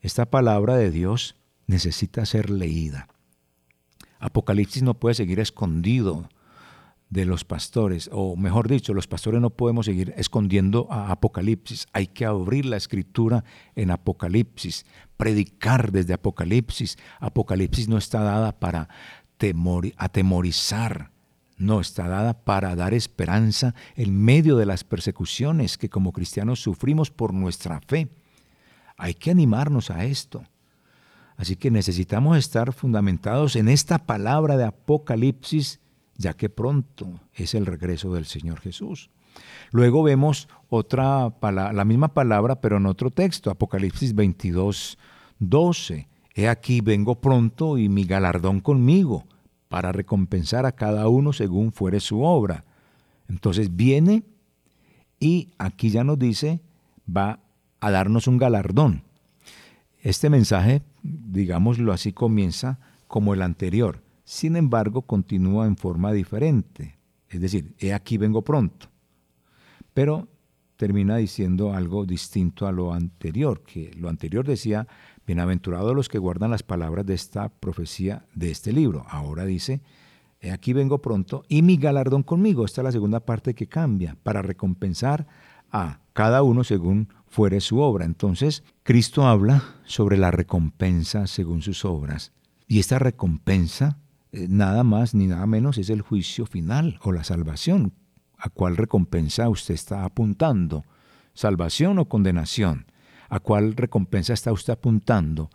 Esta 0.00 0.26
palabra 0.26 0.76
de 0.76 0.90
Dios 0.90 1.36
necesita 1.66 2.26
ser 2.26 2.50
leída. 2.50 3.08
Apocalipsis 4.20 4.82
no 4.82 4.94
puede 4.94 5.14
seguir 5.14 5.40
escondido 5.40 6.28
de 7.14 7.24
los 7.24 7.44
pastores, 7.44 8.10
o 8.12 8.34
mejor 8.34 8.66
dicho, 8.66 8.92
los 8.92 9.06
pastores 9.06 9.40
no 9.40 9.50
podemos 9.50 9.86
seguir 9.86 10.12
escondiendo 10.16 10.88
a 10.90 11.12
Apocalipsis. 11.12 11.86
Hay 11.92 12.08
que 12.08 12.24
abrir 12.24 12.66
la 12.66 12.76
escritura 12.76 13.44
en 13.76 13.92
Apocalipsis, 13.92 14.84
predicar 15.16 15.92
desde 15.92 16.14
Apocalipsis. 16.14 16.98
Apocalipsis 17.20 17.88
no 17.88 17.98
está 17.98 18.24
dada 18.24 18.58
para 18.58 18.88
temor, 19.36 19.86
atemorizar, 19.96 21.12
no 21.56 21.80
está 21.80 22.08
dada 22.08 22.42
para 22.42 22.74
dar 22.74 22.94
esperanza 22.94 23.76
en 23.94 24.20
medio 24.20 24.56
de 24.56 24.66
las 24.66 24.82
persecuciones 24.82 25.78
que 25.78 25.88
como 25.88 26.10
cristianos 26.10 26.58
sufrimos 26.58 27.12
por 27.12 27.32
nuestra 27.32 27.80
fe. 27.80 28.08
Hay 28.96 29.14
que 29.14 29.30
animarnos 29.30 29.88
a 29.92 30.04
esto. 30.04 30.42
Así 31.36 31.54
que 31.54 31.70
necesitamos 31.70 32.36
estar 32.38 32.72
fundamentados 32.72 33.54
en 33.54 33.68
esta 33.68 33.98
palabra 33.98 34.56
de 34.56 34.64
Apocalipsis, 34.64 35.78
ya 36.16 36.34
que 36.34 36.48
pronto 36.48 37.20
es 37.34 37.54
el 37.54 37.66
regreso 37.66 38.12
del 38.14 38.26
Señor 38.26 38.60
Jesús. 38.60 39.10
Luego 39.70 40.02
vemos 40.02 40.48
otra 40.68 41.32
la 41.40 41.84
misma 41.84 42.08
palabra, 42.08 42.60
pero 42.60 42.76
en 42.76 42.86
otro 42.86 43.10
texto, 43.10 43.50
Apocalipsis 43.50 44.14
22, 44.14 44.98
12. 45.38 46.08
He 46.34 46.48
aquí 46.48 46.80
vengo 46.80 47.16
pronto 47.16 47.78
y 47.78 47.88
mi 47.88 48.04
galardón 48.04 48.60
conmigo, 48.60 49.24
para 49.68 49.90
recompensar 49.90 50.66
a 50.66 50.72
cada 50.72 51.08
uno 51.08 51.32
según 51.32 51.72
fuere 51.72 51.98
su 51.98 52.22
obra. 52.22 52.64
Entonces 53.28 53.74
viene 53.74 54.22
y 55.18 55.48
aquí 55.58 55.90
ya 55.90 56.04
nos 56.04 56.18
dice, 56.18 56.60
va 57.08 57.40
a 57.80 57.90
darnos 57.90 58.28
un 58.28 58.38
galardón. 58.38 59.02
Este 60.00 60.30
mensaje, 60.30 60.82
digámoslo 61.02 61.92
así, 61.92 62.12
comienza 62.12 62.78
como 63.08 63.34
el 63.34 63.42
anterior. 63.42 64.03
Sin 64.24 64.56
embargo, 64.56 65.02
continúa 65.02 65.66
en 65.66 65.76
forma 65.76 66.12
diferente. 66.12 66.98
Es 67.28 67.40
decir, 67.40 67.74
he 67.78 67.92
aquí 67.92 68.16
vengo 68.16 68.42
pronto. 68.42 68.88
Pero 69.92 70.28
termina 70.76 71.16
diciendo 71.16 71.72
algo 71.72 72.04
distinto 72.04 72.66
a 72.66 72.72
lo 72.72 72.92
anterior, 72.92 73.62
que 73.62 73.92
lo 73.96 74.08
anterior 74.08 74.46
decía, 74.46 74.86
bienaventurados 75.26 75.94
los 75.94 76.08
que 76.08 76.18
guardan 76.18 76.50
las 76.50 76.62
palabras 76.62 77.06
de 77.06 77.14
esta 77.14 77.48
profecía 77.48 78.26
de 78.34 78.50
este 78.50 78.72
libro. 78.72 79.06
Ahora 79.08 79.44
dice, 79.44 79.82
he 80.40 80.50
aquí 80.50 80.72
vengo 80.72 81.00
pronto 81.00 81.44
y 81.48 81.62
mi 81.62 81.76
galardón 81.76 82.22
conmigo. 82.22 82.64
Esta 82.64 82.80
es 82.80 82.84
la 82.84 82.92
segunda 82.92 83.20
parte 83.20 83.54
que 83.54 83.66
cambia, 83.66 84.16
para 84.22 84.42
recompensar 84.42 85.26
a 85.70 86.00
cada 86.12 86.42
uno 86.42 86.64
según 86.64 87.08
fuere 87.26 87.60
su 87.60 87.80
obra. 87.80 88.04
Entonces, 88.04 88.62
Cristo 88.82 89.26
habla 89.26 89.62
sobre 89.84 90.16
la 90.16 90.30
recompensa 90.30 91.26
según 91.26 91.62
sus 91.62 91.84
obras. 91.84 92.32
Y 92.66 92.78
esta 92.78 92.98
recompensa, 92.98 93.98
nada 94.48 94.84
más 94.84 95.14
ni 95.14 95.26
nada 95.26 95.46
menos, 95.46 95.78
es 95.78 95.90
el 95.90 96.02
juicio 96.02 96.46
final 96.46 96.98
o 97.02 97.12
la 97.12 97.24
salvación. 97.24 97.92
¿A 98.36 98.50
cuál 98.50 98.76
recompensa 98.76 99.48
usted 99.48 99.74
está 99.74 100.04
apuntando? 100.04 100.84
¿Salvación 101.32 101.98
o 101.98 102.08
condenación? 102.08 102.86
¿A 103.28 103.40
cuál 103.40 103.74
recompensa 103.76 104.32
está 104.32 104.52
usted 104.52 104.74
apuntando? 104.74 105.50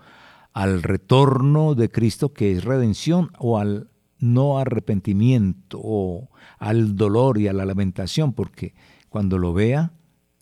¿Al 0.54 0.82
retorno 0.82 1.76
de 1.76 1.90
Cristo 1.90 2.34
que 2.34 2.54
es 2.54 2.64
redención 2.64 3.32
o 3.38 3.60
al 3.60 3.92
no 4.18 4.58
arrepentimiento 4.58 5.80
o 5.82 6.30
al 6.58 6.96
dolor 6.96 7.38
y 7.38 7.48
a 7.48 7.54
la 7.54 7.66
lamentación? 7.66 8.34
Porque 8.34 8.74
cuando 9.10 9.38
lo 9.38 9.54
vea 9.54 9.94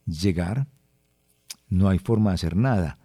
llegar, 0.06 0.68
no 1.70 1.90
hay 1.90 2.00
forma 2.00 2.32
de 2.32 2.36
hacer 2.36 2.56
nada. 2.56 2.98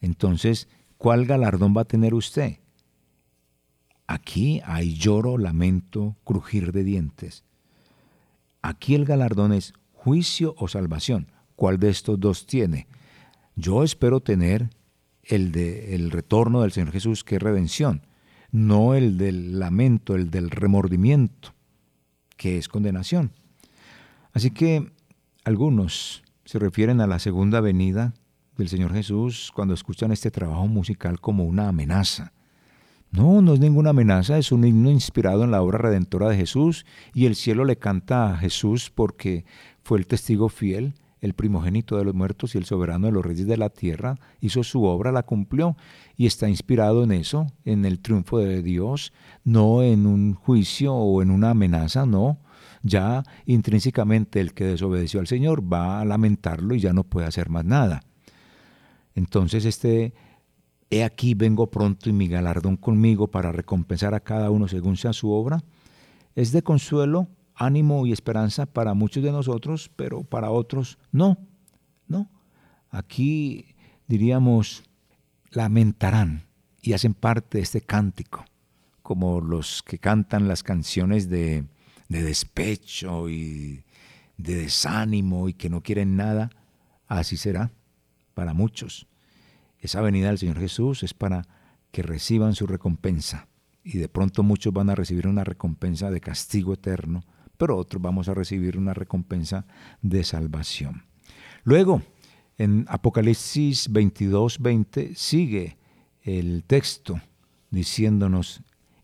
Entonces, 0.00 0.68
¿cuál 0.98 1.24
galardón 1.24 1.74
va 1.76 1.82
a 1.82 1.86
tener 1.86 2.14
usted? 2.14 2.61
Aquí 4.06 4.60
hay 4.64 4.94
lloro, 4.94 5.38
lamento, 5.38 6.16
crujir 6.24 6.72
de 6.72 6.84
dientes. 6.84 7.44
Aquí 8.60 8.94
el 8.94 9.04
galardón 9.04 9.52
es 9.52 9.74
juicio 9.92 10.54
o 10.58 10.68
salvación. 10.68 11.30
¿Cuál 11.56 11.78
de 11.78 11.90
estos 11.90 12.18
dos 12.18 12.46
tiene? 12.46 12.86
Yo 13.56 13.84
espero 13.84 14.20
tener 14.20 14.70
el 15.22 15.52
de 15.52 15.94
el 15.94 16.10
retorno 16.10 16.62
del 16.62 16.72
Señor 16.72 16.92
Jesús, 16.92 17.24
que 17.24 17.36
es 17.36 17.42
redención, 17.42 18.02
no 18.50 18.94
el 18.94 19.18
del 19.18 19.58
lamento, 19.58 20.14
el 20.14 20.30
del 20.30 20.50
remordimiento, 20.50 21.54
que 22.36 22.58
es 22.58 22.68
condenación. 22.68 23.32
Así 24.32 24.50
que 24.50 24.92
algunos 25.44 26.22
se 26.44 26.58
refieren 26.58 27.00
a 27.00 27.06
la 27.06 27.18
segunda 27.18 27.60
venida 27.60 28.14
del 28.56 28.68
Señor 28.68 28.92
Jesús 28.92 29.50
cuando 29.54 29.74
escuchan 29.74 30.12
este 30.12 30.30
trabajo 30.30 30.66
musical 30.66 31.20
como 31.20 31.44
una 31.44 31.68
amenaza. 31.68 32.32
No, 33.12 33.42
no 33.42 33.52
es 33.52 33.60
ninguna 33.60 33.90
amenaza, 33.90 34.38
es 34.38 34.52
un 34.52 34.64
himno 34.64 34.90
inspirado 34.90 35.44
en 35.44 35.50
la 35.50 35.60
obra 35.60 35.76
redentora 35.76 36.30
de 36.30 36.36
Jesús 36.36 36.86
y 37.12 37.26
el 37.26 37.36
cielo 37.36 37.66
le 37.66 37.76
canta 37.76 38.32
a 38.32 38.38
Jesús 38.38 38.90
porque 38.90 39.44
fue 39.82 39.98
el 39.98 40.06
testigo 40.06 40.48
fiel, 40.48 40.94
el 41.20 41.34
primogénito 41.34 41.98
de 41.98 42.06
los 42.06 42.14
muertos 42.14 42.54
y 42.54 42.58
el 42.58 42.64
soberano 42.64 43.06
de 43.06 43.12
los 43.12 43.24
reyes 43.24 43.46
de 43.46 43.58
la 43.58 43.68
tierra, 43.68 44.18
hizo 44.40 44.64
su 44.64 44.84
obra, 44.84 45.12
la 45.12 45.24
cumplió 45.24 45.76
y 46.16 46.24
está 46.24 46.48
inspirado 46.48 47.04
en 47.04 47.12
eso, 47.12 47.48
en 47.66 47.84
el 47.84 48.00
triunfo 48.00 48.38
de 48.38 48.62
Dios, 48.62 49.12
no 49.44 49.82
en 49.82 50.06
un 50.06 50.32
juicio 50.32 50.94
o 50.94 51.20
en 51.20 51.30
una 51.30 51.50
amenaza, 51.50 52.06
no, 52.06 52.38
ya 52.82 53.24
intrínsecamente 53.44 54.40
el 54.40 54.54
que 54.54 54.64
desobedeció 54.64 55.20
al 55.20 55.26
Señor 55.26 55.70
va 55.70 56.00
a 56.00 56.04
lamentarlo 56.06 56.74
y 56.74 56.80
ya 56.80 56.94
no 56.94 57.04
puede 57.04 57.26
hacer 57.26 57.50
más 57.50 57.66
nada. 57.66 58.04
Entonces 59.14 59.66
este, 59.66 60.14
he 60.92 61.04
aquí 61.04 61.34
vengo 61.34 61.70
pronto 61.70 62.08
y 62.08 62.12
mi 62.12 62.28
galardón 62.28 62.76
conmigo 62.76 63.28
para 63.28 63.50
recompensar 63.50 64.14
a 64.14 64.20
cada 64.20 64.50
uno 64.50 64.68
según 64.68 64.96
sea 64.96 65.12
su 65.12 65.30
obra, 65.30 65.64
es 66.34 66.52
de 66.52 66.62
consuelo, 66.62 67.28
ánimo 67.54 68.06
y 68.06 68.12
esperanza 68.12 68.66
para 68.66 68.94
muchos 68.94 69.22
de 69.22 69.32
nosotros, 69.32 69.90
pero 69.96 70.22
para 70.22 70.50
otros 70.50 70.98
no, 71.10 71.38
no. 72.06 72.30
Aquí 72.90 73.74
diríamos, 74.06 74.84
lamentarán 75.50 76.44
y 76.80 76.92
hacen 76.92 77.14
parte 77.14 77.58
de 77.58 77.64
este 77.64 77.80
cántico, 77.80 78.44
como 79.02 79.40
los 79.40 79.82
que 79.82 79.98
cantan 79.98 80.46
las 80.46 80.62
canciones 80.62 81.28
de 81.28 81.64
de 82.12 82.22
despecho 82.22 83.30
y 83.30 83.84
de 84.36 84.54
desánimo 84.54 85.48
y 85.48 85.54
que 85.54 85.70
no 85.70 85.82
quieren 85.82 86.14
nada, 86.14 86.50
así 87.08 87.38
será 87.38 87.72
para 88.34 88.52
muchos. 88.52 89.06
Esa 89.82 90.00
venida 90.00 90.28
del 90.28 90.38
Señor 90.38 90.60
Jesús 90.60 91.02
es 91.02 91.12
para 91.12 91.42
que 91.90 92.02
reciban 92.02 92.54
su 92.54 92.68
recompensa 92.68 93.48
y 93.82 93.98
de 93.98 94.08
pronto 94.08 94.44
muchos 94.44 94.72
van 94.72 94.90
a 94.90 94.94
recibir 94.94 95.26
una 95.26 95.42
recompensa 95.42 96.08
de 96.10 96.20
castigo 96.20 96.72
eterno, 96.72 97.24
pero 97.56 97.76
otros 97.76 98.00
vamos 98.00 98.28
a 98.28 98.34
recibir 98.34 98.78
una 98.78 98.94
recompensa 98.94 99.66
de 100.00 100.22
salvación. 100.22 101.02
Luego, 101.64 102.00
en 102.58 102.86
Apocalipsis 102.88 103.90
22, 103.90 104.60
20 104.60 105.14
sigue 105.16 105.78
el 106.22 106.62
texto 106.64 107.20
diciéndonos 107.70 108.62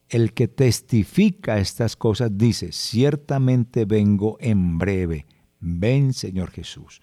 el 0.08 0.32
que 0.32 0.46
testifica 0.46 1.58
estas 1.58 1.96
cosas 1.96 2.30
dice, 2.38 2.70
ciertamente 2.70 3.84
vengo 3.84 4.38
en 4.40 4.78
breve. 4.78 5.26
Ven, 5.58 6.14
Señor 6.14 6.52
Jesús. 6.52 7.02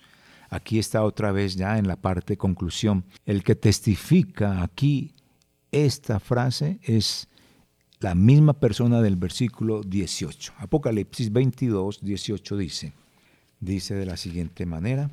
Aquí 0.55 0.79
está 0.79 1.03
otra 1.03 1.33
vez 1.33 1.57
ya 1.57 1.77
en 1.77 1.85
la 1.85 1.97
parte 1.97 2.37
conclusión. 2.37 3.03
El 3.25 3.43
que 3.43 3.55
testifica 3.55 4.63
aquí 4.63 5.13
esta 5.69 6.21
frase 6.21 6.79
es 6.81 7.27
la 7.99 8.15
misma 8.15 8.53
persona 8.53 9.01
del 9.01 9.17
versículo 9.17 9.83
18. 9.83 10.53
Apocalipsis 10.59 11.33
22, 11.33 11.99
18 12.01 12.55
dice, 12.55 12.93
dice 13.59 13.95
de 13.95 14.05
la 14.05 14.15
siguiente 14.15 14.65
manera, 14.65 15.11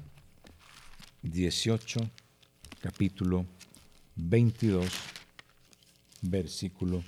18, 1.23 1.99
capítulo 2.81 3.45
22, 4.15 4.87
versículo 6.21 7.03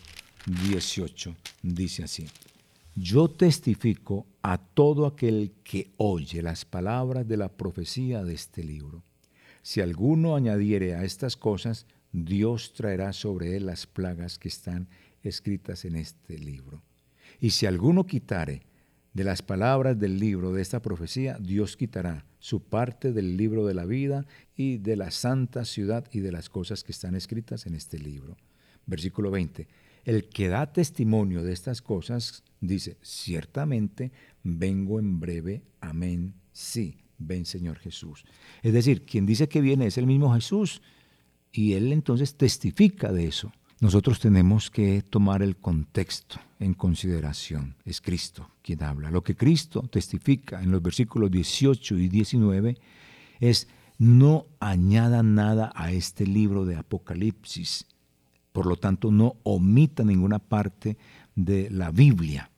18, 0.46 1.36
dice 1.62 2.02
así, 2.02 2.26
yo 2.94 3.28
testifico 3.28 4.26
a 4.42 4.58
todo 4.58 5.06
aquel 5.06 5.52
que 5.64 5.92
oye 5.96 6.42
las 6.42 6.64
palabras 6.64 7.26
de 7.26 7.36
la 7.36 7.48
profecía 7.48 8.22
de 8.24 8.34
este 8.34 8.62
libro. 8.62 9.02
Si 9.62 9.80
alguno 9.80 10.36
añadiere 10.36 10.94
a 10.94 11.04
estas 11.04 11.36
cosas, 11.36 11.86
Dios 12.12 12.72
traerá 12.74 13.12
sobre 13.12 13.56
él 13.56 13.66
las 13.66 13.86
plagas 13.86 14.38
que 14.38 14.48
están 14.48 14.88
escritas 15.22 15.84
en 15.84 15.96
este 15.96 16.38
libro. 16.38 16.82
Y 17.40 17.50
si 17.50 17.66
alguno 17.66 18.06
quitare 18.06 18.62
de 19.14 19.24
las 19.24 19.42
palabras 19.42 19.98
del 19.98 20.18
libro 20.18 20.52
de 20.52 20.62
esta 20.62 20.82
profecía, 20.82 21.38
Dios 21.40 21.76
quitará 21.76 22.26
su 22.38 22.62
parte 22.62 23.12
del 23.12 23.36
libro 23.36 23.66
de 23.66 23.74
la 23.74 23.86
vida 23.86 24.26
y 24.54 24.78
de 24.78 24.96
la 24.96 25.10
santa 25.10 25.64
ciudad 25.64 26.04
y 26.12 26.20
de 26.20 26.30
las 26.30 26.48
cosas 26.48 26.84
que 26.84 26.92
están 26.92 27.14
escritas 27.14 27.66
en 27.66 27.74
este 27.74 27.98
libro. 27.98 28.36
Versículo 28.86 29.30
20. 29.30 29.66
El 30.04 30.28
que 30.28 30.48
da 30.48 30.72
testimonio 30.72 31.42
de 31.42 31.52
estas 31.52 31.80
cosas 31.80 32.44
dice, 32.60 32.98
ciertamente 33.02 34.12
vengo 34.42 34.98
en 34.98 35.20
breve, 35.20 35.62
amén, 35.80 36.34
sí, 36.52 36.98
ven 37.18 37.46
Señor 37.46 37.78
Jesús. 37.78 38.24
Es 38.62 38.72
decir, 38.72 39.04
quien 39.04 39.26
dice 39.26 39.48
que 39.48 39.60
viene 39.60 39.86
es 39.86 39.98
el 39.98 40.06
mismo 40.06 40.34
Jesús 40.34 40.82
y 41.52 41.72
él 41.74 41.92
entonces 41.92 42.36
testifica 42.36 43.12
de 43.12 43.26
eso. 43.26 43.52
Nosotros 43.80 44.20
tenemos 44.20 44.70
que 44.70 45.02
tomar 45.02 45.42
el 45.42 45.56
contexto 45.56 46.36
en 46.58 46.74
consideración. 46.74 47.76
Es 47.84 48.00
Cristo 48.00 48.50
quien 48.62 48.82
habla. 48.82 49.10
Lo 49.10 49.22
que 49.22 49.36
Cristo 49.36 49.82
testifica 49.82 50.62
en 50.62 50.70
los 50.70 50.82
versículos 50.82 51.30
18 51.30 51.96
y 51.96 52.08
19 52.08 52.78
es 53.40 53.68
no 53.98 54.46
añada 54.60 55.22
nada 55.22 55.72
a 55.74 55.92
este 55.92 56.26
libro 56.26 56.64
de 56.64 56.76
Apocalipsis. 56.76 57.86
Por 58.54 58.66
lo 58.66 58.76
tanto, 58.76 59.10
no 59.10 59.34
omita 59.42 60.04
ninguna 60.04 60.38
parte 60.38 60.96
de 61.34 61.68
la 61.70 61.90
Biblia. 61.90 62.52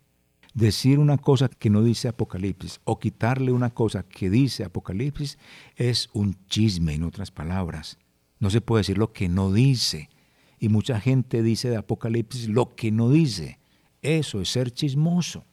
Decir 0.53 0.99
una 0.99 1.17
cosa 1.17 1.49
que 1.49 1.71
no 1.71 1.83
dice 1.83 2.09
Apocalipsis 2.09 2.81
o 2.85 2.99
quitarle 2.99 3.51
una 3.51 3.71
cosa 3.71 4.03
que 4.03 4.29
dice 4.29 4.63
Apocalipsis 4.63 5.39
es 5.75 6.11
un 6.13 6.37
chisme, 6.49 6.93
en 6.93 7.03
otras 7.03 7.31
palabras. 7.31 7.97
No 8.41 8.51
se 8.51 8.61
puede 8.61 8.81
decir 8.81 8.99
lo 8.99 9.15
que 9.15 9.31
no 9.31 9.51
dice. 9.51 10.11
Y 10.59 10.69
mucha 10.69 11.01
gente 11.01 11.43
dice 11.43 11.71
de 11.71 11.79
Apocalipsis 11.79 12.51
lo 12.51 12.75
que 12.75 12.93
no 12.93 13.09
dice. 13.09 13.59
Eso 14.03 14.43
es 14.43 14.51
ser 14.51 14.73
chismoso. 14.73 15.47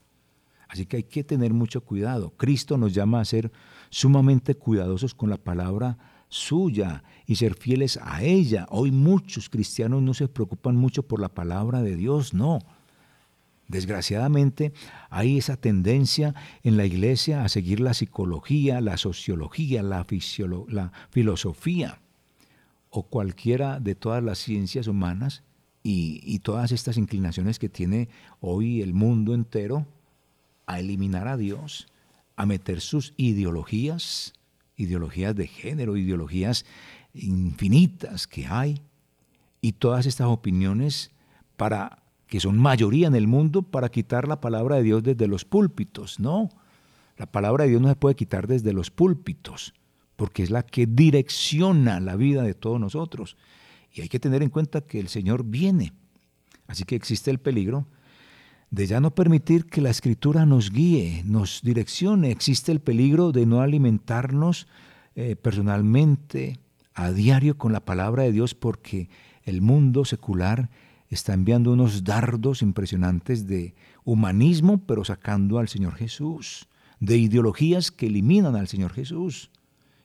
Así 0.68 0.84
que 0.84 0.98
hay 0.98 1.04
que 1.04 1.24
tener 1.24 1.54
mucho 1.54 1.82
cuidado. 1.82 2.34
Cristo 2.36 2.76
nos 2.76 2.92
llama 2.92 3.20
a 3.20 3.24
ser 3.24 3.50
sumamente 3.88 4.56
cuidadosos 4.56 5.14
con 5.14 5.30
la 5.30 5.38
palabra 5.38 5.96
suya 6.34 7.04
y 7.26 7.36
ser 7.36 7.54
fieles 7.54 7.98
a 8.02 8.22
ella. 8.22 8.66
Hoy 8.70 8.90
muchos 8.90 9.48
cristianos 9.48 10.02
no 10.02 10.14
se 10.14 10.28
preocupan 10.28 10.76
mucho 10.76 11.04
por 11.04 11.20
la 11.20 11.28
palabra 11.28 11.82
de 11.82 11.96
Dios, 11.96 12.34
no. 12.34 12.58
Desgraciadamente 13.68 14.72
hay 15.08 15.38
esa 15.38 15.56
tendencia 15.56 16.34
en 16.62 16.76
la 16.76 16.84
iglesia 16.84 17.44
a 17.44 17.48
seguir 17.48 17.80
la 17.80 17.94
psicología, 17.94 18.80
la 18.80 18.98
sociología, 18.98 19.82
la, 19.82 20.06
la 20.68 20.92
filosofía 21.10 22.00
o 22.90 23.04
cualquiera 23.04 23.80
de 23.80 23.94
todas 23.94 24.22
las 24.22 24.38
ciencias 24.38 24.86
humanas 24.86 25.42
y, 25.82 26.38
todas 26.40 26.72
estas 26.72 26.96
inclinaciones 26.96 27.58
que 27.58 27.68
tiene 27.68 28.08
hoy 28.40 28.80
el 28.82 28.94
mundo 28.94 29.34
entero 29.34 29.86
a 30.66 30.80
eliminar 30.80 31.28
a 31.28 31.36
Dios, 31.36 31.88
a 32.36 32.46
meter 32.46 32.80
sus 32.80 33.12
ideologías, 33.16 34.32
ideologías 34.76 35.34
de 35.34 35.46
género, 35.46 35.96
ideologías 35.96 36.64
infinitas 37.14 38.26
que 38.26 38.46
hay, 38.46 38.82
y 39.60 39.72
todas 39.72 40.06
estas 40.06 40.26
opiniones 40.26 41.10
para 41.56 42.02
que 42.26 42.40
son 42.40 42.58
mayoría 42.58 43.06
en 43.06 43.14
el 43.14 43.26
mundo 43.26 43.62
para 43.62 43.88
quitar 43.88 44.28
la 44.28 44.40
palabra 44.40 44.76
de 44.76 44.82
Dios 44.82 45.02
desde 45.02 45.26
los 45.26 45.44
púlpitos. 45.44 46.20
No, 46.20 46.50
la 47.16 47.26
palabra 47.26 47.64
de 47.64 47.70
Dios 47.70 47.80
no 47.80 47.88
se 47.88 47.96
puede 47.96 48.14
quitar 48.14 48.46
desde 48.46 48.72
los 48.72 48.90
púlpitos 48.90 49.72
porque 50.16 50.42
es 50.42 50.50
la 50.50 50.62
que 50.62 50.86
direcciona 50.86 52.00
la 52.00 52.16
vida 52.16 52.42
de 52.42 52.54
todos 52.54 52.80
nosotros. 52.80 53.36
Y 53.92 54.00
hay 54.00 54.08
que 54.08 54.20
tener 54.20 54.42
en 54.42 54.50
cuenta 54.50 54.80
que 54.80 55.00
el 55.00 55.08
Señor 55.08 55.44
viene. 55.44 55.92
Así 56.66 56.84
que 56.84 56.96
existe 56.96 57.30
el 57.30 57.38
peligro 57.38 57.86
de 58.74 58.86
ya 58.86 59.00
no 59.00 59.14
permitir 59.14 59.66
que 59.66 59.80
la 59.80 59.90
escritura 59.90 60.46
nos 60.46 60.72
guíe, 60.72 61.22
nos 61.24 61.60
direccione. 61.62 62.32
Existe 62.32 62.72
el 62.72 62.80
peligro 62.80 63.30
de 63.30 63.46
no 63.46 63.60
alimentarnos 63.60 64.66
eh, 65.14 65.36
personalmente 65.36 66.58
a 66.92 67.12
diario 67.12 67.56
con 67.56 67.72
la 67.72 67.84
palabra 67.84 68.24
de 68.24 68.32
Dios 68.32 68.54
porque 68.54 69.08
el 69.44 69.62
mundo 69.62 70.04
secular 70.04 70.70
está 71.08 71.34
enviando 71.34 71.72
unos 71.72 72.02
dardos 72.02 72.62
impresionantes 72.62 73.46
de 73.46 73.76
humanismo, 74.04 74.78
pero 74.78 75.04
sacando 75.04 75.58
al 75.58 75.68
Señor 75.68 75.94
Jesús, 75.94 76.68
de 76.98 77.16
ideologías 77.16 77.92
que 77.92 78.06
eliminan 78.06 78.56
al 78.56 78.66
Señor 78.66 78.92
Jesús 78.92 79.50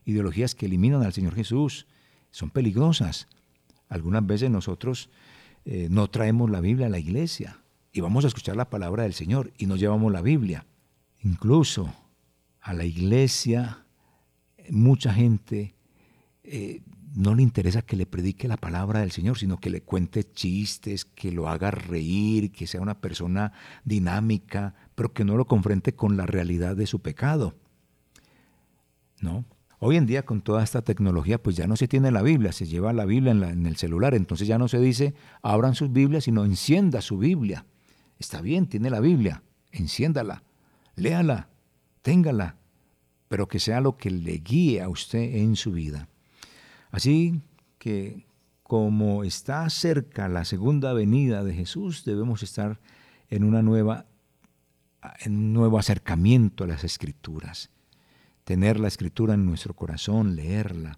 ideologías 0.06 0.56
que 0.56 0.66
eliminan 0.66 1.04
al 1.04 1.14
Señor 1.14 1.36
Jesús. 1.36 1.86
Son 2.32 2.50
peligrosas. 2.50 3.28
Algunas 3.90 4.26
veces 4.26 4.50
nosotros 4.50 5.10
eh, 5.66 5.88
no 5.90 6.10
traemos 6.10 6.50
la 6.50 6.62
Biblia 6.62 6.88
a 6.88 6.90
la 6.90 7.00
iglesia 7.00 7.59
y 7.92 8.02
vamos 8.02 8.26
a 8.26 8.28
escuchar 8.28 8.56
la 8.56 8.70
palabra 8.70 9.04
del 9.04 9.14
Señor 9.14 9.52
y 9.58 9.66
no 9.66 9.76
llevamos 9.76 10.12
la 10.12 10.22
Biblia. 10.22 10.66
Incluso 11.22 11.94
a 12.62 12.74
la 12.74 12.86
iglesia 12.86 13.86
mucha 14.70 15.14
gente 15.14 15.76
eh, 16.44 16.82
no 17.16 17.34
le 17.36 17.42
interesa 17.42 17.82
que 17.82 17.96
le 17.96 18.06
predique 18.06 18.48
la 18.48 18.58
palabra 18.58 19.00
del 19.00 19.12
Señor, 19.12 19.38
sino 19.38 19.58
que 19.58 19.70
le 19.70 19.82
cuente 19.82 20.24
chistes, 20.32 21.06
que 21.06 21.32
lo 21.32 21.50
haga 21.50 21.72
reír, 21.72 22.52
que 22.52 22.68
sea 22.68 22.82
una 22.82 23.02
persona 23.02 23.52
dinámica, 23.84 24.76
pero 24.96 25.14
que 25.14 25.26
no 25.26 25.36
lo 25.36 25.46
confronte 25.46 25.94
con 25.94 26.18
la 26.18 26.26
realidad 26.26 26.76
de 26.76 26.88
su 26.88 27.02
pecado. 27.02 27.56
¿No? 29.22 29.44
Hoy 29.80 29.96
en 29.96 30.06
día 30.06 30.24
con 30.24 30.42
toda 30.42 30.64
esta 30.64 30.82
tecnología 30.82 31.42
pues 31.42 31.56
ya 31.56 31.66
no 31.66 31.76
se 31.76 31.88
tiene 31.88 32.12
la 32.12 32.22
Biblia, 32.22 32.52
se 32.52 32.66
lleva 32.66 32.94
la 32.94 33.06
Biblia 33.06 33.32
en, 33.32 33.66
el 33.66 33.78
celular, 33.78 34.14
entonces 34.14 34.48
ya 34.48 34.58
no 34.58 34.68
se 34.68 34.80
dice 34.80 35.14
abran 35.42 35.74
sus 35.74 35.92
Biblias, 35.92 36.26
sino 36.26 36.44
encienda 36.44 37.02
su 37.02 37.18
Biblia. 37.18 37.66
Está 38.20 38.42
bien, 38.42 38.68
tiene 38.68 38.90
la 38.90 39.00
Biblia, 39.00 39.44
enciéndala, 39.72 40.44
léala, 40.96 41.50
téngala, 42.02 42.58
pero 43.28 43.48
que 43.48 43.60
sea 43.60 43.82
lo 43.82 43.98
que 43.98 44.12
le 44.12 44.38
guíe 44.38 44.82
a 44.82 44.90
usted 44.90 45.36
en 45.38 45.56
su 45.56 45.72
vida. 45.72 46.08
Así 46.92 47.42
que 47.78 48.26
como 48.64 49.24
está 49.24 49.68
cerca 49.70 50.28
la 50.28 50.46
segunda 50.46 50.94
venida 50.94 51.44
de 51.44 51.54
Jesús, 51.54 52.04
debemos 52.06 52.44
estar 52.44 52.80
en 53.30 53.44
una 53.44 53.62
nueva 53.62 54.06
en 55.22 55.38
un 55.38 55.54
nuevo 55.54 55.80
acercamiento 55.80 56.66
a 56.66 56.68
las 56.68 56.84
escrituras 56.84 57.70
tener 58.50 58.80
la 58.80 58.88
escritura 58.88 59.36
en 59.36 59.46
nuestro 59.46 59.76
corazón, 59.76 60.36
leerla, 60.36 60.98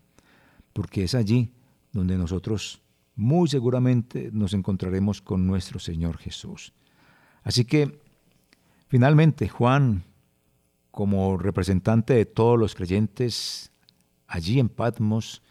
porque 0.72 1.04
es 1.04 1.16
allí 1.16 1.52
donde 1.92 2.18
nosotros 2.18 2.82
muy 3.14 3.50
seguramente 3.50 4.30
nos 4.32 4.54
encontraremos 4.54 5.22
con 5.22 5.46
nuestro 5.46 5.78
Señor 5.78 6.18
Jesús. 6.18 6.72
Así 7.44 7.66
que, 7.66 8.00
finalmente, 8.88 9.50
Juan, 9.50 10.04
como 10.92 11.38
representante 11.38 12.14
de 12.14 12.26
todos 12.26 12.60
los 12.60 12.76
creyentes 12.76 13.72
allí 14.28 14.60
en 14.60 14.70
Patmos, 14.70 15.42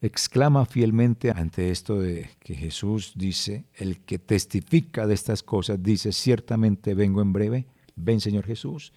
exclama 0.00 0.64
fielmente 0.64 1.30
ante 1.30 1.70
esto 1.70 2.00
de 2.00 2.30
que 2.40 2.54
Jesús 2.54 3.12
dice, 3.16 3.66
el 3.74 4.00
que 4.00 4.18
testifica 4.18 5.06
de 5.06 5.14
estas 5.14 5.42
cosas 5.42 5.82
dice, 5.82 6.12
ciertamente 6.12 6.94
vengo 6.94 7.20
en 7.20 7.32
breve, 7.32 7.66
ven 7.96 8.20
Señor 8.20 8.46
Jesús. 8.46 8.92